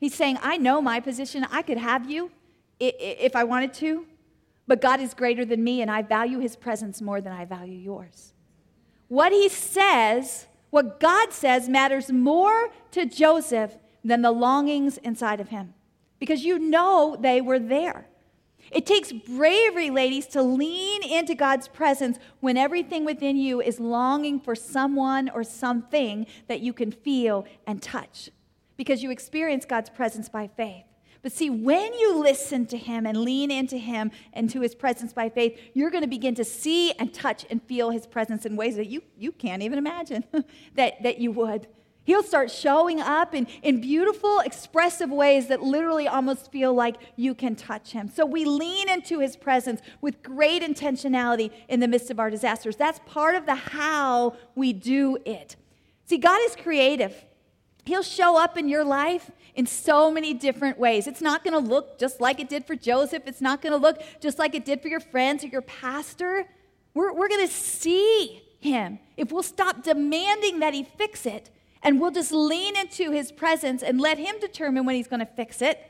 He's 0.00 0.14
saying, 0.14 0.38
I 0.42 0.56
know 0.56 0.80
my 0.80 1.00
position. 1.00 1.46
I 1.50 1.62
could 1.62 1.78
have 1.78 2.10
you 2.10 2.30
if 2.80 3.36
I 3.36 3.44
wanted 3.44 3.74
to, 3.74 4.06
but 4.66 4.80
God 4.80 5.00
is 5.00 5.14
greater 5.14 5.44
than 5.44 5.62
me, 5.62 5.82
and 5.82 5.90
I 5.90 6.02
value 6.02 6.38
his 6.38 6.56
presence 6.56 7.00
more 7.02 7.20
than 7.20 7.32
I 7.32 7.44
value 7.44 7.78
yours. 7.78 8.32
What 9.08 9.32
he 9.32 9.48
says 9.48 10.47
what 10.70 11.00
God 11.00 11.32
says 11.32 11.68
matters 11.68 12.10
more 12.10 12.70
to 12.92 13.06
Joseph 13.06 13.76
than 14.04 14.22
the 14.22 14.30
longings 14.30 14.98
inside 14.98 15.40
of 15.40 15.48
him 15.48 15.74
because 16.18 16.44
you 16.44 16.58
know 16.58 17.16
they 17.18 17.40
were 17.40 17.58
there. 17.58 18.08
It 18.70 18.84
takes 18.84 19.12
bravery, 19.12 19.88
ladies, 19.88 20.26
to 20.28 20.42
lean 20.42 21.02
into 21.02 21.34
God's 21.34 21.68
presence 21.68 22.18
when 22.40 22.56
everything 22.56 23.04
within 23.04 23.36
you 23.36 23.62
is 23.62 23.80
longing 23.80 24.40
for 24.40 24.54
someone 24.54 25.30
or 25.30 25.42
something 25.42 26.26
that 26.48 26.60
you 26.60 26.72
can 26.72 26.90
feel 26.90 27.46
and 27.66 27.80
touch 27.80 28.30
because 28.76 29.02
you 29.02 29.10
experience 29.10 29.64
God's 29.64 29.90
presence 29.90 30.28
by 30.28 30.48
faith. 30.48 30.84
But 31.28 31.34
see, 31.34 31.50
when 31.50 31.92
you 31.92 32.18
listen 32.18 32.64
to 32.68 32.78
Him 32.78 33.04
and 33.04 33.20
lean 33.20 33.50
into 33.50 33.76
Him 33.76 34.12
and 34.32 34.48
to 34.48 34.62
His 34.62 34.74
presence 34.74 35.12
by 35.12 35.28
faith, 35.28 35.60
you're 35.74 35.90
going 35.90 36.02
to 36.02 36.08
begin 36.08 36.34
to 36.36 36.42
see 36.42 36.92
and 36.92 37.12
touch 37.12 37.44
and 37.50 37.62
feel 37.64 37.90
His 37.90 38.06
presence 38.06 38.46
in 38.46 38.56
ways 38.56 38.76
that 38.76 38.86
you, 38.86 39.02
you 39.14 39.32
can't 39.32 39.62
even 39.62 39.76
imagine 39.76 40.24
that, 40.74 41.02
that 41.02 41.18
you 41.18 41.30
would. 41.32 41.66
He'll 42.04 42.22
start 42.22 42.50
showing 42.50 43.02
up 43.02 43.34
in, 43.34 43.46
in 43.62 43.82
beautiful, 43.82 44.40
expressive 44.40 45.10
ways 45.10 45.48
that 45.48 45.62
literally 45.62 46.08
almost 46.08 46.50
feel 46.50 46.72
like 46.72 46.96
you 47.16 47.34
can 47.34 47.56
touch 47.56 47.92
Him. 47.92 48.08
So 48.08 48.24
we 48.24 48.46
lean 48.46 48.88
into 48.88 49.18
His 49.18 49.36
presence 49.36 49.82
with 50.00 50.22
great 50.22 50.62
intentionality 50.62 51.50
in 51.68 51.80
the 51.80 51.88
midst 51.88 52.10
of 52.10 52.18
our 52.18 52.30
disasters. 52.30 52.76
That's 52.76 53.00
part 53.04 53.34
of 53.34 53.44
the 53.44 53.54
how 53.54 54.34
we 54.54 54.72
do 54.72 55.18
it. 55.26 55.56
See, 56.06 56.16
God 56.16 56.40
is 56.46 56.56
creative. 56.56 57.14
He'll 57.88 58.02
show 58.02 58.38
up 58.38 58.58
in 58.58 58.68
your 58.68 58.84
life 58.84 59.30
in 59.54 59.66
so 59.66 60.10
many 60.10 60.34
different 60.34 60.78
ways. 60.78 61.06
It's 61.06 61.22
not 61.22 61.42
going 61.42 61.54
to 61.54 61.70
look 61.70 61.98
just 61.98 62.20
like 62.20 62.38
it 62.38 62.50
did 62.50 62.66
for 62.66 62.76
Joseph, 62.76 63.22
it's 63.26 63.40
not 63.40 63.62
going 63.62 63.72
to 63.72 63.78
look 63.78 64.02
just 64.20 64.38
like 64.38 64.54
it 64.54 64.66
did 64.66 64.82
for 64.82 64.88
your 64.88 65.00
friends 65.00 65.42
or 65.42 65.46
your 65.46 65.62
pastor. 65.62 66.46
We're, 66.92 67.12
we're 67.14 67.28
going 67.28 67.46
to 67.46 67.52
see 67.52 68.42
him 68.60 68.98
if 69.16 69.32
we'll 69.32 69.42
stop 69.42 69.82
demanding 69.82 70.60
that 70.60 70.74
he 70.74 70.84
fix 70.84 71.24
it 71.24 71.50
and 71.82 71.98
we'll 71.98 72.10
just 72.10 72.30
lean 72.30 72.76
into 72.76 73.10
his 73.10 73.32
presence 73.32 73.82
and 73.82 74.00
let 74.00 74.18
him 74.18 74.38
determine 74.38 74.84
when 74.84 74.94
he's 74.94 75.08
going 75.08 75.20
to 75.20 75.26
fix 75.26 75.62
it. 75.62 75.80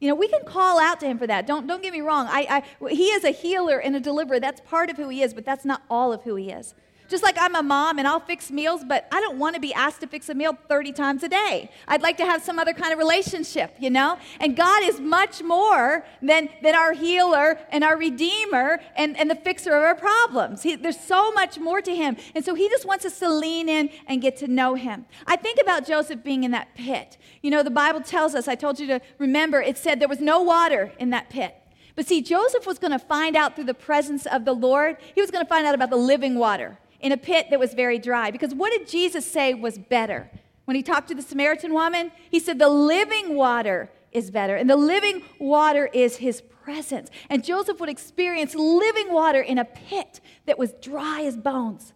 You 0.00 0.08
know, 0.08 0.16
we 0.16 0.26
can 0.26 0.44
call 0.44 0.80
out 0.80 0.98
to 1.00 1.06
him 1.06 1.16
for 1.16 1.28
that. 1.28 1.46
Don't, 1.46 1.68
don't 1.68 1.82
get 1.82 1.92
me 1.92 2.00
wrong. 2.00 2.26
I, 2.28 2.64
I, 2.80 2.88
he 2.88 3.04
is 3.06 3.22
a 3.22 3.30
healer 3.30 3.78
and 3.78 3.94
a 3.94 4.00
deliverer. 4.00 4.40
That's 4.40 4.60
part 4.62 4.90
of 4.90 4.96
who 4.96 5.08
he 5.10 5.22
is, 5.22 5.32
but 5.32 5.44
that's 5.44 5.64
not 5.64 5.82
all 5.88 6.12
of 6.12 6.24
who 6.24 6.34
he 6.34 6.50
is. 6.50 6.74
Just 7.08 7.22
like 7.22 7.36
I'm 7.38 7.54
a 7.54 7.62
mom 7.62 7.98
and 7.98 8.08
I'll 8.08 8.20
fix 8.20 8.50
meals, 8.50 8.82
but 8.86 9.06
I 9.12 9.20
don't 9.20 9.38
want 9.38 9.54
to 9.54 9.60
be 9.60 9.72
asked 9.72 10.00
to 10.00 10.06
fix 10.06 10.28
a 10.28 10.34
meal 10.34 10.56
30 10.68 10.92
times 10.92 11.22
a 11.22 11.28
day. 11.28 11.70
I'd 11.86 12.02
like 12.02 12.16
to 12.16 12.24
have 12.24 12.42
some 12.42 12.58
other 12.58 12.72
kind 12.72 12.92
of 12.92 12.98
relationship, 12.98 13.74
you 13.78 13.90
know? 13.90 14.18
And 14.40 14.56
God 14.56 14.82
is 14.82 15.00
much 15.00 15.42
more 15.42 16.04
than, 16.20 16.48
than 16.62 16.74
our 16.74 16.92
healer 16.92 17.58
and 17.70 17.84
our 17.84 17.96
redeemer 17.96 18.80
and, 18.96 19.16
and 19.16 19.30
the 19.30 19.36
fixer 19.36 19.74
of 19.74 19.82
our 19.82 19.94
problems. 19.94 20.62
He, 20.62 20.74
there's 20.74 20.98
so 20.98 21.30
much 21.32 21.58
more 21.58 21.80
to 21.80 21.94
him. 21.94 22.16
And 22.34 22.44
so 22.44 22.54
he 22.54 22.68
just 22.68 22.84
wants 22.84 23.04
us 23.04 23.18
to 23.20 23.32
lean 23.32 23.68
in 23.68 23.90
and 24.06 24.20
get 24.20 24.36
to 24.38 24.48
know 24.48 24.74
him. 24.74 25.06
I 25.26 25.36
think 25.36 25.60
about 25.62 25.86
Joseph 25.86 26.24
being 26.24 26.44
in 26.44 26.50
that 26.50 26.74
pit. 26.74 27.18
You 27.42 27.50
know, 27.50 27.62
the 27.62 27.70
Bible 27.70 28.00
tells 28.00 28.34
us, 28.34 28.48
I 28.48 28.56
told 28.56 28.80
you 28.80 28.86
to 28.88 29.00
remember, 29.18 29.60
it 29.60 29.78
said 29.78 30.00
there 30.00 30.08
was 30.08 30.20
no 30.20 30.42
water 30.42 30.92
in 30.98 31.10
that 31.10 31.30
pit. 31.30 31.54
But 31.94 32.06
see, 32.06 32.20
Joseph 32.20 32.66
was 32.66 32.78
going 32.78 32.90
to 32.90 32.98
find 32.98 33.36
out 33.36 33.54
through 33.54 33.64
the 33.64 33.74
presence 33.74 34.26
of 34.26 34.44
the 34.44 34.52
Lord, 34.52 34.98
he 35.14 35.20
was 35.20 35.30
going 35.30 35.44
to 35.44 35.48
find 35.48 35.66
out 35.66 35.74
about 35.74 35.88
the 35.90 35.96
living 35.96 36.38
water 36.38 36.78
in 37.06 37.12
a 37.12 37.16
pit 37.16 37.46
that 37.50 37.60
was 37.60 37.72
very 37.72 38.00
dry. 38.00 38.32
Because 38.32 38.52
what 38.52 38.72
did 38.72 38.88
Jesus 38.88 39.24
say 39.24 39.54
was 39.54 39.78
better? 39.78 40.28
When 40.64 40.74
he 40.74 40.82
talked 40.82 41.06
to 41.06 41.14
the 41.14 41.22
Samaritan 41.22 41.72
woman, 41.72 42.10
he 42.32 42.40
said, 42.40 42.58
The 42.58 42.68
living 42.68 43.36
water 43.36 43.92
is 44.10 44.32
better. 44.32 44.56
And 44.56 44.68
the 44.68 44.76
living 44.76 45.22
water 45.38 45.88
is 45.92 46.16
his 46.16 46.40
presence. 46.40 47.08
And 47.30 47.44
Joseph 47.44 47.78
would 47.78 47.88
experience 47.88 48.56
living 48.56 49.12
water 49.12 49.40
in 49.40 49.56
a 49.56 49.64
pit 49.64 50.20
that 50.46 50.58
was 50.58 50.72
dry 50.82 51.22
as 51.22 51.36
bones. 51.36 51.92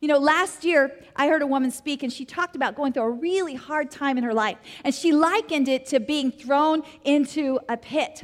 You 0.00 0.06
know, 0.06 0.18
last 0.18 0.62
year 0.64 0.92
I 1.16 1.26
heard 1.26 1.42
a 1.42 1.46
woman 1.46 1.72
speak 1.72 2.04
and 2.04 2.12
she 2.12 2.24
talked 2.24 2.54
about 2.54 2.76
going 2.76 2.92
through 2.92 3.02
a 3.02 3.10
really 3.10 3.56
hard 3.56 3.90
time 3.90 4.16
in 4.16 4.22
her 4.22 4.34
life. 4.34 4.58
And 4.84 4.94
she 4.94 5.10
likened 5.10 5.66
it 5.66 5.86
to 5.86 5.98
being 5.98 6.30
thrown 6.30 6.84
into 7.02 7.58
a 7.68 7.76
pit. 7.76 8.22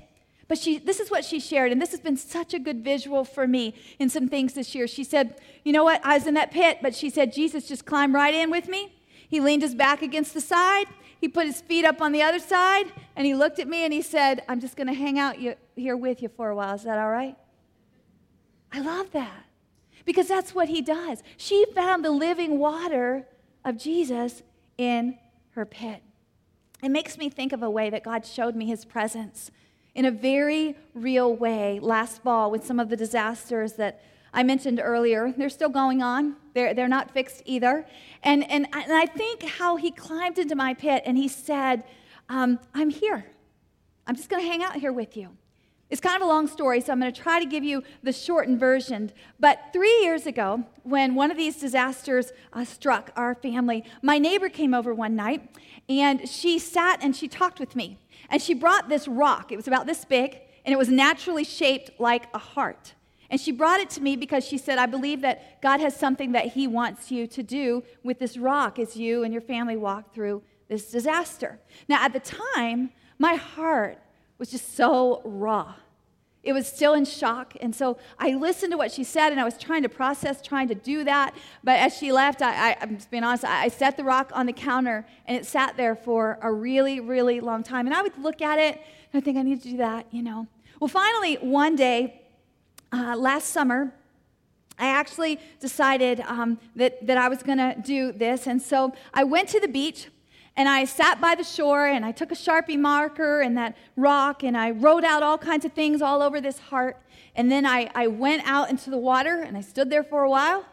But 0.48 0.56
she, 0.56 0.78
this 0.78 0.98
is 0.98 1.10
what 1.10 1.26
she 1.26 1.38
shared, 1.38 1.72
and 1.72 1.80
this 1.80 1.90
has 1.90 2.00
been 2.00 2.16
such 2.16 2.54
a 2.54 2.58
good 2.58 2.82
visual 2.82 3.22
for 3.22 3.46
me 3.46 3.74
in 3.98 4.08
some 4.08 4.28
things 4.28 4.54
this 4.54 4.74
year. 4.74 4.86
She 4.86 5.04
said, 5.04 5.38
You 5.62 5.72
know 5.72 5.84
what? 5.84 6.00
I 6.04 6.14
was 6.14 6.26
in 6.26 6.34
that 6.34 6.50
pit, 6.50 6.78
but 6.80 6.94
she 6.94 7.10
said, 7.10 7.34
Jesus 7.34 7.68
just 7.68 7.84
climbed 7.84 8.14
right 8.14 8.34
in 8.34 8.50
with 8.50 8.66
me. 8.66 8.94
He 9.28 9.40
leaned 9.40 9.60
his 9.60 9.74
back 9.74 10.00
against 10.00 10.32
the 10.32 10.40
side, 10.40 10.86
he 11.20 11.28
put 11.28 11.46
his 11.46 11.60
feet 11.60 11.84
up 11.84 12.00
on 12.00 12.12
the 12.12 12.22
other 12.22 12.38
side, 12.38 12.86
and 13.14 13.26
he 13.26 13.34
looked 13.34 13.58
at 13.58 13.68
me 13.68 13.84
and 13.84 13.92
he 13.92 14.00
said, 14.02 14.42
I'm 14.48 14.60
just 14.60 14.76
going 14.76 14.86
to 14.86 14.94
hang 14.94 15.18
out 15.18 15.36
here 15.76 15.96
with 15.96 16.22
you 16.22 16.28
for 16.28 16.48
a 16.48 16.56
while. 16.56 16.74
Is 16.74 16.84
that 16.84 16.98
all 16.98 17.10
right? 17.10 17.36
I 18.72 18.80
love 18.80 19.10
that 19.12 19.44
because 20.04 20.28
that's 20.28 20.54
what 20.54 20.68
he 20.68 20.80
does. 20.80 21.22
She 21.36 21.66
found 21.74 22.04
the 22.04 22.10
living 22.10 22.58
water 22.58 23.26
of 23.64 23.76
Jesus 23.76 24.42
in 24.78 25.18
her 25.50 25.66
pit. 25.66 26.02
It 26.82 26.90
makes 26.90 27.18
me 27.18 27.28
think 27.28 27.52
of 27.52 27.62
a 27.62 27.70
way 27.70 27.90
that 27.90 28.04
God 28.04 28.24
showed 28.24 28.54
me 28.54 28.66
his 28.66 28.84
presence 28.84 29.50
in 29.98 30.04
a 30.04 30.12
very 30.12 30.76
real 30.94 31.34
way 31.34 31.80
last 31.82 32.22
fall 32.22 32.52
with 32.52 32.64
some 32.64 32.78
of 32.78 32.88
the 32.88 32.96
disasters 32.96 33.72
that 33.72 34.00
I 34.32 34.44
mentioned 34.44 34.80
earlier. 34.80 35.34
They're 35.36 35.48
still 35.48 35.68
going 35.68 36.02
on, 36.02 36.36
they're, 36.54 36.72
they're 36.72 36.86
not 36.86 37.10
fixed 37.10 37.42
either. 37.44 37.84
And, 38.22 38.48
and, 38.48 38.68
and 38.72 38.92
I 38.92 39.06
think 39.06 39.42
how 39.42 39.74
he 39.74 39.90
climbed 39.90 40.38
into 40.38 40.54
my 40.54 40.72
pit 40.72 41.02
and 41.04 41.18
he 41.18 41.26
said, 41.26 41.82
um, 42.28 42.60
I'm 42.74 42.90
here. 42.90 43.26
I'm 44.06 44.14
just 44.14 44.28
going 44.28 44.40
to 44.40 44.48
hang 44.48 44.62
out 44.62 44.76
here 44.76 44.92
with 44.92 45.16
you. 45.16 45.30
It's 45.90 46.00
kind 46.00 46.14
of 46.14 46.22
a 46.22 46.30
long 46.30 46.46
story, 46.46 46.80
so 46.80 46.92
I'm 46.92 47.00
going 47.00 47.12
to 47.12 47.20
try 47.20 47.40
to 47.40 47.46
give 47.46 47.64
you 47.64 47.82
the 48.04 48.12
shortened 48.12 48.60
version. 48.60 49.10
But 49.40 49.58
three 49.72 50.02
years 50.02 50.26
ago, 50.26 50.62
when 50.84 51.16
one 51.16 51.32
of 51.32 51.36
these 51.36 51.56
disasters 51.56 52.30
uh, 52.52 52.64
struck 52.64 53.10
our 53.16 53.34
family, 53.34 53.84
my 54.02 54.18
neighbor 54.18 54.48
came 54.48 54.74
over 54.74 54.94
one 54.94 55.16
night 55.16 55.50
and 55.88 56.28
she 56.28 56.60
sat 56.60 57.02
and 57.02 57.16
she 57.16 57.26
talked 57.26 57.58
with 57.58 57.74
me. 57.74 57.98
And 58.28 58.40
she 58.42 58.54
brought 58.54 58.88
this 58.88 59.08
rock. 59.08 59.52
It 59.52 59.56
was 59.56 59.68
about 59.68 59.86
this 59.86 60.04
big 60.04 60.40
and 60.64 60.72
it 60.72 60.76
was 60.76 60.88
naturally 60.88 61.44
shaped 61.44 61.98
like 61.98 62.24
a 62.34 62.38
heart. 62.38 62.94
And 63.30 63.40
she 63.40 63.52
brought 63.52 63.80
it 63.80 63.90
to 63.90 64.02
me 64.02 64.16
because 64.16 64.44
she 64.46 64.58
said, 64.58 64.78
I 64.78 64.86
believe 64.86 65.20
that 65.20 65.60
God 65.60 65.80
has 65.80 65.94
something 65.96 66.32
that 66.32 66.46
He 66.46 66.66
wants 66.66 67.10
you 67.10 67.26
to 67.26 67.42
do 67.42 67.82
with 68.02 68.18
this 68.18 68.36
rock 68.36 68.78
as 68.78 68.96
you 68.96 69.22
and 69.22 69.32
your 69.32 69.42
family 69.42 69.76
walk 69.76 70.14
through 70.14 70.42
this 70.68 70.90
disaster. 70.90 71.58
Now, 71.88 72.04
at 72.04 72.12
the 72.12 72.20
time, 72.20 72.90
my 73.18 73.34
heart 73.34 73.98
was 74.38 74.50
just 74.50 74.74
so 74.74 75.20
raw. 75.24 75.74
It 76.48 76.54
was 76.54 76.66
still 76.66 76.94
in 76.94 77.04
shock. 77.04 77.52
And 77.60 77.76
so 77.76 77.98
I 78.18 78.30
listened 78.34 78.72
to 78.72 78.78
what 78.78 78.90
she 78.90 79.04
said 79.04 79.32
and 79.32 79.38
I 79.38 79.44
was 79.44 79.58
trying 79.58 79.82
to 79.82 79.90
process, 79.90 80.40
trying 80.40 80.68
to 80.68 80.74
do 80.74 81.04
that. 81.04 81.34
But 81.62 81.78
as 81.78 81.94
she 81.94 82.10
left, 82.10 82.40
I, 82.40 82.74
am 82.80 82.96
just 82.96 83.10
being 83.10 83.22
honest, 83.22 83.44
I, 83.44 83.64
I 83.64 83.68
set 83.68 83.98
the 83.98 84.04
rock 84.04 84.32
on 84.32 84.46
the 84.46 84.54
counter 84.54 85.04
and 85.26 85.36
it 85.36 85.44
sat 85.44 85.76
there 85.76 85.94
for 85.94 86.38
a 86.40 86.50
really, 86.50 87.00
really 87.00 87.40
long 87.40 87.62
time. 87.62 87.86
And 87.86 87.94
I 87.94 88.00
would 88.00 88.16
look 88.16 88.40
at 88.40 88.58
it 88.58 88.80
and 89.12 89.22
I 89.22 89.22
think 89.22 89.36
I 89.36 89.42
need 89.42 89.60
to 89.60 89.68
do 89.68 89.76
that, 89.76 90.06
you 90.10 90.22
know. 90.22 90.46
Well, 90.80 90.88
finally, 90.88 91.34
one 91.34 91.76
day, 91.76 92.22
uh, 92.92 93.14
last 93.14 93.48
summer, 93.48 93.92
I 94.78 94.86
actually 94.86 95.38
decided 95.60 96.20
um, 96.20 96.58
that, 96.76 97.06
that 97.06 97.18
I 97.18 97.28
was 97.28 97.42
going 97.42 97.58
to 97.58 97.76
do 97.84 98.10
this. 98.10 98.46
And 98.46 98.62
so 98.62 98.94
I 99.12 99.22
went 99.22 99.50
to 99.50 99.60
the 99.60 99.68
beach 99.68 100.08
and 100.58 100.68
I 100.68 100.86
sat 100.86 101.20
by 101.20 101.36
the 101.36 101.44
shore 101.44 101.86
and 101.86 102.04
I 102.04 102.10
took 102.10 102.32
a 102.32 102.34
Sharpie 102.34 102.76
marker 102.76 103.42
and 103.42 103.56
that 103.56 103.76
rock 103.94 104.42
and 104.42 104.56
I 104.56 104.72
wrote 104.72 105.04
out 105.04 105.22
all 105.22 105.38
kinds 105.38 105.64
of 105.64 105.72
things 105.72 106.02
all 106.02 106.20
over 106.20 106.40
this 106.40 106.58
heart. 106.58 107.00
And 107.36 107.50
then 107.50 107.64
I, 107.64 107.88
I 107.94 108.08
went 108.08 108.42
out 108.44 108.68
into 108.68 108.90
the 108.90 108.98
water 108.98 109.40
and 109.40 109.56
I 109.56 109.60
stood 109.60 109.88
there 109.88 110.02
for 110.02 110.24
a 110.24 110.28
while 110.28 110.66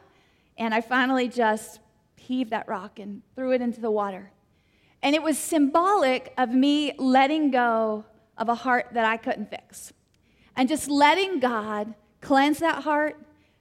and 0.58 0.74
I 0.74 0.82
finally 0.82 1.28
just 1.28 1.82
heaved 2.16 2.50
that 2.50 2.68
rock 2.68 2.98
and 2.98 3.22
threw 3.36 3.52
it 3.52 3.62
into 3.62 3.80
the 3.80 3.92
water. 3.92 4.32
And 5.04 5.14
it 5.14 5.22
was 5.22 5.38
symbolic 5.38 6.34
of 6.36 6.50
me 6.50 6.94
letting 6.98 7.52
go 7.52 8.06
of 8.40 8.50
a 8.50 8.56
heart 8.56 8.88
that 8.94 9.06
I 9.06 9.18
couldn't 9.18 9.52
fix 9.52 9.94
and 10.56 10.68
just 10.68 10.90
letting 10.90 11.40
God 11.40 11.94
cleanse 12.22 12.58
that 12.58 12.82
heart 12.86 13.18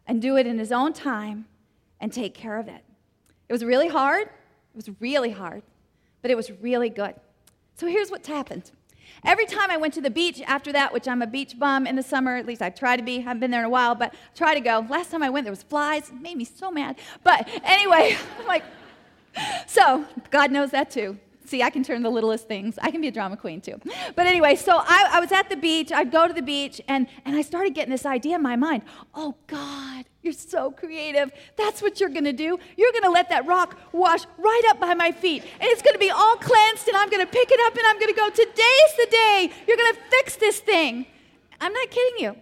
and 0.06 0.22
do 0.22 0.38
it 0.38 0.46
in 0.46 0.58
His 0.58 0.72
own 0.72 0.94
time 0.94 1.44
and 2.00 2.10
take 2.10 2.32
care 2.32 2.58
of 2.58 2.66
it. 2.66 2.82
It 3.46 3.52
was 3.52 3.62
really 3.62 3.88
hard. 3.88 4.28
It 4.28 4.76
was 4.76 4.88
really 5.00 5.30
hard 5.30 5.62
but 6.24 6.30
it 6.30 6.36
was 6.38 6.50
really 6.62 6.88
good. 6.88 7.14
So 7.76 7.86
here's 7.86 8.10
what's 8.10 8.28
happened. 8.28 8.70
Every 9.26 9.44
time 9.44 9.70
I 9.70 9.76
went 9.76 9.92
to 9.92 10.00
the 10.00 10.08
beach 10.08 10.40
after 10.46 10.72
that, 10.72 10.90
which 10.90 11.06
I'm 11.06 11.20
a 11.20 11.26
beach 11.26 11.58
bum 11.58 11.86
in 11.86 11.96
the 11.96 12.02
summer, 12.02 12.36
at 12.36 12.46
least 12.46 12.62
I 12.62 12.70
try 12.70 12.96
to 12.96 13.02
be. 13.02 13.18
I 13.18 13.20
haven't 13.20 13.40
been 13.40 13.50
there 13.50 13.60
in 13.60 13.66
a 13.66 13.70
while, 13.70 13.94
but 13.94 14.14
I 14.14 14.16
try 14.34 14.54
to 14.54 14.60
go. 14.60 14.86
Last 14.88 15.10
time 15.10 15.22
I 15.22 15.28
went, 15.28 15.44
there 15.44 15.52
was 15.52 15.62
flies. 15.62 16.08
It 16.08 16.22
made 16.22 16.38
me 16.38 16.46
so 16.46 16.70
mad. 16.70 16.98
But 17.24 17.46
anyway, 17.62 18.16
I'm 18.38 18.46
like, 18.46 18.64
so 19.66 20.06
God 20.30 20.50
knows 20.50 20.70
that 20.70 20.90
too. 20.90 21.18
See, 21.46 21.62
I 21.62 21.68
can 21.68 21.82
turn 21.82 22.02
the 22.02 22.10
littlest 22.10 22.48
things. 22.48 22.78
I 22.80 22.90
can 22.90 23.02
be 23.02 23.08
a 23.08 23.12
drama 23.12 23.36
queen 23.36 23.60
too. 23.60 23.78
But 24.16 24.26
anyway, 24.26 24.56
so 24.56 24.78
I, 24.78 25.08
I, 25.12 25.20
was 25.20 25.30
at 25.30 25.50
the 25.50 25.56
beach. 25.56 25.92
I'd 25.92 26.10
go 26.10 26.26
to 26.26 26.32
the 26.32 26.42
beach, 26.42 26.80
and, 26.88 27.06
and 27.26 27.36
I 27.36 27.42
started 27.42 27.74
getting 27.74 27.90
this 27.90 28.06
idea 28.06 28.36
in 28.36 28.42
my 28.42 28.56
mind. 28.56 28.82
Oh, 29.14 29.34
God, 29.46 30.06
you're 30.22 30.32
so 30.32 30.70
creative. 30.70 31.30
That's 31.56 31.82
what 31.82 32.00
you're 32.00 32.08
going 32.08 32.24
to 32.24 32.32
do. 32.32 32.58
You're 32.76 32.92
going 32.92 33.04
to 33.04 33.10
let 33.10 33.28
that 33.28 33.46
rock 33.46 33.78
wash 33.92 34.24
right 34.38 34.62
up 34.70 34.80
by 34.80 34.94
my 34.94 35.12
feet, 35.12 35.42
and 35.42 35.64
it's 35.64 35.82
going 35.82 35.92
to 35.92 35.98
be 35.98 36.10
all 36.10 36.36
cleansed, 36.36 36.88
and 36.88 36.96
I'm 36.96 37.10
going 37.10 37.24
to 37.24 37.30
pick 37.30 37.50
it 37.50 37.60
up, 37.66 37.76
and 37.76 37.86
I'm 37.86 37.98
going 37.98 38.14
to 38.14 38.18
go, 38.18 38.30
Today's 38.30 38.96
the 38.96 39.08
day. 39.10 39.50
You're 39.68 39.76
going 39.76 39.94
to 39.94 40.00
fix 40.10 40.36
this 40.36 40.60
thing. 40.60 41.06
I'm 41.60 41.72
not 41.72 41.90
kidding 41.90 42.24
you. 42.24 42.36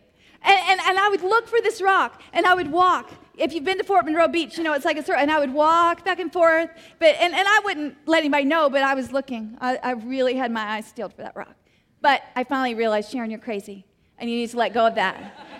And, 0.45 0.59
and, 0.69 0.81
and 0.81 0.99
I 0.99 1.09
would 1.09 1.23
look 1.23 1.49
for 1.49 1.61
this 1.61 1.83
rock, 1.83 2.23
and 2.33 2.47
I 2.47 2.55
would 2.55 2.71
walk, 2.71 3.11
if 3.43 3.53
you've 3.53 3.65
been 3.65 3.79
to 3.79 3.85
Fort 3.85 4.05
Monroe 4.05 4.29
Beach, 4.29 4.57
you 4.57 4.63
know 4.63 4.73
it's 4.73 4.85
like 4.85 4.97
a 4.97 5.19
and 5.19 5.31
I 5.31 5.41
would 5.41 5.53
walk 5.53 6.05
back 6.05 6.21
and 6.21 6.33
forth, 6.33 6.71
but 7.01 7.17
and, 7.19 7.35
and 7.35 7.49
I 7.49 7.61
wouldn't 7.65 7.97
let 8.07 8.21
anybody 8.21 8.45
know, 8.45 8.71
but 8.71 8.83
I 8.83 8.95
was 8.95 9.13
looking. 9.13 9.59
I, 9.61 9.79
I 9.83 9.91
really 9.93 10.37
had 10.37 10.53
my 10.53 10.63
eyes 10.63 10.87
steeled 10.87 11.13
for 11.13 11.23
that 11.23 11.35
rock. 11.35 11.57
But 12.01 12.23
I 12.37 12.45
finally 12.45 12.75
realized, 12.75 13.11
Sharon, 13.11 13.31
you're 13.31 13.41
crazy, 13.41 13.85
and 14.19 14.31
you 14.31 14.37
need 14.37 14.51
to 14.51 14.57
let 14.57 14.73
go 14.73 14.87
of 14.87 14.95
that, 14.95 15.17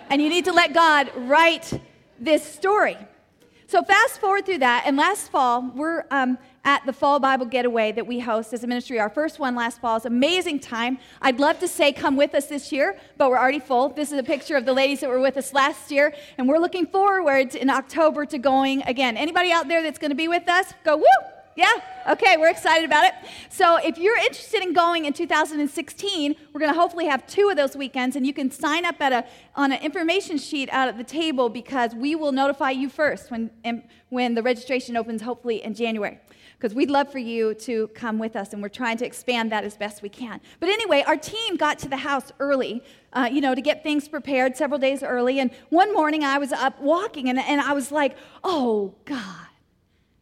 and 0.09 0.21
you 0.21 0.29
need 0.29 0.45
to 0.45 0.53
let 0.53 0.73
God 0.73 1.11
write 1.15 1.73
this 2.19 2.43
story. 2.43 2.97
So 3.67 3.83
fast 3.83 4.19
forward 4.21 4.45
through 4.45 4.59
that, 4.59 4.83
and 4.85 4.95
last 4.95 5.29
fall 5.29 5.69
we're 5.75 6.05
um, 6.09 6.37
at 6.65 6.85
the 6.85 6.93
Fall 6.93 7.19
Bible 7.19 7.45
Getaway 7.45 7.91
that 7.91 8.07
we 8.07 8.19
host 8.19 8.53
as 8.53 8.63
a 8.63 8.67
ministry. 8.67 8.99
Our 8.99 9.09
first 9.09 9.39
one 9.39 9.55
last 9.55 9.81
fall 9.81 9.97
is 9.97 10.05
amazing 10.05 10.59
time. 10.59 10.97
I'd 11.21 11.39
love 11.39 11.59
to 11.59 11.67
say 11.67 11.91
come 11.91 12.15
with 12.15 12.33
us 12.33 12.45
this 12.45 12.71
year, 12.71 12.97
but 13.17 13.29
we're 13.29 13.37
already 13.37 13.59
full. 13.59 13.89
This 13.89 14.11
is 14.11 14.19
a 14.19 14.23
picture 14.23 14.55
of 14.55 14.65
the 14.65 14.73
ladies 14.73 15.01
that 15.01 15.09
were 15.09 15.19
with 15.19 15.35
us 15.35 15.53
last 15.53 15.91
year, 15.91 16.13
and 16.37 16.47
we're 16.47 16.59
looking 16.59 16.85
forward 16.85 17.55
in 17.55 17.69
October 17.69 18.25
to 18.27 18.37
going 18.37 18.81
again. 18.83 19.17
Anybody 19.17 19.51
out 19.51 19.67
there 19.67 19.83
that's 19.83 19.99
going 19.99 20.11
to 20.11 20.15
be 20.15 20.27
with 20.27 20.47
us? 20.47 20.73
Go 20.85 20.97
woo! 20.97 21.05
Yeah? 21.55 21.71
Okay, 22.09 22.35
we're 22.37 22.49
excited 22.49 22.85
about 22.85 23.05
it. 23.05 23.13
So, 23.49 23.77
if 23.77 23.99
you're 23.99 24.17
interested 24.17 24.63
in 24.63 24.73
going 24.73 25.05
in 25.05 25.13
2016, 25.13 26.35
we're 26.51 26.59
going 26.59 26.73
to 26.73 26.79
hopefully 26.79 27.05
have 27.05 27.27
two 27.27 27.49
of 27.49 27.55
those 27.55 27.75
weekends, 27.75 28.15
and 28.15 28.25
you 28.25 28.33
can 28.33 28.49
sign 28.49 28.85
up 28.85 28.99
at 28.99 29.13
a, 29.13 29.25
on 29.55 29.71
an 29.71 29.79
information 29.81 30.39
sheet 30.39 30.67
out 30.71 30.87
at 30.87 30.97
the 30.97 31.03
table 31.03 31.49
because 31.49 31.93
we 31.93 32.15
will 32.15 32.31
notify 32.31 32.71
you 32.71 32.89
first 32.89 33.29
when, 33.29 33.51
when 34.09 34.33
the 34.33 34.41
registration 34.41 34.97
opens, 34.97 35.21
hopefully 35.21 35.63
in 35.63 35.75
January 35.75 36.19
because 36.63 36.73
we'd 36.73 36.89
love 36.89 37.11
for 37.11 37.19
you 37.19 37.53
to 37.53 37.89
come 37.89 38.17
with 38.17 38.37
us, 38.37 38.53
and 38.53 38.61
we're 38.61 38.69
trying 38.69 38.95
to 38.95 39.05
expand 39.05 39.51
that 39.51 39.65
as 39.65 39.75
best 39.75 40.01
we 40.01 40.07
can. 40.07 40.39
But 40.61 40.69
anyway, 40.69 41.03
our 41.05 41.17
team 41.17 41.57
got 41.57 41.77
to 41.79 41.89
the 41.89 41.97
house 41.97 42.31
early, 42.39 42.81
uh, 43.11 43.27
you 43.29 43.41
know, 43.41 43.53
to 43.53 43.59
get 43.59 43.83
things 43.83 44.07
prepared 44.07 44.55
several 44.55 44.79
days 44.79 45.03
early. 45.03 45.41
And 45.41 45.51
one 45.67 45.93
morning 45.93 46.23
I 46.23 46.37
was 46.37 46.53
up 46.53 46.79
walking, 46.79 47.27
and, 47.27 47.37
and 47.37 47.59
I 47.59 47.73
was 47.73 47.91
like, 47.91 48.15
oh, 48.45 48.95
God, 49.03 49.47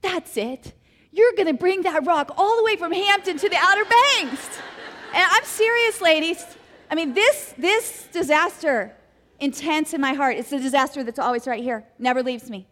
that's 0.01 0.35
it. 0.35 0.73
You're 1.11 1.33
going 1.33 1.45
to 1.45 1.53
bring 1.53 1.83
that 1.83 2.07
rock 2.07 2.33
all 2.35 2.57
the 2.57 2.63
way 2.63 2.75
from 2.75 2.91
Hampton 2.91 3.37
to 3.37 3.47
the 3.47 3.57
Outer 3.57 3.85
Banks. 3.85 4.61
and 5.13 5.23
I'm 5.29 5.45
serious, 5.45 6.01
ladies. 6.01 6.43
I 6.89 6.95
mean, 6.95 7.13
this, 7.13 7.53
this 7.55 8.07
disaster, 8.11 8.95
intense 9.39 9.93
in 9.93 10.01
my 10.01 10.13
heart, 10.13 10.37
it's 10.37 10.51
a 10.51 10.59
disaster 10.59 11.03
that's 11.03 11.19
always 11.19 11.45
right 11.45 11.61
here, 11.61 11.85
never 11.99 12.23
leaves 12.23 12.49
me. 12.49 12.65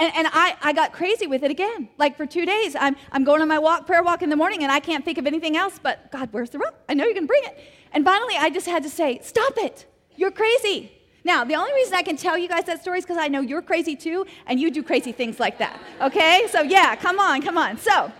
And, 0.00 0.14
and 0.14 0.28
I, 0.32 0.56
I 0.62 0.72
got 0.72 0.92
crazy 0.92 1.26
with 1.26 1.42
it 1.42 1.50
again. 1.50 1.88
Like 1.98 2.16
for 2.16 2.24
two 2.24 2.46
days, 2.46 2.76
I'm, 2.78 2.94
I'm 3.10 3.24
going 3.24 3.42
on 3.42 3.48
my 3.48 3.58
walk, 3.58 3.86
prayer 3.86 4.02
walk 4.02 4.22
in 4.22 4.30
the 4.30 4.36
morning, 4.36 4.62
and 4.62 4.70
I 4.70 4.78
can't 4.80 5.04
think 5.04 5.18
of 5.18 5.26
anything 5.26 5.56
else 5.56 5.80
but, 5.82 6.12
God, 6.12 6.28
where's 6.30 6.50
the 6.50 6.58
rope? 6.58 6.74
I 6.88 6.94
know 6.94 7.04
you're 7.04 7.14
going 7.14 7.24
to 7.24 7.28
bring 7.28 7.44
it. 7.44 7.58
And 7.92 8.04
finally, 8.04 8.36
I 8.36 8.50
just 8.50 8.66
had 8.66 8.82
to 8.84 8.90
say, 8.90 9.18
Stop 9.22 9.54
it. 9.56 9.86
You're 10.16 10.30
crazy. 10.30 10.92
Now, 11.24 11.44
the 11.44 11.56
only 11.56 11.72
reason 11.74 11.94
I 11.94 12.02
can 12.02 12.16
tell 12.16 12.38
you 12.38 12.48
guys 12.48 12.64
that 12.64 12.80
story 12.80 12.98
is 12.98 13.04
because 13.04 13.18
I 13.18 13.28
know 13.28 13.40
you're 13.40 13.62
crazy 13.62 13.96
too, 13.96 14.24
and 14.46 14.60
you 14.60 14.70
do 14.70 14.82
crazy 14.82 15.12
things 15.12 15.40
like 15.40 15.58
that. 15.58 15.78
Okay? 16.00 16.46
So, 16.50 16.62
yeah, 16.62 16.94
come 16.96 17.18
on, 17.18 17.42
come 17.42 17.58
on. 17.58 17.76
So, 17.76 18.12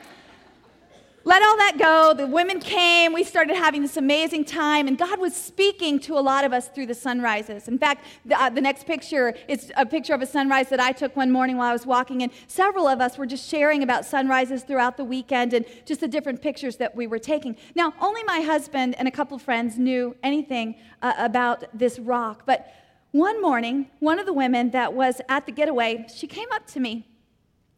let 1.24 1.42
all 1.42 1.56
that 1.56 1.76
go. 1.78 2.14
The 2.14 2.26
women 2.26 2.60
came. 2.60 3.12
We 3.12 3.24
started 3.24 3.56
having 3.56 3.82
this 3.82 3.96
amazing 3.96 4.44
time, 4.44 4.88
and 4.88 4.96
God 4.96 5.18
was 5.18 5.34
speaking 5.34 5.98
to 6.00 6.14
a 6.18 6.20
lot 6.20 6.44
of 6.44 6.52
us 6.52 6.68
through 6.68 6.86
the 6.86 6.94
sunrises. 6.94 7.68
In 7.68 7.78
fact, 7.78 8.04
the, 8.24 8.40
uh, 8.40 8.50
the, 8.50 8.60
next 8.60 8.86
picture 8.86 9.34
is 9.46 9.72
a 9.76 9.84
picture 9.84 10.14
of 10.14 10.22
a 10.22 10.26
sunrise 10.26 10.68
that 10.68 10.80
I 10.80 10.92
took 10.92 11.16
one 11.16 11.30
morning 11.30 11.56
while 11.56 11.68
I 11.68 11.72
was 11.72 11.86
walking, 11.86 12.22
and 12.22 12.32
several 12.46 12.86
of 12.86 13.00
us 13.00 13.18
were 13.18 13.26
just 13.26 13.48
sharing 13.48 13.82
about 13.82 14.04
sunrises 14.04 14.62
throughout 14.62 14.96
the 14.96 15.04
weekend 15.04 15.52
and 15.52 15.66
just 15.84 16.00
the 16.00 16.08
different 16.08 16.40
pictures 16.40 16.76
that 16.76 16.94
we 16.96 17.06
were 17.06 17.18
taking. 17.18 17.56
Now, 17.74 17.92
only 18.00 18.22
my 18.24 18.40
husband 18.40 18.94
and 18.98 19.06
a 19.06 19.12
couple 19.12 19.36
of 19.36 19.42
friends 19.42 19.78
knew 19.78 20.16
anything 20.22 20.76
uh, 21.02 21.14
about 21.18 21.64
this 21.76 21.98
rock, 21.98 22.44
but 22.46 22.72
one 23.12 23.40
morning, 23.40 23.90
one 24.00 24.18
of 24.18 24.26
the 24.26 24.32
women 24.32 24.70
that 24.70 24.92
was 24.92 25.20
at 25.28 25.46
the 25.46 25.52
getaway, 25.52 26.06
she 26.14 26.26
came 26.26 26.48
up 26.52 26.66
to 26.68 26.80
me 26.80 27.06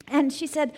and 0.09 0.33
she 0.33 0.47
said, 0.47 0.73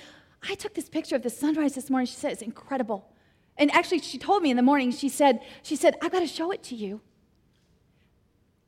I 0.48 0.54
took 0.54 0.74
this 0.74 0.88
picture 0.88 1.16
of 1.16 1.22
the 1.22 1.30
sunrise 1.30 1.74
this 1.74 1.88
morning. 1.88 2.06
She 2.06 2.16
said, 2.16 2.32
it's 2.32 2.42
incredible. 2.42 3.08
And 3.56 3.70
actually, 3.72 4.00
she 4.00 4.18
told 4.18 4.42
me 4.42 4.50
in 4.50 4.56
the 4.56 4.62
morning, 4.62 4.90
she 4.90 5.08
said, 5.08 5.40
she 5.62 5.76
said, 5.76 5.96
I've 6.02 6.10
got 6.10 6.20
to 6.20 6.26
show 6.26 6.50
it 6.50 6.62
to 6.64 6.74
you. 6.74 7.00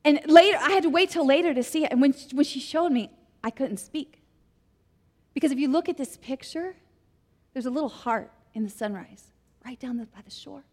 And 0.03 0.21
later, 0.27 0.57
I 0.61 0.69
had 0.69 0.83
to 0.83 0.89
wait 0.89 1.09
till 1.09 1.25
later 1.25 1.53
to 1.53 1.63
see 1.63 1.83
it. 1.83 1.91
And 1.91 1.99
when, 1.99 2.13
when 2.31 2.45
she 2.45 2.59
showed 2.59 2.91
me, 2.91 3.09
I 3.43 3.49
couldn't 3.49 3.77
speak. 3.77 4.21
Because 5.33 5.51
if 5.51 5.57
you 5.57 5.67
look 5.67 5.89
at 5.89 5.97
this 5.97 6.17
picture, 6.17 6.75
there's 7.53 7.65
a 7.65 7.71
little 7.71 7.89
heart 7.89 8.31
in 8.53 8.63
the 8.63 8.69
sunrise 8.69 9.31
right 9.65 9.79
down 9.79 9.97
the, 9.97 10.05
by 10.05 10.21
the 10.23 10.31
shore. 10.31 10.63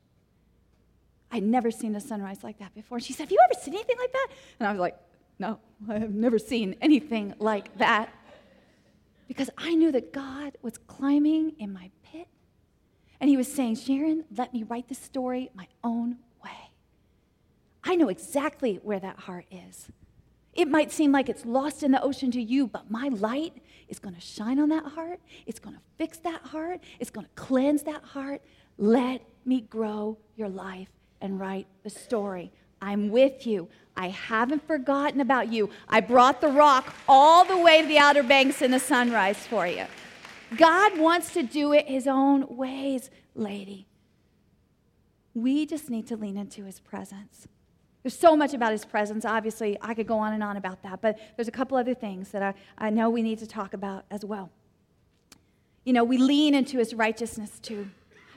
I'd 1.32 1.42
never 1.42 1.70
seen 1.70 1.96
a 1.96 2.00
sunrise 2.00 2.44
like 2.44 2.58
that 2.58 2.74
before. 2.74 3.00
She 3.00 3.14
said, 3.14 3.24
Have 3.24 3.32
you 3.32 3.38
ever 3.50 3.60
seen 3.60 3.74
anything 3.74 3.96
like 3.98 4.12
that? 4.12 4.26
And 4.60 4.68
I 4.68 4.72
was 4.72 4.80
like, 4.80 4.96
No, 5.38 5.58
I 5.88 5.98
have 5.98 6.14
never 6.14 6.38
seen 6.38 6.76
anything 6.82 7.34
like 7.38 7.76
that 7.78 8.10
because 9.28 9.50
I 9.56 9.74
knew 9.74 9.92
that 9.92 10.12
God 10.12 10.58
was 10.62 10.78
climbing 10.78 11.54
in 11.58 11.72
my 11.72 11.90
pit. 12.04 12.28
And 13.20 13.30
he 13.30 13.36
was 13.36 13.50
saying, 13.50 13.76
Sharon, 13.76 14.24
let 14.36 14.52
me 14.52 14.64
write 14.64 14.88
the 14.88 14.94
story 14.94 15.50
my 15.54 15.68
own 15.84 16.18
way. 16.42 16.70
I 17.84 17.94
know 17.94 18.08
exactly 18.08 18.80
where 18.82 19.00
that 19.00 19.20
heart 19.20 19.46
is. 19.50 19.88
It 20.54 20.68
might 20.68 20.92
seem 20.92 21.12
like 21.12 21.28
it's 21.28 21.46
lost 21.46 21.82
in 21.82 21.92
the 21.92 22.02
ocean 22.02 22.30
to 22.32 22.42
you, 22.42 22.66
but 22.66 22.90
my 22.90 23.08
light 23.08 23.62
is 23.88 23.98
going 23.98 24.14
to 24.14 24.20
shine 24.20 24.58
on 24.58 24.68
that 24.68 24.84
heart. 24.84 25.20
It's 25.46 25.58
going 25.58 25.76
to 25.76 25.82
fix 25.96 26.18
that 26.18 26.42
heart. 26.42 26.80
It's 27.00 27.10
going 27.10 27.26
to 27.26 27.32
cleanse 27.34 27.84
that 27.84 28.02
heart. 28.02 28.42
Let 28.76 29.22
me 29.44 29.62
grow 29.62 30.18
your 30.36 30.48
life 30.48 30.88
and 31.20 31.40
write 31.40 31.68
the 31.84 31.90
story 31.90 32.52
I'm 32.82 33.10
with 33.10 33.46
you. 33.46 33.68
I 33.96 34.08
haven't 34.08 34.66
forgotten 34.66 35.20
about 35.20 35.52
you. 35.52 35.70
I 35.88 36.00
brought 36.00 36.40
the 36.40 36.48
rock 36.48 36.94
all 37.08 37.44
the 37.44 37.56
way 37.56 37.80
to 37.80 37.88
the 37.88 37.98
Outer 37.98 38.24
Banks 38.24 38.60
in 38.60 38.72
the 38.72 38.80
sunrise 38.80 39.46
for 39.46 39.66
you. 39.66 39.86
God 40.56 40.98
wants 40.98 41.32
to 41.34 41.42
do 41.42 41.72
it 41.72 41.86
his 41.86 42.06
own 42.06 42.56
ways, 42.56 43.10
lady. 43.34 43.86
We 45.32 45.64
just 45.64 45.88
need 45.88 46.08
to 46.08 46.16
lean 46.16 46.36
into 46.36 46.64
his 46.64 46.80
presence. 46.80 47.46
There's 48.02 48.18
so 48.18 48.36
much 48.36 48.52
about 48.52 48.72
his 48.72 48.84
presence. 48.84 49.24
Obviously, 49.24 49.78
I 49.80 49.94
could 49.94 50.08
go 50.08 50.18
on 50.18 50.32
and 50.32 50.42
on 50.42 50.56
about 50.56 50.82
that, 50.82 51.00
but 51.00 51.18
there's 51.36 51.48
a 51.48 51.52
couple 51.52 51.78
other 51.78 51.94
things 51.94 52.30
that 52.30 52.42
I, 52.42 52.54
I 52.76 52.90
know 52.90 53.08
we 53.08 53.22
need 53.22 53.38
to 53.38 53.46
talk 53.46 53.74
about 53.74 54.04
as 54.10 54.24
well. 54.24 54.50
You 55.84 55.92
know, 55.92 56.02
we 56.02 56.18
lean 56.18 56.54
into 56.54 56.78
his 56.78 56.94
righteousness 56.94 57.60
too. 57.60 57.90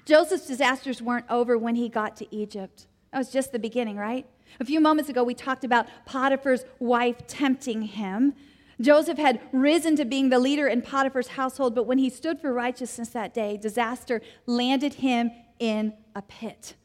Joseph's 0.05 0.45
disasters 0.45 1.01
weren't 1.01 1.25
over 1.31 1.57
when 1.57 1.75
he 1.75 1.89
got 1.89 2.15
to 2.17 2.35
Egypt. 2.35 2.85
That 3.11 3.17
was 3.17 3.31
just 3.31 3.51
the 3.51 3.59
beginning, 3.59 3.97
right? 3.97 4.27
A 4.59 4.65
few 4.65 4.79
moments 4.79 5.09
ago, 5.09 5.23
we 5.23 5.33
talked 5.33 5.63
about 5.63 5.87
Potiphar's 6.05 6.65
wife 6.79 7.27
tempting 7.27 7.83
him. 7.83 8.33
Joseph 8.79 9.17
had 9.17 9.41
risen 9.51 9.95
to 9.95 10.05
being 10.05 10.29
the 10.29 10.39
leader 10.39 10.67
in 10.67 10.81
Potiphar's 10.81 11.29
household, 11.29 11.75
but 11.75 11.85
when 11.85 11.97
he 11.97 12.09
stood 12.09 12.41
for 12.41 12.53
righteousness 12.53 13.09
that 13.09 13.33
day, 13.33 13.57
disaster 13.57 14.21
landed 14.45 14.95
him 14.95 15.31
in 15.59 15.93
a 16.13 16.21
pit. 16.21 16.75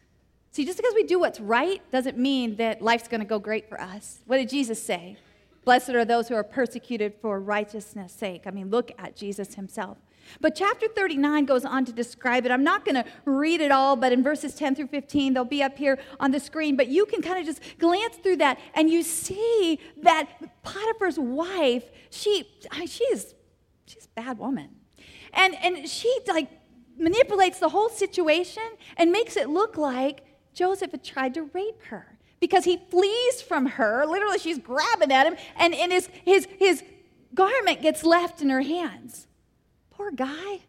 See, 0.52 0.64
just 0.64 0.78
because 0.78 0.94
we 0.94 1.04
do 1.04 1.18
what's 1.18 1.40
right 1.40 1.80
doesn't 1.90 2.18
mean 2.18 2.56
that 2.56 2.82
life's 2.82 3.08
going 3.08 3.20
to 3.20 3.26
go 3.26 3.38
great 3.38 3.68
for 3.68 3.80
us. 3.80 4.20
What 4.26 4.38
did 4.38 4.48
Jesus 4.48 4.82
say? 4.82 5.16
Blessed 5.64 5.90
are 5.90 6.04
those 6.04 6.28
who 6.28 6.34
are 6.34 6.44
persecuted 6.44 7.14
for 7.20 7.38
righteousness' 7.38 8.12
sake. 8.12 8.42
I 8.46 8.50
mean, 8.50 8.70
look 8.70 8.92
at 8.98 9.14
Jesus 9.14 9.54
himself. 9.54 9.98
But 10.40 10.54
chapter 10.54 10.88
39 10.88 11.44
goes 11.44 11.64
on 11.64 11.84
to 11.86 11.92
describe 11.92 12.46
it. 12.46 12.52
I'm 12.52 12.64
not 12.64 12.84
going 12.84 12.96
to 12.96 13.04
read 13.24 13.60
it 13.60 13.72
all, 13.72 13.96
but 13.96 14.12
in 14.12 14.22
verses 14.22 14.54
10 14.54 14.74
through 14.74 14.88
15, 14.88 15.34
they'll 15.34 15.44
be 15.44 15.62
up 15.62 15.78
here 15.78 15.98
on 16.18 16.30
the 16.30 16.40
screen. 16.40 16.76
But 16.76 16.88
you 16.88 17.06
can 17.06 17.22
kind 17.22 17.38
of 17.38 17.46
just 17.46 17.60
glance 17.78 18.16
through 18.16 18.36
that 18.36 18.58
and 18.74 18.90
you 18.90 19.02
see 19.02 19.78
that 20.02 20.28
Potiphar's 20.62 21.18
wife, 21.18 21.84
she, 22.10 22.48
she's, 22.86 23.34
she's 23.86 24.04
a 24.16 24.20
bad 24.20 24.38
woman. 24.38 24.70
And, 25.32 25.54
and 25.62 25.88
she 25.88 26.12
like 26.28 26.48
manipulates 26.98 27.58
the 27.58 27.68
whole 27.68 27.88
situation 27.88 28.62
and 28.96 29.10
makes 29.10 29.36
it 29.36 29.48
look 29.48 29.76
like 29.76 30.22
Joseph 30.52 30.90
had 30.90 31.04
tried 31.04 31.34
to 31.34 31.44
rape 31.54 31.82
her 31.84 32.18
because 32.40 32.64
he 32.64 32.78
flees 32.90 33.42
from 33.42 33.66
her. 33.66 34.04
Literally, 34.06 34.38
she's 34.38 34.58
grabbing 34.58 35.12
at 35.12 35.26
him, 35.26 35.36
and, 35.56 35.74
and 35.74 35.92
his, 35.92 36.08
his, 36.24 36.48
his 36.58 36.82
garment 37.34 37.82
gets 37.82 38.02
left 38.02 38.42
in 38.42 38.48
her 38.48 38.62
hands. 38.62 39.26
Poor 40.00 40.12
guy. 40.12 40.60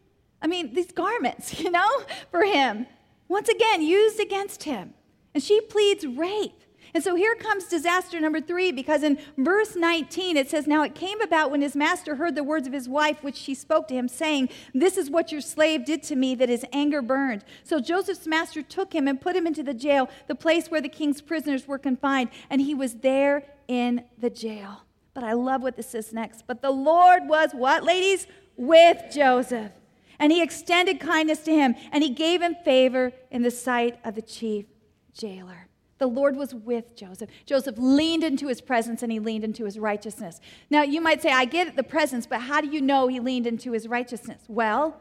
I 0.42 0.48
mean, 0.48 0.74
these 0.74 0.92
garments, 0.92 1.58
you 1.62 1.72
know, 1.72 1.88
for 2.32 2.44
him, 2.44 2.86
once 3.30 3.48
again, 3.48 3.82
used 3.82 4.20
against 4.20 4.66
him. 4.66 4.94
And 5.34 5.42
she 5.42 5.62
pleads 5.62 6.06
rape. 6.06 6.62
And 6.94 7.02
so 7.02 7.16
here 7.16 7.36
comes 7.36 7.64
disaster 7.68 8.20
number 8.20 8.42
three, 8.42 8.74
because 8.74 9.04
in 9.04 9.18
verse 9.38 9.78
19 9.78 10.36
it 10.36 10.50
says, 10.50 10.68
Now 10.68 10.84
it 10.84 10.96
came 10.96 11.22
about 11.22 11.50
when 11.50 11.62
his 11.62 11.78
master 11.78 12.16
heard 12.16 12.36
the 12.36 12.44
words 12.44 12.68
of 12.68 12.74
his 12.74 12.90
wife, 12.90 13.24
which 13.24 13.38
she 13.38 13.56
spoke 13.56 13.88
to 13.88 13.94
him, 13.94 14.10
saying, 14.10 14.50
This 14.74 14.98
is 14.98 15.10
what 15.10 15.32
your 15.32 15.40
slave 15.40 15.86
did 15.86 16.04
to 16.04 16.18
me, 16.18 16.36
that 16.36 16.50
his 16.50 16.66
anger 16.74 17.02
burned. 17.02 17.46
So 17.64 17.80
Joseph's 17.80 18.28
master 18.28 18.62
took 18.62 18.92
him 18.94 19.08
and 19.08 19.22
put 19.22 19.38
him 19.38 19.48
into 19.48 19.64
the 19.64 19.74
jail, 19.74 20.10
the 20.28 20.36
place 20.36 20.68
where 20.68 20.82
the 20.82 20.90
king's 20.90 21.22
prisoners 21.22 21.70
were 21.70 21.80
confined, 21.80 22.32
and 22.50 22.60
he 22.60 22.76
was 22.76 22.96
there 22.96 23.46
in 23.70 24.04
the 24.18 24.30
jail. 24.30 24.82
But 25.14 25.24
I 25.24 25.34
love 25.34 25.62
what 25.62 25.78
this 25.78 25.90
says 25.90 26.12
next. 26.12 26.46
But 26.48 26.62
the 26.62 26.72
Lord 26.72 27.28
was 27.28 27.52
what, 27.54 27.86
ladies? 27.86 28.28
With 28.56 29.02
Joseph. 29.14 29.72
And 30.20 30.32
he 30.32 30.42
extended 30.42 31.00
kindness 31.00 31.40
to 31.40 31.52
him, 31.52 31.76
and 31.92 32.04
he 32.04 32.10
gave 32.10 32.42
him 32.42 32.56
favor 32.64 33.12
in 33.32 33.42
the 33.42 33.50
sight 33.52 34.00
of 34.04 34.16
the 34.16 34.22
chief 34.22 34.66
jailer. 35.14 35.68
The 35.98 36.08
Lord 36.08 36.36
was 36.36 36.56
with 36.56 36.96
Joseph. 36.96 37.30
Joseph 37.46 37.76
leaned 37.78 38.24
into 38.24 38.48
his 38.48 38.60
presence 38.60 39.04
and 39.04 39.12
he 39.12 39.20
leaned 39.20 39.44
into 39.44 39.66
his 39.66 39.78
righteousness. 39.78 40.42
Now, 40.68 40.82
you 40.82 41.00
might 41.00 41.22
say, 41.22 41.30
I 41.30 41.46
get 41.46 41.76
the 41.76 41.84
presence, 41.84 42.26
but 42.26 42.42
how 42.42 42.60
do 42.60 42.68
you 42.68 42.82
know 42.82 43.08
he 43.08 43.20
leaned 43.20 43.46
into 43.46 43.72
his 43.74 43.88
righteousness? 43.88 44.42
Well, 44.48 45.00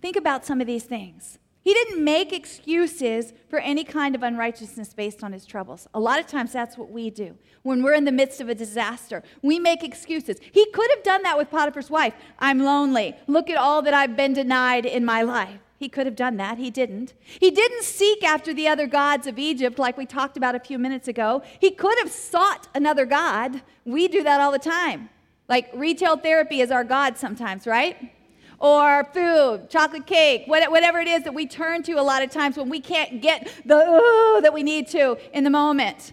think 0.00 0.14
about 0.14 0.46
some 0.46 0.60
of 0.60 0.68
these 0.68 0.84
things. 0.84 1.40
He 1.62 1.74
didn't 1.74 2.02
make 2.02 2.32
excuses 2.32 3.34
for 3.48 3.58
any 3.58 3.84
kind 3.84 4.14
of 4.14 4.22
unrighteousness 4.22 4.94
based 4.94 5.22
on 5.22 5.32
his 5.32 5.44
troubles. 5.44 5.86
A 5.92 6.00
lot 6.00 6.18
of 6.18 6.26
times 6.26 6.52
that's 6.52 6.78
what 6.78 6.90
we 6.90 7.10
do. 7.10 7.36
When 7.62 7.82
we're 7.82 7.94
in 7.94 8.06
the 8.06 8.12
midst 8.12 8.40
of 8.40 8.48
a 8.48 8.54
disaster, 8.54 9.22
we 9.42 9.58
make 9.58 9.84
excuses. 9.84 10.38
He 10.52 10.70
could 10.72 10.90
have 10.90 11.02
done 11.02 11.22
that 11.22 11.36
with 11.36 11.50
Potiphar's 11.50 11.90
wife. 11.90 12.14
I'm 12.38 12.60
lonely. 12.60 13.14
Look 13.26 13.50
at 13.50 13.58
all 13.58 13.82
that 13.82 13.92
I've 13.92 14.16
been 14.16 14.32
denied 14.32 14.86
in 14.86 15.04
my 15.04 15.20
life. 15.20 15.60
He 15.76 15.88
could 15.88 16.06
have 16.06 16.16
done 16.16 16.36
that. 16.38 16.58
He 16.58 16.70
didn't. 16.70 17.14
He 17.24 17.50
didn't 17.50 17.84
seek 17.84 18.22
after 18.22 18.52
the 18.52 18.68
other 18.68 18.86
gods 18.86 19.26
of 19.26 19.38
Egypt 19.38 19.78
like 19.78 19.96
we 19.96 20.06
talked 20.06 20.36
about 20.36 20.54
a 20.54 20.60
few 20.60 20.78
minutes 20.78 21.08
ago. 21.08 21.42
He 21.58 21.70
could 21.70 21.98
have 21.98 22.10
sought 22.10 22.68
another 22.74 23.06
God. 23.06 23.62
We 23.84 24.08
do 24.08 24.22
that 24.22 24.40
all 24.40 24.52
the 24.52 24.58
time. 24.58 25.10
Like 25.48 25.70
retail 25.74 26.16
therapy 26.16 26.60
is 26.60 26.70
our 26.70 26.84
God 26.84 27.16
sometimes, 27.18 27.66
right? 27.66 28.12
Or 28.60 29.04
food, 29.14 29.70
chocolate 29.70 30.06
cake, 30.06 30.44
whatever 30.46 31.00
it 31.00 31.08
is 31.08 31.24
that 31.24 31.34
we 31.34 31.46
turn 31.46 31.82
to 31.84 31.94
a 31.94 32.02
lot 32.02 32.22
of 32.22 32.30
times 32.30 32.56
when 32.56 32.68
we 32.68 32.78
can't 32.78 33.22
get 33.22 33.50
the 33.64 33.76
uh, 33.76 34.40
that 34.40 34.52
we 34.52 34.62
need 34.62 34.86
to 34.88 35.16
in 35.32 35.44
the 35.44 35.50
moment. 35.50 36.12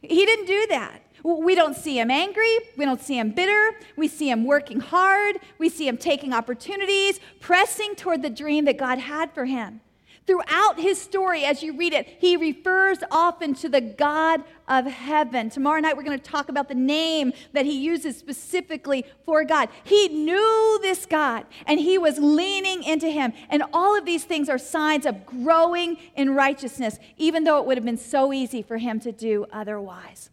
He 0.00 0.24
didn't 0.24 0.46
do 0.46 0.66
that. 0.68 1.02
We 1.22 1.54
don't 1.54 1.76
see 1.76 1.98
him 1.98 2.10
angry. 2.10 2.58
We 2.78 2.86
don't 2.86 3.00
see 3.00 3.18
him 3.18 3.32
bitter. 3.32 3.76
We 3.96 4.08
see 4.08 4.30
him 4.30 4.44
working 4.44 4.80
hard. 4.80 5.36
We 5.58 5.68
see 5.68 5.86
him 5.86 5.98
taking 5.98 6.32
opportunities, 6.32 7.20
pressing 7.40 7.94
toward 7.94 8.22
the 8.22 8.30
dream 8.30 8.64
that 8.64 8.78
God 8.78 8.98
had 8.98 9.32
for 9.32 9.44
him. 9.44 9.82
Throughout 10.26 10.78
his 10.78 11.00
story, 11.00 11.44
as 11.44 11.62
you 11.62 11.76
read 11.76 11.92
it, 11.92 12.06
he 12.20 12.36
refers 12.36 12.98
often 13.10 13.54
to 13.54 13.68
the 13.68 13.80
God 13.80 14.44
of 14.68 14.86
heaven. 14.86 15.50
Tomorrow 15.50 15.80
night, 15.80 15.96
we're 15.96 16.04
going 16.04 16.18
to 16.18 16.24
talk 16.24 16.48
about 16.48 16.68
the 16.68 16.74
name 16.74 17.32
that 17.52 17.64
he 17.64 17.80
uses 17.80 18.16
specifically 18.16 19.04
for 19.24 19.44
God. 19.44 19.70
He 19.82 20.08
knew 20.08 20.78
this 20.82 21.06
God 21.06 21.46
and 21.66 21.80
he 21.80 21.98
was 21.98 22.18
leaning 22.18 22.84
into 22.84 23.08
him. 23.08 23.32
And 23.48 23.64
all 23.72 23.98
of 23.98 24.04
these 24.04 24.24
things 24.24 24.48
are 24.48 24.58
signs 24.58 25.06
of 25.06 25.26
growing 25.26 25.96
in 26.14 26.34
righteousness, 26.34 26.98
even 27.16 27.44
though 27.44 27.58
it 27.58 27.66
would 27.66 27.76
have 27.76 27.84
been 27.84 27.96
so 27.96 28.32
easy 28.32 28.62
for 28.62 28.76
him 28.78 29.00
to 29.00 29.12
do 29.12 29.46
otherwise. 29.50 30.30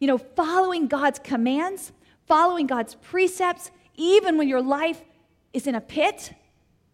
You 0.00 0.08
know, 0.08 0.18
following 0.18 0.88
God's 0.88 1.18
commands, 1.18 1.92
following 2.26 2.66
God's 2.66 2.94
precepts, 2.96 3.70
even 3.94 4.38
when 4.38 4.48
your 4.48 4.62
life 4.62 5.02
is 5.52 5.66
in 5.66 5.74
a 5.74 5.80
pit, 5.80 6.32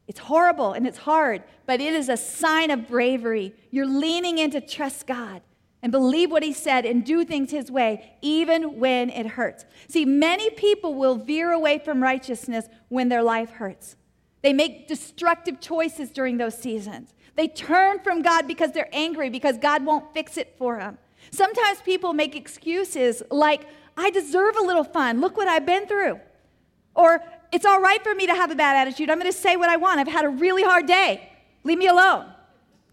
it's 0.06 0.20
horrible 0.20 0.72
and 0.72 0.86
it's 0.86 0.98
hard, 0.98 1.42
but 1.66 1.80
it 1.80 1.94
is 1.94 2.08
a 2.08 2.16
sign 2.16 2.70
of 2.70 2.88
bravery. 2.88 3.54
You're 3.70 3.86
leaning 3.86 4.38
in 4.38 4.50
to 4.50 4.60
trust 4.60 5.06
God 5.06 5.42
and 5.82 5.90
believe 5.90 6.30
what 6.30 6.42
He 6.42 6.52
said 6.52 6.84
and 6.84 7.04
do 7.04 7.24
things 7.24 7.50
His 7.50 7.70
way, 7.70 8.16
even 8.22 8.78
when 8.78 9.10
it 9.10 9.26
hurts. 9.26 9.64
See, 9.88 10.04
many 10.04 10.50
people 10.50 10.94
will 10.94 11.16
veer 11.16 11.52
away 11.52 11.78
from 11.78 12.02
righteousness 12.02 12.66
when 12.88 13.08
their 13.08 13.22
life 13.22 13.50
hurts. 13.50 13.96
They 14.42 14.52
make 14.52 14.88
destructive 14.88 15.60
choices 15.60 16.10
during 16.10 16.36
those 16.36 16.56
seasons. 16.56 17.14
They 17.34 17.48
turn 17.48 18.00
from 18.00 18.22
God 18.22 18.46
because 18.46 18.72
they're 18.72 18.90
angry, 18.92 19.30
because 19.30 19.58
God 19.58 19.84
won't 19.84 20.12
fix 20.12 20.36
it 20.36 20.54
for 20.58 20.78
them. 20.78 20.98
Sometimes 21.30 21.80
people 21.80 22.12
make 22.12 22.36
excuses 22.36 23.22
like, 23.30 23.66
I 23.96 24.10
deserve 24.10 24.56
a 24.56 24.62
little 24.62 24.84
fun. 24.84 25.20
Look 25.20 25.36
what 25.36 25.48
I've 25.48 25.66
been 25.66 25.86
through. 25.86 26.20
Or 26.94 27.22
it's 27.52 27.64
all 27.64 27.80
right 27.80 28.02
for 28.02 28.14
me 28.14 28.26
to 28.26 28.34
have 28.34 28.50
a 28.50 28.54
bad 28.54 28.76
attitude. 28.76 29.10
I'm 29.10 29.18
going 29.18 29.30
to 29.30 29.36
say 29.36 29.56
what 29.56 29.68
I 29.68 29.76
want. 29.76 30.00
I've 30.00 30.08
had 30.08 30.24
a 30.24 30.28
really 30.28 30.62
hard 30.62 30.86
day. 30.86 31.30
Leave 31.62 31.78
me 31.78 31.86
alone. 31.86 32.26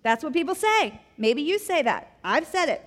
That's 0.03 0.23
what 0.23 0.33
people 0.33 0.55
say. 0.55 0.99
Maybe 1.17 1.41
you 1.41 1.59
say 1.59 1.81
that. 1.81 2.17
I've 2.23 2.47
said 2.47 2.69
it. 2.69 2.83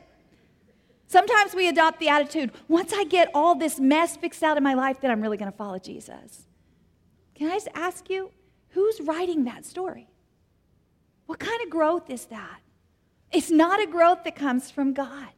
Sometimes 1.06 1.54
we 1.54 1.68
adopt 1.68 2.00
the 2.00 2.08
attitude 2.08 2.50
once 2.66 2.92
I 2.92 3.04
get 3.04 3.30
all 3.34 3.54
this 3.54 3.78
mess 3.78 4.16
fixed 4.16 4.42
out 4.42 4.56
in 4.56 4.64
my 4.64 4.74
life, 4.74 5.00
then 5.00 5.10
I'm 5.10 5.20
really 5.20 5.36
going 5.36 5.50
to 5.50 5.56
follow 5.56 5.78
Jesus. 5.78 6.46
Can 7.34 7.50
I 7.50 7.54
just 7.54 7.68
ask 7.74 8.08
you, 8.08 8.30
who's 8.70 9.00
writing 9.00 9.44
that 9.44 9.64
story? 9.64 10.08
What 11.26 11.38
kind 11.38 11.60
of 11.62 11.70
growth 11.70 12.10
is 12.10 12.26
that? 12.26 12.60
It's 13.32 13.50
not 13.50 13.80
a 13.80 13.86
growth 13.86 14.24
that 14.24 14.36
comes 14.36 14.70
from 14.70 14.92
God. 14.92 15.28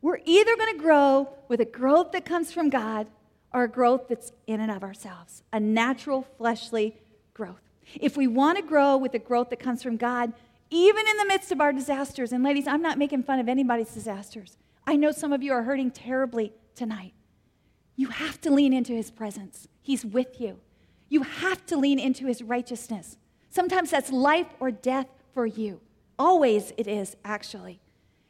We're 0.00 0.20
either 0.24 0.56
going 0.56 0.72
to 0.74 0.82
grow 0.82 1.28
with 1.48 1.60
a 1.60 1.64
growth 1.64 2.12
that 2.12 2.24
comes 2.24 2.52
from 2.52 2.68
God 2.68 3.06
a 3.54 3.68
growth 3.68 4.08
that's 4.08 4.32
in 4.46 4.60
and 4.60 4.70
of 4.70 4.82
ourselves, 4.82 5.42
a 5.52 5.60
natural 5.60 6.26
fleshly 6.38 6.96
growth. 7.34 7.60
If 8.00 8.16
we 8.16 8.26
want 8.26 8.56
to 8.58 8.62
grow 8.62 8.96
with 8.96 9.12
the 9.12 9.18
growth 9.18 9.50
that 9.50 9.58
comes 9.58 9.82
from 9.82 9.96
God, 9.96 10.32
even 10.70 11.06
in 11.06 11.16
the 11.18 11.26
midst 11.26 11.52
of 11.52 11.60
our 11.60 11.72
disasters, 11.72 12.32
and 12.32 12.42
ladies, 12.42 12.66
I'm 12.66 12.82
not 12.82 12.98
making 12.98 13.24
fun 13.24 13.38
of 13.38 13.48
anybody's 13.48 13.92
disasters. 13.92 14.56
I 14.86 14.96
know 14.96 15.12
some 15.12 15.32
of 15.32 15.42
you 15.42 15.52
are 15.52 15.62
hurting 15.62 15.90
terribly 15.90 16.52
tonight. 16.74 17.12
You 17.96 18.08
have 18.08 18.40
to 18.40 18.50
lean 18.50 18.72
into 18.72 18.94
his 18.94 19.10
presence. 19.10 19.68
He's 19.82 20.04
with 20.04 20.40
you. 20.40 20.58
You 21.08 21.22
have 21.22 21.66
to 21.66 21.76
lean 21.76 21.98
into 21.98 22.26
his 22.26 22.42
righteousness. 22.42 23.18
Sometimes 23.50 23.90
that's 23.90 24.10
life 24.10 24.46
or 24.60 24.70
death 24.70 25.08
for 25.34 25.44
you. 25.44 25.80
Always 26.18 26.72
it 26.78 26.88
is, 26.88 27.16
actually 27.24 27.80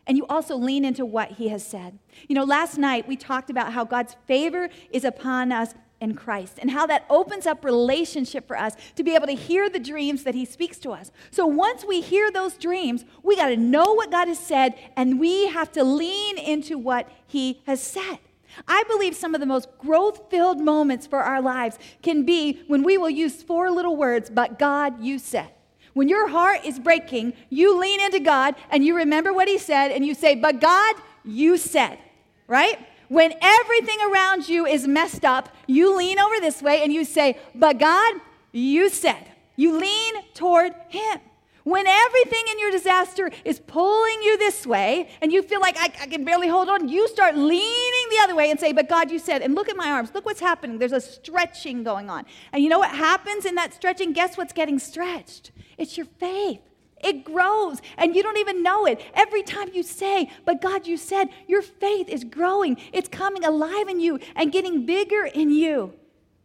and 0.06 0.16
you 0.16 0.26
also 0.26 0.56
lean 0.56 0.84
into 0.84 1.04
what 1.04 1.32
he 1.32 1.48
has 1.48 1.64
said. 1.66 1.98
You 2.28 2.34
know, 2.34 2.44
last 2.44 2.78
night 2.78 3.06
we 3.06 3.16
talked 3.16 3.50
about 3.50 3.72
how 3.72 3.84
God's 3.84 4.16
favor 4.26 4.68
is 4.90 5.04
upon 5.04 5.52
us 5.52 5.74
in 6.00 6.14
Christ 6.16 6.58
and 6.60 6.72
how 6.72 6.84
that 6.86 7.06
opens 7.08 7.46
up 7.46 7.64
relationship 7.64 8.48
for 8.48 8.58
us 8.58 8.74
to 8.96 9.04
be 9.04 9.14
able 9.14 9.28
to 9.28 9.34
hear 9.34 9.70
the 9.70 9.78
dreams 9.78 10.24
that 10.24 10.34
He 10.34 10.44
speaks 10.44 10.78
to 10.80 10.90
us. 10.90 11.12
So 11.30 11.46
once 11.46 11.84
we 11.84 12.00
hear 12.00 12.30
those 12.30 12.54
dreams, 12.54 13.04
we 13.22 13.36
got 13.36 13.48
to 13.48 13.56
know 13.56 13.94
what 13.94 14.10
God 14.10 14.26
has 14.26 14.40
said 14.40 14.74
and 14.96 15.20
we 15.20 15.46
have 15.46 15.70
to 15.72 15.84
lean 15.84 16.38
into 16.38 16.76
what 16.76 17.08
He 17.26 17.62
has 17.66 17.80
said. 17.80 18.18
I 18.66 18.82
believe 18.88 19.14
some 19.14 19.34
of 19.34 19.40
the 19.40 19.46
most 19.46 19.68
growth 19.78 20.28
filled 20.28 20.60
moments 20.60 21.06
for 21.06 21.20
our 21.20 21.40
lives 21.40 21.78
can 22.02 22.24
be 22.24 22.62
when 22.66 22.82
we 22.82 22.98
will 22.98 23.08
use 23.08 23.42
four 23.42 23.70
little 23.70 23.96
words, 23.96 24.28
but 24.28 24.58
God, 24.58 25.00
you 25.00 25.18
said. 25.18 25.50
When 25.94 26.08
your 26.08 26.28
heart 26.28 26.64
is 26.64 26.78
breaking, 26.78 27.34
you 27.50 27.78
lean 27.78 28.00
into 28.00 28.20
God 28.20 28.54
and 28.70 28.84
you 28.84 28.96
remember 28.96 29.32
what 29.32 29.48
He 29.48 29.58
said 29.58 29.90
and 29.90 30.04
you 30.06 30.14
say, 30.14 30.34
But 30.34 30.60
God, 30.60 30.96
you 31.24 31.56
said, 31.56 31.98
right? 32.46 32.78
When 33.08 33.34
everything 33.42 33.98
around 34.10 34.48
you 34.48 34.64
is 34.64 34.88
messed 34.88 35.24
up, 35.24 35.50
you 35.66 35.96
lean 35.96 36.18
over 36.18 36.40
this 36.40 36.62
way 36.62 36.82
and 36.82 36.92
you 36.92 37.04
say, 37.04 37.38
But 37.54 37.78
God, 37.78 38.14
you 38.52 38.88
said. 38.88 39.28
You 39.56 39.78
lean 39.78 40.14
toward 40.32 40.72
Him. 40.88 41.20
When 41.64 41.86
everything 41.86 42.42
in 42.50 42.58
your 42.58 42.72
disaster 42.72 43.30
is 43.44 43.60
pulling 43.60 44.22
you 44.22 44.36
this 44.36 44.66
way 44.66 45.08
and 45.20 45.32
you 45.32 45.42
feel 45.42 45.60
like 45.60 45.76
I, 45.78 45.84
I, 46.00 46.06
can 46.06 46.24
barely 46.24 46.48
hold 46.48 46.68
on, 46.68 46.88
you 46.88 47.06
start 47.06 47.36
leaning 47.36 48.06
the 48.10 48.18
other 48.22 48.34
way 48.34 48.50
and 48.50 48.58
say, 48.58 48.72
But 48.72 48.88
God, 48.88 49.10
you 49.10 49.18
said, 49.18 49.42
and 49.42 49.54
look 49.54 49.68
at 49.68 49.76
my 49.76 49.90
arms. 49.90 50.10
Look 50.14 50.24
what's 50.24 50.40
happening. 50.40 50.78
There's 50.78 50.92
a 50.92 51.00
stretching 51.00 51.84
going 51.84 52.10
on. 52.10 52.24
And 52.52 52.62
you 52.62 52.68
know 52.68 52.78
what 52.78 52.90
happens 52.90 53.44
in 53.44 53.54
that 53.56 53.74
stretching? 53.74 54.12
Guess 54.12 54.36
what's 54.36 54.52
getting 54.52 54.78
stretched? 54.78 55.52
It's 55.82 55.96
your 55.96 56.06
faith. 56.06 56.60
It 57.02 57.24
grows 57.24 57.82
and 57.98 58.14
you 58.14 58.22
don't 58.22 58.38
even 58.38 58.62
know 58.62 58.86
it. 58.86 59.00
Every 59.14 59.42
time 59.42 59.70
you 59.74 59.82
say, 59.82 60.30
But 60.44 60.62
God, 60.62 60.86
you 60.86 60.96
said, 60.96 61.30
your 61.48 61.60
faith 61.60 62.08
is 62.08 62.22
growing. 62.22 62.76
It's 62.92 63.08
coming 63.08 63.44
alive 63.44 63.88
in 63.88 63.98
you 63.98 64.20
and 64.36 64.52
getting 64.52 64.86
bigger 64.86 65.24
in 65.24 65.50
you. 65.50 65.94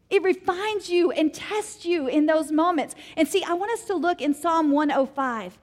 It 0.10 0.24
refines 0.24 0.90
you 0.90 1.12
and 1.12 1.32
tests 1.32 1.86
you 1.86 2.08
in 2.08 2.26
those 2.26 2.52
moments. 2.52 2.96
And 3.16 3.28
see, 3.28 3.44
I 3.44 3.54
want 3.54 3.72
us 3.74 3.86
to 3.86 3.94
look 3.94 4.22
in 4.22 4.34
Psalm 4.34 4.72
105 4.72 5.60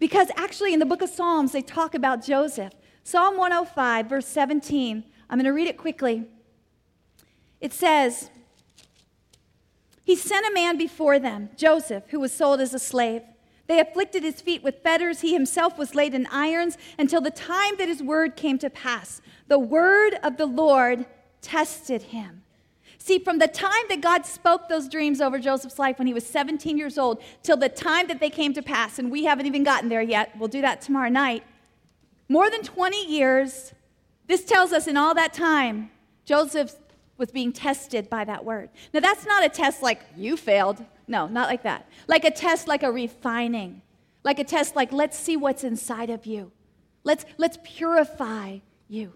because 0.00 0.28
actually 0.36 0.72
in 0.72 0.80
the 0.80 0.86
book 0.86 1.02
of 1.02 1.10
Psalms, 1.10 1.52
they 1.52 1.62
talk 1.62 1.94
about 1.94 2.24
Joseph. 2.24 2.72
Psalm 3.04 3.36
105, 3.36 4.08
verse 4.08 4.26
17. 4.26 5.04
I'm 5.30 5.38
going 5.38 5.44
to 5.44 5.52
read 5.52 5.68
it 5.68 5.76
quickly. 5.76 6.26
It 7.60 7.72
says, 7.72 8.30
He 10.04 10.16
sent 10.16 10.46
a 10.46 10.54
man 10.54 10.76
before 10.76 11.18
them, 11.18 11.50
Joseph, 11.56 12.04
who 12.08 12.20
was 12.20 12.32
sold 12.32 12.60
as 12.60 12.74
a 12.74 12.78
slave. 12.78 13.22
They 13.68 13.78
afflicted 13.78 14.22
his 14.22 14.40
feet 14.40 14.62
with 14.62 14.82
fetters. 14.82 15.20
He 15.20 15.32
himself 15.32 15.78
was 15.78 15.94
laid 15.94 16.14
in 16.14 16.26
irons 16.26 16.76
until 16.98 17.20
the 17.20 17.30
time 17.30 17.76
that 17.78 17.88
his 17.88 18.02
word 18.02 18.36
came 18.36 18.58
to 18.58 18.68
pass. 18.68 19.20
The 19.48 19.58
word 19.58 20.18
of 20.22 20.36
the 20.36 20.46
Lord 20.46 21.06
tested 21.40 22.02
him 22.02 22.42
See, 23.04 23.18
from 23.18 23.40
the 23.40 23.48
time 23.48 23.82
that 23.88 24.00
God 24.00 24.24
spoke 24.24 24.68
those 24.68 24.88
dreams 24.88 25.20
over 25.20 25.40
Joseph's 25.40 25.76
life 25.76 25.98
when 25.98 26.06
he 26.06 26.14
was 26.14 26.24
17 26.24 26.78
years 26.78 26.98
old 26.98 27.20
till 27.42 27.56
the 27.56 27.68
time 27.68 28.06
that 28.06 28.20
they 28.20 28.30
came 28.30 28.54
to 28.54 28.62
pass, 28.62 29.00
and 29.00 29.10
we 29.10 29.24
haven't 29.24 29.46
even 29.46 29.64
gotten 29.64 29.88
there 29.88 30.02
yet, 30.02 30.30
we'll 30.38 30.48
do 30.48 30.60
that 30.60 30.80
tomorrow 30.80 31.08
night, 31.08 31.42
more 32.28 32.48
than 32.48 32.62
20 32.62 33.04
years, 33.10 33.74
this 34.28 34.44
tells 34.44 34.72
us 34.72 34.86
in 34.86 34.96
all 34.96 35.14
that 35.14 35.32
time, 35.32 35.90
Joseph 36.24 36.76
was 37.22 37.30
being 37.30 37.52
tested 37.52 38.10
by 38.10 38.24
that 38.24 38.44
word. 38.44 38.68
Now, 38.92 38.98
that's 38.98 39.24
not 39.24 39.44
a 39.44 39.48
test 39.48 39.80
like 39.80 40.00
you 40.16 40.36
failed. 40.36 40.84
No, 41.06 41.28
not 41.28 41.48
like 41.48 41.62
that. 41.62 41.88
Like 42.08 42.24
a 42.24 42.32
test, 42.32 42.66
like 42.66 42.82
a 42.82 42.90
refining. 42.90 43.80
Like 44.24 44.40
a 44.40 44.44
test, 44.44 44.74
like 44.74 44.92
let's 44.92 45.16
see 45.16 45.36
what's 45.36 45.62
inside 45.62 46.10
of 46.10 46.26
you. 46.26 46.50
Let's, 47.04 47.24
let's 47.38 47.58
purify 47.62 48.58
you. 48.88 49.12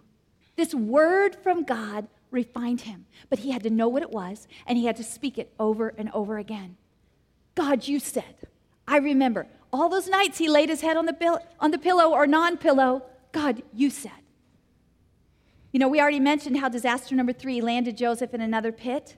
This 0.54 0.72
word 0.72 1.34
from 1.34 1.64
God 1.64 2.06
refined 2.30 2.82
him. 2.82 3.06
But 3.28 3.40
he 3.40 3.50
had 3.50 3.64
to 3.64 3.70
know 3.70 3.88
what 3.88 4.02
it 4.02 4.12
was, 4.12 4.46
and 4.68 4.78
he 4.78 4.86
had 4.86 4.96
to 4.98 5.04
speak 5.04 5.36
it 5.36 5.52
over 5.58 5.92
and 5.98 6.08
over 6.12 6.38
again. 6.38 6.76
God, 7.56 7.88
you 7.88 7.98
said. 7.98 8.36
I 8.86 8.98
remember 8.98 9.48
all 9.72 9.88
those 9.88 10.06
nights 10.06 10.38
he 10.38 10.48
laid 10.48 10.68
his 10.68 10.80
head 10.80 10.96
on 10.96 11.06
the, 11.06 11.12
pill- 11.12 11.44
on 11.58 11.72
the 11.72 11.78
pillow 11.78 12.12
or 12.12 12.28
non 12.28 12.56
pillow. 12.56 13.02
God, 13.32 13.64
you 13.74 13.90
said. 13.90 14.12
You 15.72 15.80
know, 15.80 15.88
we 15.88 16.00
already 16.00 16.20
mentioned 16.20 16.58
how 16.58 16.68
disaster 16.68 17.14
number 17.14 17.32
three 17.32 17.60
landed 17.60 17.96
Joseph 17.96 18.32
in 18.32 18.40
another 18.40 18.72
pit. 18.72 19.16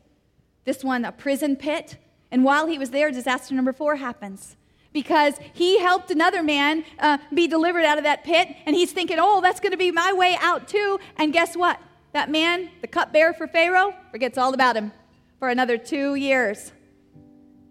This 0.64 0.82
one, 0.82 1.04
a 1.04 1.12
prison 1.12 1.56
pit. 1.56 1.96
And 2.30 2.44
while 2.44 2.66
he 2.66 2.78
was 2.78 2.90
there, 2.90 3.10
disaster 3.10 3.54
number 3.54 3.72
four 3.72 3.96
happens 3.96 4.56
because 4.92 5.34
he 5.52 5.78
helped 5.80 6.10
another 6.10 6.42
man 6.42 6.84
uh, 6.98 7.18
be 7.32 7.46
delivered 7.46 7.84
out 7.84 7.98
of 7.98 8.04
that 8.04 8.24
pit. 8.24 8.48
And 8.66 8.74
he's 8.74 8.92
thinking, 8.92 9.18
oh, 9.20 9.40
that's 9.40 9.60
going 9.60 9.72
to 9.72 9.78
be 9.78 9.90
my 9.90 10.12
way 10.12 10.36
out 10.40 10.68
too. 10.68 10.98
And 11.16 11.32
guess 11.32 11.56
what? 11.56 11.80
That 12.12 12.30
man, 12.30 12.70
the 12.80 12.86
cupbearer 12.86 13.34
for 13.34 13.46
Pharaoh, 13.46 13.94
forgets 14.10 14.38
all 14.38 14.54
about 14.54 14.76
him 14.76 14.92
for 15.38 15.48
another 15.48 15.76
two 15.78 16.14
years. 16.14 16.72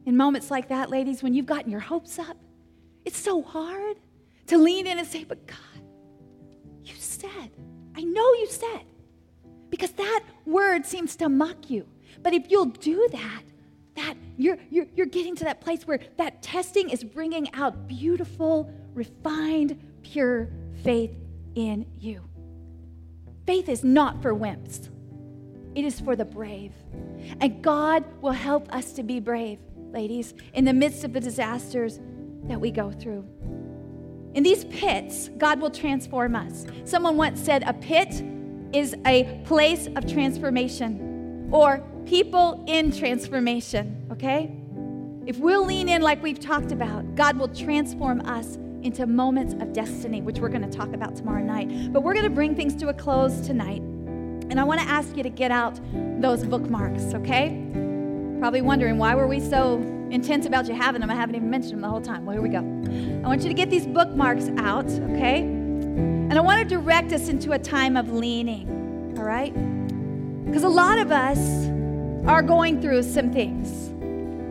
In 0.05 0.15
moments 0.15 0.49
like 0.49 0.69
that, 0.69 0.89
ladies, 0.89 1.21
when 1.21 1.33
you've 1.33 1.45
gotten 1.45 1.69
your 1.69 1.81
hopes 1.81 2.17
up, 2.17 2.37
it's 3.03 3.17
so 3.17 3.41
hard 3.41 3.97
to 4.47 4.57
lean 4.57 4.87
in 4.87 4.97
and 4.97 5.07
say, 5.07 5.23
But 5.23 5.45
God, 5.47 5.57
you 6.83 6.95
said, 6.95 7.51
I 7.97 8.03
know 8.03 8.33
you 8.33 8.47
said. 8.47 8.81
Because 9.69 9.91
that 9.93 10.23
word 10.45 10.85
seems 10.85 11.15
to 11.17 11.27
mock 11.27 11.69
you. 11.69 11.85
But 12.23 12.33
if 12.33 12.49
you'll 12.49 12.65
do 12.65 13.07
that, 13.11 13.43
that 13.95 14.15
you're, 14.37 14.57
you're, 14.69 14.85
you're 14.95 15.07
getting 15.07 15.35
to 15.37 15.43
that 15.45 15.59
place 15.59 15.85
where 15.85 15.99
that 16.17 16.41
testing 16.41 16.89
is 16.89 17.03
bringing 17.03 17.53
out 17.53 17.87
beautiful, 17.87 18.71
refined, 18.93 19.81
pure 20.03 20.49
faith 20.83 21.15
in 21.55 21.85
you. 21.99 22.23
Faith 23.45 23.67
is 23.67 23.83
not 23.83 24.21
for 24.21 24.33
wimps, 24.33 24.89
it 25.75 25.83
is 25.83 25.99
for 25.99 26.15
the 26.15 26.25
brave. 26.25 26.73
And 27.41 27.61
God 27.61 28.05
will 28.21 28.31
help 28.31 28.73
us 28.73 28.93
to 28.93 29.03
be 29.03 29.19
brave, 29.19 29.59
ladies, 29.91 30.33
in 30.53 30.65
the 30.65 30.73
midst 30.73 31.03
of 31.03 31.13
the 31.13 31.19
disasters 31.19 31.99
that 32.43 32.59
we 32.59 32.71
go 32.71 32.91
through. 32.91 33.27
In 34.37 34.43
these 34.43 34.65
pits, 34.65 35.31
God 35.39 35.59
will 35.59 35.71
transform 35.71 36.35
us. 36.35 36.67
Someone 36.83 37.17
once 37.17 37.41
said, 37.41 37.63
A 37.65 37.73
pit 37.73 38.23
is 38.71 38.95
a 39.07 39.41
place 39.45 39.87
of 39.95 40.05
transformation 40.05 41.49
or 41.51 41.83
people 42.05 42.63
in 42.67 42.91
transformation, 42.91 44.05
okay? 44.11 44.55
If 45.25 45.39
we'll 45.39 45.65
lean 45.65 45.89
in 45.89 46.03
like 46.03 46.21
we've 46.21 46.39
talked 46.39 46.71
about, 46.71 47.15
God 47.15 47.35
will 47.37 47.47
transform 47.47 48.21
us 48.27 48.59
into 48.83 49.07
moments 49.07 49.55
of 49.55 49.73
destiny, 49.73 50.21
which 50.21 50.37
we're 50.37 50.49
going 50.49 50.69
to 50.69 50.77
talk 50.77 50.93
about 50.93 51.15
tomorrow 51.15 51.43
night. 51.43 51.91
But 51.91 52.03
we're 52.03 52.13
going 52.13 52.25
to 52.25 52.29
bring 52.29 52.55
things 52.55 52.75
to 52.75 52.89
a 52.89 52.93
close 52.93 53.41
tonight. 53.41 53.81
And 53.81 54.59
I 54.59 54.63
want 54.65 54.79
to 54.81 54.87
ask 54.87 55.17
you 55.17 55.23
to 55.23 55.31
get 55.31 55.49
out 55.49 55.79
those 56.21 56.45
bookmarks, 56.45 57.15
okay? 57.15 57.59
Probably 58.37 58.61
wondering 58.61 58.99
why 58.99 59.15
were 59.15 59.25
we 59.25 59.39
so 59.39 59.96
intense 60.11 60.45
about 60.45 60.67
you 60.67 60.73
having 60.73 61.01
them? 61.01 61.09
I 61.09 61.15
haven't 61.15 61.35
even 61.35 61.49
mentioned 61.49 61.73
them 61.73 61.81
the 61.81 61.89
whole 61.89 62.01
time. 62.01 62.25
Well, 62.25 62.33
here 62.33 62.41
we 62.41 62.49
go. 62.49 62.59
I 62.59 63.27
want 63.27 63.41
you 63.41 63.49
to 63.49 63.53
get 63.53 63.69
these 63.69 63.85
bookmarks 63.85 64.49
out, 64.57 64.85
okay? 64.85 65.41
And 65.41 66.33
I 66.33 66.41
want 66.41 66.59
to 66.59 66.65
direct 66.65 67.13
us 67.13 67.29
into 67.29 67.53
a 67.53 67.59
time 67.59 67.95
of 67.97 68.11
leaning, 68.11 69.15
all 69.17 69.23
right? 69.23 69.53
Because 70.45 70.63
a 70.63 70.69
lot 70.69 70.97
of 70.99 71.11
us 71.11 71.67
are 72.27 72.41
going 72.41 72.81
through 72.81 73.03
some 73.03 73.31
things. 73.31 73.89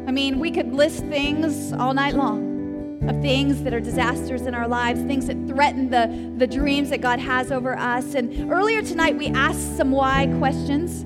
I 0.09 0.13
mean, 0.13 0.39
we 0.39 0.51
could 0.51 0.73
list 0.73 1.01
things 1.07 1.73
all 1.73 1.93
night 1.93 2.15
long 2.15 2.47
of 3.09 3.21
things 3.21 3.63
that 3.63 3.75
are 3.75 3.81
disasters 3.81 4.43
in 4.43 4.55
our 4.55 4.67
lives, 4.67 5.01
things 5.03 5.27
that 5.27 5.37
threaten 5.47 5.91
the, 5.91 6.35
the 6.39 6.47
dreams 6.47 6.91
that 6.91 7.01
God 7.01 7.19
has 7.19 7.53
over 7.53 7.77
us. 7.77 8.15
And 8.15 8.51
earlier 8.51 8.83
tonight, 8.83 9.17
we 9.17 9.29
asked 9.29 9.77
some 9.77 9.91
why 9.91 10.27
questions. 10.39 11.05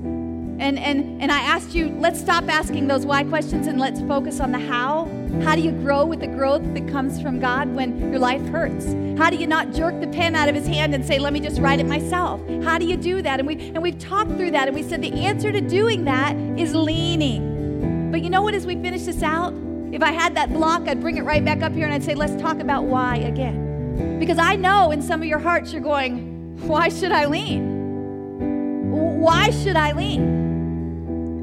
And, 0.60 0.78
and, 0.78 1.22
and 1.22 1.32
I 1.32 1.40
asked 1.40 1.74
you, 1.74 1.88
let's 2.00 2.20
stop 2.20 2.46
asking 2.48 2.86
those 2.86 3.06
why 3.06 3.24
questions 3.24 3.66
and 3.66 3.80
let's 3.80 3.98
focus 4.02 4.40
on 4.40 4.52
the 4.52 4.58
how. 4.58 5.08
How 5.42 5.54
do 5.54 5.62
you 5.62 5.72
grow 5.72 6.04
with 6.04 6.20
the 6.20 6.26
growth 6.26 6.62
that 6.74 6.86
comes 6.86 7.18
from 7.20 7.40
God 7.40 7.74
when 7.74 8.12
your 8.12 8.18
life 8.18 8.42
hurts? 8.48 8.84
How 9.18 9.30
do 9.30 9.36
you 9.36 9.46
not 9.46 9.72
jerk 9.72 9.98
the 10.02 10.06
pen 10.08 10.34
out 10.34 10.50
of 10.50 10.54
his 10.54 10.66
hand 10.66 10.94
and 10.94 11.02
say, 11.02 11.18
let 11.18 11.32
me 11.32 11.40
just 11.40 11.58
write 11.62 11.80
it 11.80 11.86
myself? 11.86 12.42
How 12.62 12.76
do 12.76 12.84
you 12.84 12.98
do 12.98 13.22
that? 13.22 13.40
And, 13.40 13.48
we, 13.48 13.54
and 13.70 13.82
we've 13.82 13.98
talked 13.98 14.32
through 14.32 14.50
that 14.50 14.68
and 14.68 14.76
we 14.76 14.82
said 14.82 15.00
the 15.00 15.12
answer 15.12 15.50
to 15.50 15.62
doing 15.62 16.04
that 16.04 16.36
is 16.58 16.74
leaning. 16.74 18.10
But 18.12 18.20
you 18.20 18.28
know 18.28 18.42
what, 18.42 18.52
as 18.52 18.66
we 18.66 18.74
finish 18.74 19.04
this 19.04 19.22
out, 19.22 19.54
if 19.92 20.02
I 20.02 20.12
had 20.12 20.34
that 20.34 20.52
block, 20.52 20.86
I'd 20.88 21.00
bring 21.00 21.16
it 21.16 21.22
right 21.22 21.42
back 21.42 21.62
up 21.62 21.72
here 21.72 21.86
and 21.86 21.94
I'd 21.94 22.04
say, 22.04 22.14
let's 22.14 22.38
talk 22.40 22.60
about 22.60 22.84
why 22.84 23.16
again. 23.16 24.18
Because 24.20 24.38
I 24.38 24.56
know 24.56 24.90
in 24.90 25.00
some 25.00 25.22
of 25.22 25.26
your 25.26 25.38
hearts 25.38 25.72
you're 25.72 25.80
going, 25.80 26.58
why 26.68 26.90
should 26.90 27.12
I 27.12 27.24
lean? 27.24 28.90
Why 28.90 29.48
should 29.50 29.76
I 29.76 29.92
lean? 29.92 30.39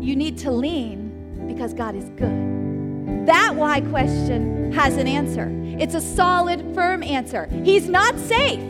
You 0.07 0.15
need 0.15 0.37
to 0.37 0.51
lean 0.51 1.49
because 1.49 1.73
God 1.73 1.93
is 1.93 2.05
good. 2.11 3.27
That 3.27 3.55
why 3.55 3.81
question 3.81 4.71
has 4.71 4.95
an 4.95 5.05
answer. 5.05 5.51
It's 5.77 5.95
a 5.95 5.99
solid, 5.99 6.73
firm 6.73 7.03
answer. 7.03 7.47
He's 7.47 7.89
not 7.89 8.17
safe. 8.17 8.61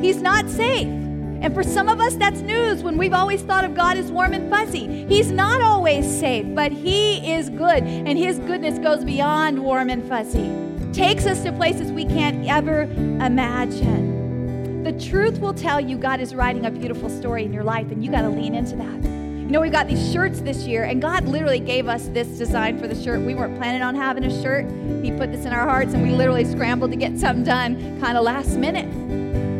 He's 0.00 0.20
not 0.20 0.50
safe. 0.50 0.88
And 0.88 1.54
for 1.54 1.62
some 1.62 1.88
of 1.88 2.00
us, 2.00 2.16
that's 2.16 2.40
news 2.40 2.82
when 2.82 2.98
we've 2.98 3.12
always 3.12 3.42
thought 3.42 3.64
of 3.64 3.76
God 3.76 3.96
as 3.96 4.10
warm 4.10 4.32
and 4.32 4.50
fuzzy. 4.50 5.06
He's 5.06 5.30
not 5.30 5.62
always 5.62 6.06
safe, 6.06 6.44
but 6.56 6.72
He 6.72 7.32
is 7.32 7.50
good, 7.50 7.84
and 7.84 8.18
His 8.18 8.40
goodness 8.40 8.80
goes 8.80 9.04
beyond 9.04 9.62
warm 9.62 9.90
and 9.90 10.02
fuzzy, 10.08 10.52
takes 10.92 11.24
us 11.24 11.44
to 11.44 11.52
places 11.52 11.92
we 11.92 12.04
can't 12.04 12.48
ever 12.48 12.82
imagine. 12.82 14.82
The 14.82 14.98
truth 14.98 15.38
will 15.38 15.54
tell 15.54 15.80
you 15.80 15.96
God 15.96 16.18
is 16.18 16.34
writing 16.34 16.66
a 16.66 16.70
beautiful 16.72 17.08
story 17.08 17.44
in 17.44 17.52
your 17.52 17.62
life, 17.62 17.92
and 17.92 18.04
you 18.04 18.10
got 18.10 18.22
to 18.22 18.28
lean 18.28 18.56
into 18.56 18.74
that. 18.74 19.13
You 19.44 19.50
know, 19.50 19.60
we've 19.60 19.70
got 19.70 19.88
these 19.88 20.10
shirts 20.10 20.40
this 20.40 20.64
year, 20.64 20.84
and 20.84 21.02
God 21.02 21.26
literally 21.26 21.60
gave 21.60 21.86
us 21.86 22.08
this 22.08 22.26
design 22.28 22.78
for 22.78 22.88
the 22.88 22.94
shirt. 22.94 23.20
We 23.20 23.34
weren't 23.34 23.58
planning 23.58 23.82
on 23.82 23.94
having 23.94 24.24
a 24.24 24.42
shirt. 24.42 24.64
He 25.04 25.10
put 25.10 25.32
this 25.32 25.44
in 25.44 25.52
our 25.52 25.68
hearts, 25.68 25.92
and 25.92 26.02
we 26.02 26.12
literally 26.12 26.46
scrambled 26.46 26.92
to 26.92 26.96
get 26.96 27.18
something 27.18 27.44
done 27.44 28.00
kind 28.00 28.16
of 28.16 28.24
last 28.24 28.56
minute. 28.56 28.88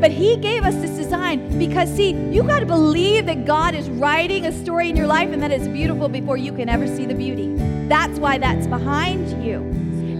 But 0.00 0.10
He 0.10 0.38
gave 0.38 0.64
us 0.64 0.74
this 0.76 0.92
design 0.92 1.58
because, 1.58 1.94
see, 1.94 2.12
you 2.12 2.42
got 2.44 2.60
to 2.60 2.66
believe 2.66 3.26
that 3.26 3.44
God 3.44 3.74
is 3.74 3.90
writing 3.90 4.46
a 4.46 4.52
story 4.52 4.88
in 4.88 4.96
your 4.96 5.06
life 5.06 5.30
and 5.30 5.42
that 5.42 5.50
it's 5.50 5.68
beautiful 5.68 6.08
before 6.08 6.38
you 6.38 6.54
can 6.54 6.70
ever 6.70 6.86
see 6.86 7.04
the 7.04 7.14
beauty. 7.14 7.52
That's 7.86 8.18
why 8.18 8.38
that's 8.38 8.66
behind 8.66 9.44
you. 9.44 9.56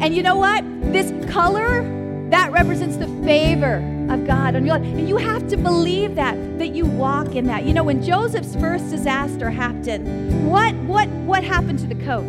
And 0.03 0.15
you 0.15 0.23
know 0.23 0.37
what? 0.37 0.63
This 0.93 1.11
color, 1.33 1.83
that 2.29 2.53
represents 2.53 2.99
the 2.99 3.07
favor 3.25 3.79
of 4.11 4.27
God 4.27 4.57
on 4.57 4.65
your 4.65 4.79
life. 4.79 4.87
And 4.87 5.09
you 5.09 5.17
have 5.17 5.49
to 5.49 5.57
believe 5.57 6.15
that, 6.15 6.59
that 6.59 6.69
you 6.69 6.87
walk 6.87 7.35
in 7.35 7.47
that. 7.47 7.65
You 7.65 7.73
know, 7.73 7.85
when 7.85 8.03
Joseph's 8.03 8.55
first 8.57 8.91
disaster 8.91 9.51
happened, 9.51 10.49
what 10.49 10.75
what 10.87 11.09
what 11.27 11.45
happened 11.45 11.79
to 11.81 11.87
the 11.87 11.95
coat? 12.05 12.25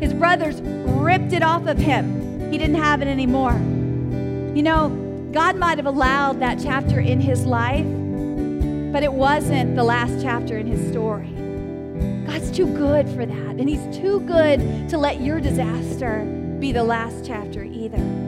His 0.00 0.12
brothers 0.12 0.60
ripped 0.60 1.32
it 1.32 1.42
off 1.42 1.66
of 1.66 1.78
him. 1.78 2.50
He 2.50 2.58
didn't 2.58 2.76
have 2.76 3.02
it 3.02 3.08
anymore. 3.08 3.54
You 4.54 4.62
know, 4.62 4.88
God 5.32 5.56
might 5.56 5.78
have 5.78 5.86
allowed 5.86 6.40
that 6.40 6.60
chapter 6.62 7.00
in 7.00 7.20
his 7.20 7.44
life, 7.44 7.86
but 8.92 9.02
it 9.02 9.12
wasn't 9.12 9.74
the 9.74 9.84
last 9.84 10.22
chapter 10.22 10.58
in 10.58 10.66
his 10.66 10.90
story. 10.90 11.28
God's 12.26 12.50
too 12.50 12.66
good 12.76 13.08
for 13.08 13.26
that. 13.26 13.56
And 13.56 13.68
he's 13.68 13.84
too 13.96 14.20
good 14.20 14.88
to 14.90 14.98
let 14.98 15.20
your 15.20 15.40
disaster 15.40 16.24
be 16.60 16.72
the 16.72 16.84
last 16.84 17.24
chapter 17.26 17.64
either. 17.64 18.23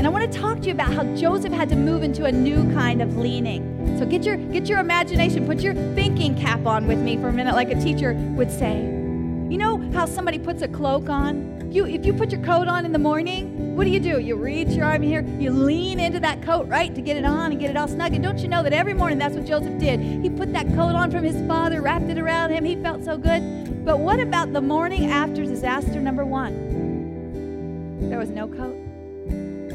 And 0.00 0.06
I 0.06 0.10
want 0.10 0.32
to 0.32 0.38
talk 0.38 0.60
to 0.60 0.66
you 0.68 0.72
about 0.72 0.94
how 0.94 1.04
Joseph 1.14 1.52
had 1.52 1.68
to 1.68 1.76
move 1.76 2.02
into 2.02 2.24
a 2.24 2.32
new 2.32 2.62
kind 2.72 3.02
of 3.02 3.18
leaning. 3.18 3.98
So 3.98 4.06
get 4.06 4.24
your 4.24 4.38
get 4.38 4.66
your 4.66 4.78
imagination, 4.78 5.44
put 5.44 5.60
your 5.60 5.74
thinking 5.94 6.34
cap 6.34 6.64
on 6.64 6.86
with 6.86 6.98
me 7.00 7.18
for 7.18 7.28
a 7.28 7.32
minute 7.34 7.54
like 7.54 7.70
a 7.70 7.78
teacher 7.78 8.14
would 8.34 8.50
say. 8.50 8.78
You 8.78 9.58
know 9.58 9.76
how 9.92 10.06
somebody 10.06 10.38
puts 10.38 10.62
a 10.62 10.68
cloak 10.68 11.10
on? 11.10 11.70
You 11.70 11.84
if 11.84 12.06
you 12.06 12.14
put 12.14 12.32
your 12.32 12.40
coat 12.40 12.66
on 12.66 12.86
in 12.86 12.92
the 12.92 12.98
morning, 12.98 13.76
what 13.76 13.84
do 13.84 13.90
you 13.90 14.00
do? 14.00 14.18
You 14.20 14.36
reach 14.36 14.68
your 14.68 14.86
arm 14.86 15.02
here, 15.02 15.20
you 15.38 15.50
lean 15.50 16.00
into 16.00 16.18
that 16.20 16.40
coat, 16.40 16.66
right, 16.66 16.94
to 16.94 17.02
get 17.02 17.18
it 17.18 17.26
on 17.26 17.50
and 17.50 17.60
get 17.60 17.68
it 17.68 17.76
all 17.76 17.86
snug. 17.86 18.14
And 18.14 18.24
don't 18.24 18.38
you 18.38 18.48
know 18.48 18.62
that 18.62 18.72
every 18.72 18.94
morning 18.94 19.18
that's 19.18 19.34
what 19.34 19.44
Joseph 19.44 19.78
did? 19.78 20.00
He 20.00 20.30
put 20.30 20.50
that 20.54 20.66
coat 20.68 20.94
on 20.94 21.10
from 21.10 21.24
his 21.24 21.46
father, 21.46 21.82
wrapped 21.82 22.08
it 22.08 22.16
around 22.18 22.52
him. 22.52 22.64
He 22.64 22.74
felt 22.76 23.04
so 23.04 23.18
good. 23.18 23.84
But 23.84 23.98
what 23.98 24.18
about 24.18 24.54
the 24.54 24.62
morning 24.62 25.10
after 25.10 25.44
disaster 25.44 26.00
number 26.00 26.24
1? 26.24 28.08
There 28.08 28.18
was 28.18 28.30
no 28.30 28.48
coat 28.48 28.89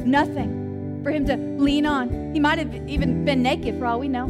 nothing 0.06 1.00
for 1.02 1.10
him 1.10 1.26
to 1.26 1.36
lean 1.36 1.86
on. 1.86 2.32
He 2.32 2.40
might 2.40 2.58
have 2.58 2.88
even 2.88 3.24
been 3.24 3.42
naked 3.42 3.78
for 3.78 3.86
all 3.86 4.00
we 4.00 4.08
know. 4.08 4.26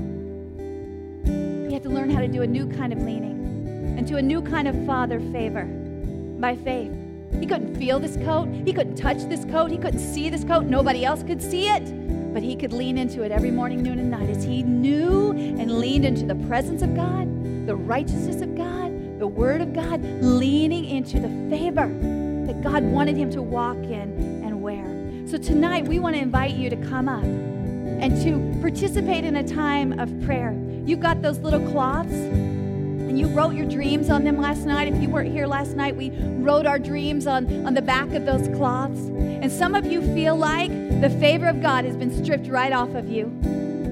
He 1.68 1.74
had 1.74 1.83
to 1.85 1.89
learn 1.89 2.11
how 2.11 2.20
to 2.20 2.29
do 2.29 2.43
a 2.43 2.47
new 2.47 2.66
kind 2.66 2.93
of 2.93 3.03
leaning 3.03 3.95
and 3.99 4.07
to 4.09 4.16
a 4.16 4.22
new 4.22 4.43
kind 4.43 4.68
of 4.68 4.87
father 4.87 5.20
favor 5.33 5.64
by 6.39 6.57
faith. 6.57 6.93
He 7.41 7.47
couldn't 7.47 7.77
feel 7.77 7.99
this 7.99 8.16
coat. 8.24 8.49
He 8.49 8.72
couldn't 8.72 8.97
touch 8.97 9.18
this 9.29 9.45
coat. 9.47 9.70
He 9.70 9.79
couldn't 9.79 10.01
see 10.01 10.31
this 10.31 10.45
coat. 10.45 10.64
Nobody 10.64 11.05
else 11.05 11.22
could 11.22 11.43
see 11.43 11.68
it. 11.68 12.33
But 12.33 12.43
he 12.43 12.57
could 12.57 12.72
lean 12.72 12.99
into 12.99 13.22
it 13.22 13.33
every 13.33 13.51
morning, 13.51 13.83
noon, 13.83 13.99
and 13.99 14.11
night 14.11 14.29
as 14.29 14.45
he 14.45 14.62
knew 14.62 15.33
and 15.33 15.79
leaned 15.79 16.05
into 16.05 16.27
the 16.27 16.35
presence 16.47 16.83
of 16.83 16.95
God, 16.95 17.66
the 17.66 17.74
righteousness 17.74 18.43
of 18.43 18.55
God, 18.55 19.18
the 19.18 19.27
Word 19.27 19.61
of 19.62 19.72
God, 19.72 20.03
leaning 20.22 20.85
into 20.85 21.18
the 21.18 21.29
favor 21.49 21.89
that 22.47 22.61
God 22.62 22.85
wanted 22.85 23.16
him 23.16 23.31
to 23.31 23.43
walk 23.43 23.79
in 23.79 24.36
so 25.37 25.43
tonight, 25.43 25.87
we 25.87 25.99
want 25.99 26.16
to 26.16 26.22
invite 26.22 26.55
you 26.55 26.70
to 26.70 26.76
come 26.76 27.11
up 27.11 27.22
and 27.22 28.22
to 28.22 28.61
participate 28.62 29.22
in 29.22 29.37
a 29.37 29.47
time 29.47 29.99
of 29.99 30.09
prayer. 30.22 30.53
You've 30.87 31.01
got 31.01 31.20
those 31.20 31.39
little 31.41 31.61
cloths, 31.72 32.12
and 32.12 33.18
you 33.18 33.26
wrote 33.28 33.55
your 33.55 33.66
dreams 33.66 34.09
on 34.09 34.24
them 34.24 34.41
last 34.41 34.64
night. 34.64 34.89
If 34.89 35.03
you 35.03 35.11
weren't 35.11 35.30
here 35.30 35.47
last 35.47 35.76
night, 35.76 35.95
we 35.95 36.11
wrote 36.11 36.64
our 36.64 36.78
dreams 36.78 37.26
on, 37.26 37.66
on 37.66 37.74
the 37.74 37.82
back 37.82 38.14
of 38.14 38.24
those 38.24 38.49
cloths. 38.57 38.99
And 38.99 39.53
some 39.53 39.74
of 39.74 39.84
you 39.84 40.01
feel 40.14 40.37
like 40.37 40.70
the 41.03 41.11
favor 41.20 41.49
of 41.49 41.61
God 41.61 41.84
has 41.84 41.97
been 41.97 42.24
stripped 42.24 42.47
right 42.47 42.72
off 42.72 42.95
of 42.95 43.11
you. 43.11 43.26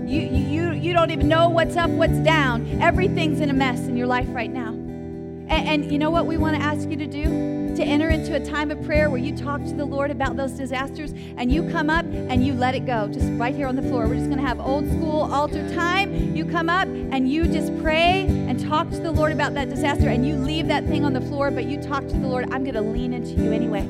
You, 0.06 0.20
you, 0.20 0.72
you 0.72 0.92
don't 0.94 1.10
even 1.10 1.28
know 1.28 1.50
what's 1.50 1.76
up, 1.76 1.90
what's 1.90 2.18
down. 2.20 2.80
Everything's 2.80 3.40
in 3.40 3.50
a 3.50 3.54
mess 3.54 3.80
in 3.80 3.98
your 3.98 4.06
life 4.06 4.28
right 4.30 4.50
now. 4.50 4.68
And, 4.68 5.50
and 5.50 5.92
you 5.92 5.98
know 5.98 6.10
what 6.10 6.24
we 6.24 6.38
want 6.38 6.56
to 6.56 6.62
ask 6.62 6.88
you 6.88 6.96
to 6.96 7.06
do? 7.06 7.63
To 7.76 7.82
enter 7.82 8.08
into 8.08 8.34
a 8.36 8.44
time 8.44 8.70
of 8.70 8.80
prayer 8.84 9.10
where 9.10 9.18
you 9.18 9.36
talk 9.36 9.62
to 9.64 9.74
the 9.74 9.84
Lord 9.84 10.10
about 10.10 10.36
those 10.36 10.52
disasters 10.52 11.12
and 11.36 11.50
you 11.50 11.68
come 11.70 11.90
up 11.90 12.04
and 12.04 12.46
you 12.46 12.54
let 12.54 12.74
it 12.74 12.86
go, 12.86 13.08
just 13.08 13.26
right 13.32 13.54
here 13.54 13.66
on 13.66 13.74
the 13.74 13.82
floor. 13.82 14.06
We're 14.06 14.14
just 14.14 14.26
going 14.26 14.40
to 14.40 14.46
have 14.46 14.60
old 14.60 14.86
school 14.88 15.32
altar 15.32 15.68
time. 15.74 16.34
You 16.36 16.44
come 16.44 16.68
up 16.70 16.86
and 16.86 17.28
you 17.30 17.46
just 17.46 17.76
pray 17.80 18.26
and 18.28 18.60
talk 18.60 18.90
to 18.90 18.98
the 18.98 19.10
Lord 19.10 19.32
about 19.32 19.54
that 19.54 19.70
disaster 19.70 20.08
and 20.08 20.26
you 20.26 20.36
leave 20.36 20.68
that 20.68 20.84
thing 20.86 21.04
on 21.04 21.12
the 21.12 21.20
floor, 21.20 21.50
but 21.50 21.64
you 21.64 21.82
talk 21.82 22.06
to 22.06 22.12
the 22.12 22.28
Lord. 22.28 22.44
I'm 22.52 22.62
going 22.62 22.74
to 22.74 22.80
lean 22.80 23.12
into 23.12 23.30
you 23.30 23.52
anyway. 23.52 23.82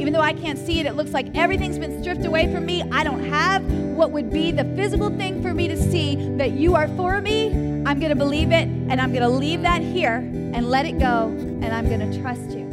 Even 0.00 0.12
though 0.12 0.20
I 0.20 0.32
can't 0.32 0.58
see 0.58 0.80
it, 0.80 0.86
it 0.86 0.94
looks 0.94 1.12
like 1.12 1.34
everything's 1.34 1.78
been 1.78 2.02
stripped 2.02 2.24
away 2.24 2.52
from 2.52 2.64
me. 2.64 2.82
I 2.90 3.04
don't 3.04 3.24
have 3.24 3.64
what 3.96 4.12
would 4.12 4.30
be 4.30 4.52
the 4.52 4.64
physical 4.76 5.10
thing 5.10 5.42
for 5.42 5.52
me 5.52 5.68
to 5.68 5.76
see 5.76 6.16
that 6.36 6.52
you 6.52 6.74
are 6.74 6.88
for 6.88 7.20
me. 7.20 7.48
I'm 7.86 8.00
going 8.00 8.10
to 8.10 8.16
believe 8.16 8.50
it 8.50 8.68
and 8.68 9.00
I'm 9.00 9.12
going 9.12 9.22
to 9.22 9.28
leave 9.28 9.62
that 9.62 9.82
here 9.82 10.16
and 10.16 10.70
let 10.70 10.86
it 10.86 10.98
go 10.98 11.28
and 11.28 11.66
I'm 11.66 11.88
going 11.88 12.10
to 12.10 12.20
trust 12.20 12.50
you. 12.50 12.65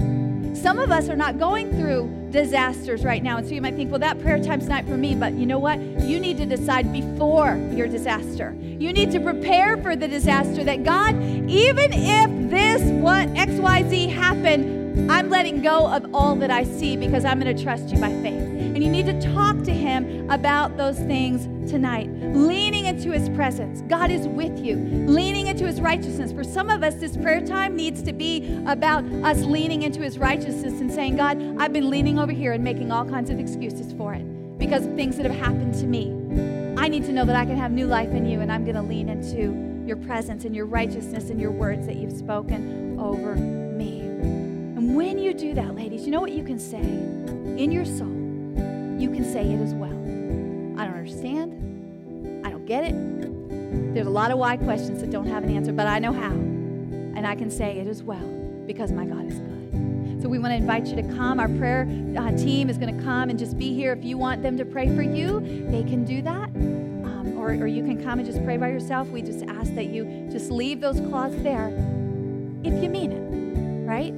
Some 0.64 0.80
of 0.80 0.92
us 0.92 1.10
are 1.10 1.18
not 1.18 1.38
going 1.38 1.72
through 1.72 2.30
disasters 2.32 3.04
right 3.04 3.22
now. 3.22 3.36
And 3.36 3.46
so 3.46 3.54
you 3.54 3.62
might 3.62 3.76
think, 3.76 3.92
well, 3.92 4.00
that 4.00 4.22
prayer 4.22 4.42
time's 4.42 4.70
not 4.70 4.86
for 4.86 4.96
me. 4.96 5.14
But 5.14 5.34
you 5.34 5.46
know 5.46 5.60
what? 5.60 5.78
You 5.82 6.22
need 6.22 6.38
to 6.38 6.46
decide 6.46 6.94
before 6.94 7.58
your 7.74 7.88
disaster. 7.88 8.56
You 8.62 8.94
need 8.94 9.12
to 9.12 9.20
prepare 9.20 9.76
for 9.76 9.98
the 9.98 10.08
disaster 10.08 10.64
that 10.64 10.86
God, 10.86 11.22
even 11.50 11.92
if 11.92 12.50
this, 12.50 12.82
what, 13.02 13.28
XYZ 13.34 14.10
happened, 14.14 15.12
I'm 15.12 15.30
letting 15.30 15.62
go 15.62 15.86
of 15.86 16.16
all 16.16 16.34
that 16.38 16.50
I 16.50 16.64
see 16.64 16.96
because 16.96 17.26
I'm 17.26 17.42
going 17.42 17.54
to 17.54 17.62
trust 17.62 17.90
you 17.90 18.00
by 18.00 18.14
faith. 18.22 18.53
And 18.74 18.84
you 18.84 18.90
need 18.90 19.06
to 19.06 19.34
talk 19.34 19.62
to 19.64 19.72
Him 19.72 20.30
about 20.30 20.78
those 20.78 20.98
things 20.98 21.48
tonight, 21.70 22.10
leaning 22.36 22.86
into 22.86 23.12
his 23.12 23.30
presence. 23.30 23.82
God 23.88 24.12
is 24.12 24.28
with 24.28 24.58
you, 24.60 24.78
leaning 25.08 25.48
into 25.48 25.66
his 25.66 25.82
righteousness. 25.82 26.32
For 26.32 26.44
some 26.44 26.70
of 26.70 26.84
us, 26.84 26.96
this 26.96 27.18
prayer 27.18 27.42
time 27.42 27.76
needs 27.76 28.02
to 28.04 28.14
be 28.14 28.62
about 28.68 29.04
us 29.24 29.40
leaning 29.44 29.84
into 29.84 30.02
his 30.02 30.18
righteousness 30.18 30.80
and 30.82 30.92
saying, 30.92 31.18
God, 31.18 31.42
I've 31.60 31.74
been 31.74 31.90
leaning 31.90 32.20
over 32.20 32.32
here 32.32 32.54
and 32.54 32.64
making 32.64 32.92
all 32.92 33.06
kinds 33.06 33.30
of 33.30 33.40
excuses 33.40 33.94
for 33.94 34.14
it 34.14 34.24
because 34.58 34.86
of 34.86 34.96
things 34.96 35.18
that 35.18 35.26
have 35.26 35.36
happened 35.36 35.74
to 35.76 35.86
me. 35.86 36.12
I 36.78 36.88
need 36.88 37.06
to 37.06 37.14
know 37.14 37.26
that 37.26 37.36
I 37.36 37.46
can 37.46 37.58
have 37.58 37.72
new 37.72 37.88
life 37.88 38.10
in 38.10 38.26
you, 38.26 38.42
and 38.42 38.52
I'm 38.52 38.64
going 38.64 38.76
to 38.76 38.82
lean 38.82 39.10
into 39.10 39.84
your 39.88 39.98
presence 39.98 40.46
and 40.46 40.56
your 40.56 40.66
righteousness 40.66 41.30
and 41.30 41.40
your 41.40 41.52
words 41.52 41.86
that 41.88 41.98
you've 41.98 42.18
spoken 42.18 43.00
over 43.00 43.36
me. 43.36 44.02
And 44.02 44.96
when 44.96 45.18
you 45.18 45.34
do 45.34 45.54
that, 45.54 45.76
ladies, 45.76 46.06
you 46.06 46.12
know 46.12 46.22
what 46.22 46.32
you 46.32 46.44
can 46.44 46.60
say 46.60 46.80
in 46.80 47.72
your 47.72 47.86
soul? 47.86 48.23
You 49.04 49.12
can 49.12 49.26
say 49.26 49.52
it 49.52 49.60
as 49.60 49.74
well. 49.74 49.92
I 50.80 50.86
don't 50.86 50.96
understand. 50.96 52.46
I 52.46 52.50
don't 52.50 52.66
get 52.66 52.86
it. 52.86 53.94
There's 53.94 54.08
a 54.08 54.10
lot 54.10 54.32
of 54.32 54.38
why 54.38 54.56
questions 54.56 55.02
that 55.02 55.12
don't 55.12 55.28
have 55.28 55.44
an 55.44 55.54
answer, 55.54 55.74
but 55.74 55.88
I 55.88 56.00
know 56.00 56.14
how. 56.14 56.32
And 56.32 57.28
I 57.28 57.36
can 57.36 57.52
say 57.52 57.80
it 57.80 57.88
as 57.88 58.02
well 58.02 58.26
because 58.66 58.94
my 58.94 59.04
God 59.04 59.30
is 59.30 59.40
good. 59.40 60.22
So 60.22 60.30
we 60.30 60.40
want 60.40 60.54
to 60.54 60.56
invite 60.56 60.88
you 60.88 60.96
to 60.96 61.04
come. 61.04 61.42
Our 61.42 61.50
prayer 61.50 61.86
uh, 62.18 62.32
team 62.38 62.70
is 62.70 62.78
going 62.78 62.98
to 62.98 63.04
come 63.04 63.30
and 63.30 63.38
just 63.38 63.58
be 63.58 63.74
here. 63.74 63.92
If 63.92 64.06
you 64.06 64.18
want 64.18 64.42
them 64.42 64.58
to 64.58 64.64
pray 64.64 64.88
for 64.96 65.02
you, 65.02 65.42
they 65.70 65.84
can 65.84 66.06
do 66.06 66.22
that. 66.22 66.48
Um, 66.56 67.36
or, 67.38 67.50
or 67.50 67.68
you 67.68 67.84
can 67.84 68.02
come 68.02 68.20
and 68.20 68.26
just 68.26 68.42
pray 68.46 68.56
by 68.56 68.70
yourself. 68.70 69.10
We 69.10 69.22
just 69.22 69.44
ask 69.48 69.76
that 69.76 69.88
you 69.88 70.30
just 70.32 70.50
leave 70.50 70.80
those 70.80 71.02
cloths 71.02 71.36
there 71.40 71.68
if 72.64 72.82
you 72.82 72.90
mean 72.90 73.12
it, 73.12 73.34
right? 73.94 74.14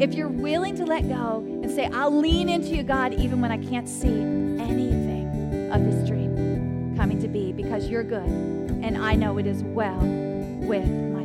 If 0.00 0.14
you're 0.14 0.28
willing 0.28 0.74
to 0.76 0.86
let 0.86 1.06
go 1.06 1.44
and 1.46 1.70
say, 1.70 1.84
I'll 1.92 2.16
lean 2.16 2.48
into 2.48 2.68
you, 2.68 2.82
God, 2.82 3.12
even 3.12 3.42
when 3.42 3.52
I 3.52 3.58
can't 3.58 3.86
see 3.86 4.08
anything 4.08 5.70
of 5.70 5.84
this 5.84 6.08
dream 6.08 6.94
coming 6.96 7.20
to 7.20 7.28
be 7.28 7.52
because 7.52 7.88
you're 7.90 8.02
good 8.02 8.26
and 8.26 8.96
I 8.96 9.16
know 9.16 9.36
it 9.36 9.46
is 9.46 9.62
well 9.62 9.98
with 9.98 10.88
my 10.88 11.17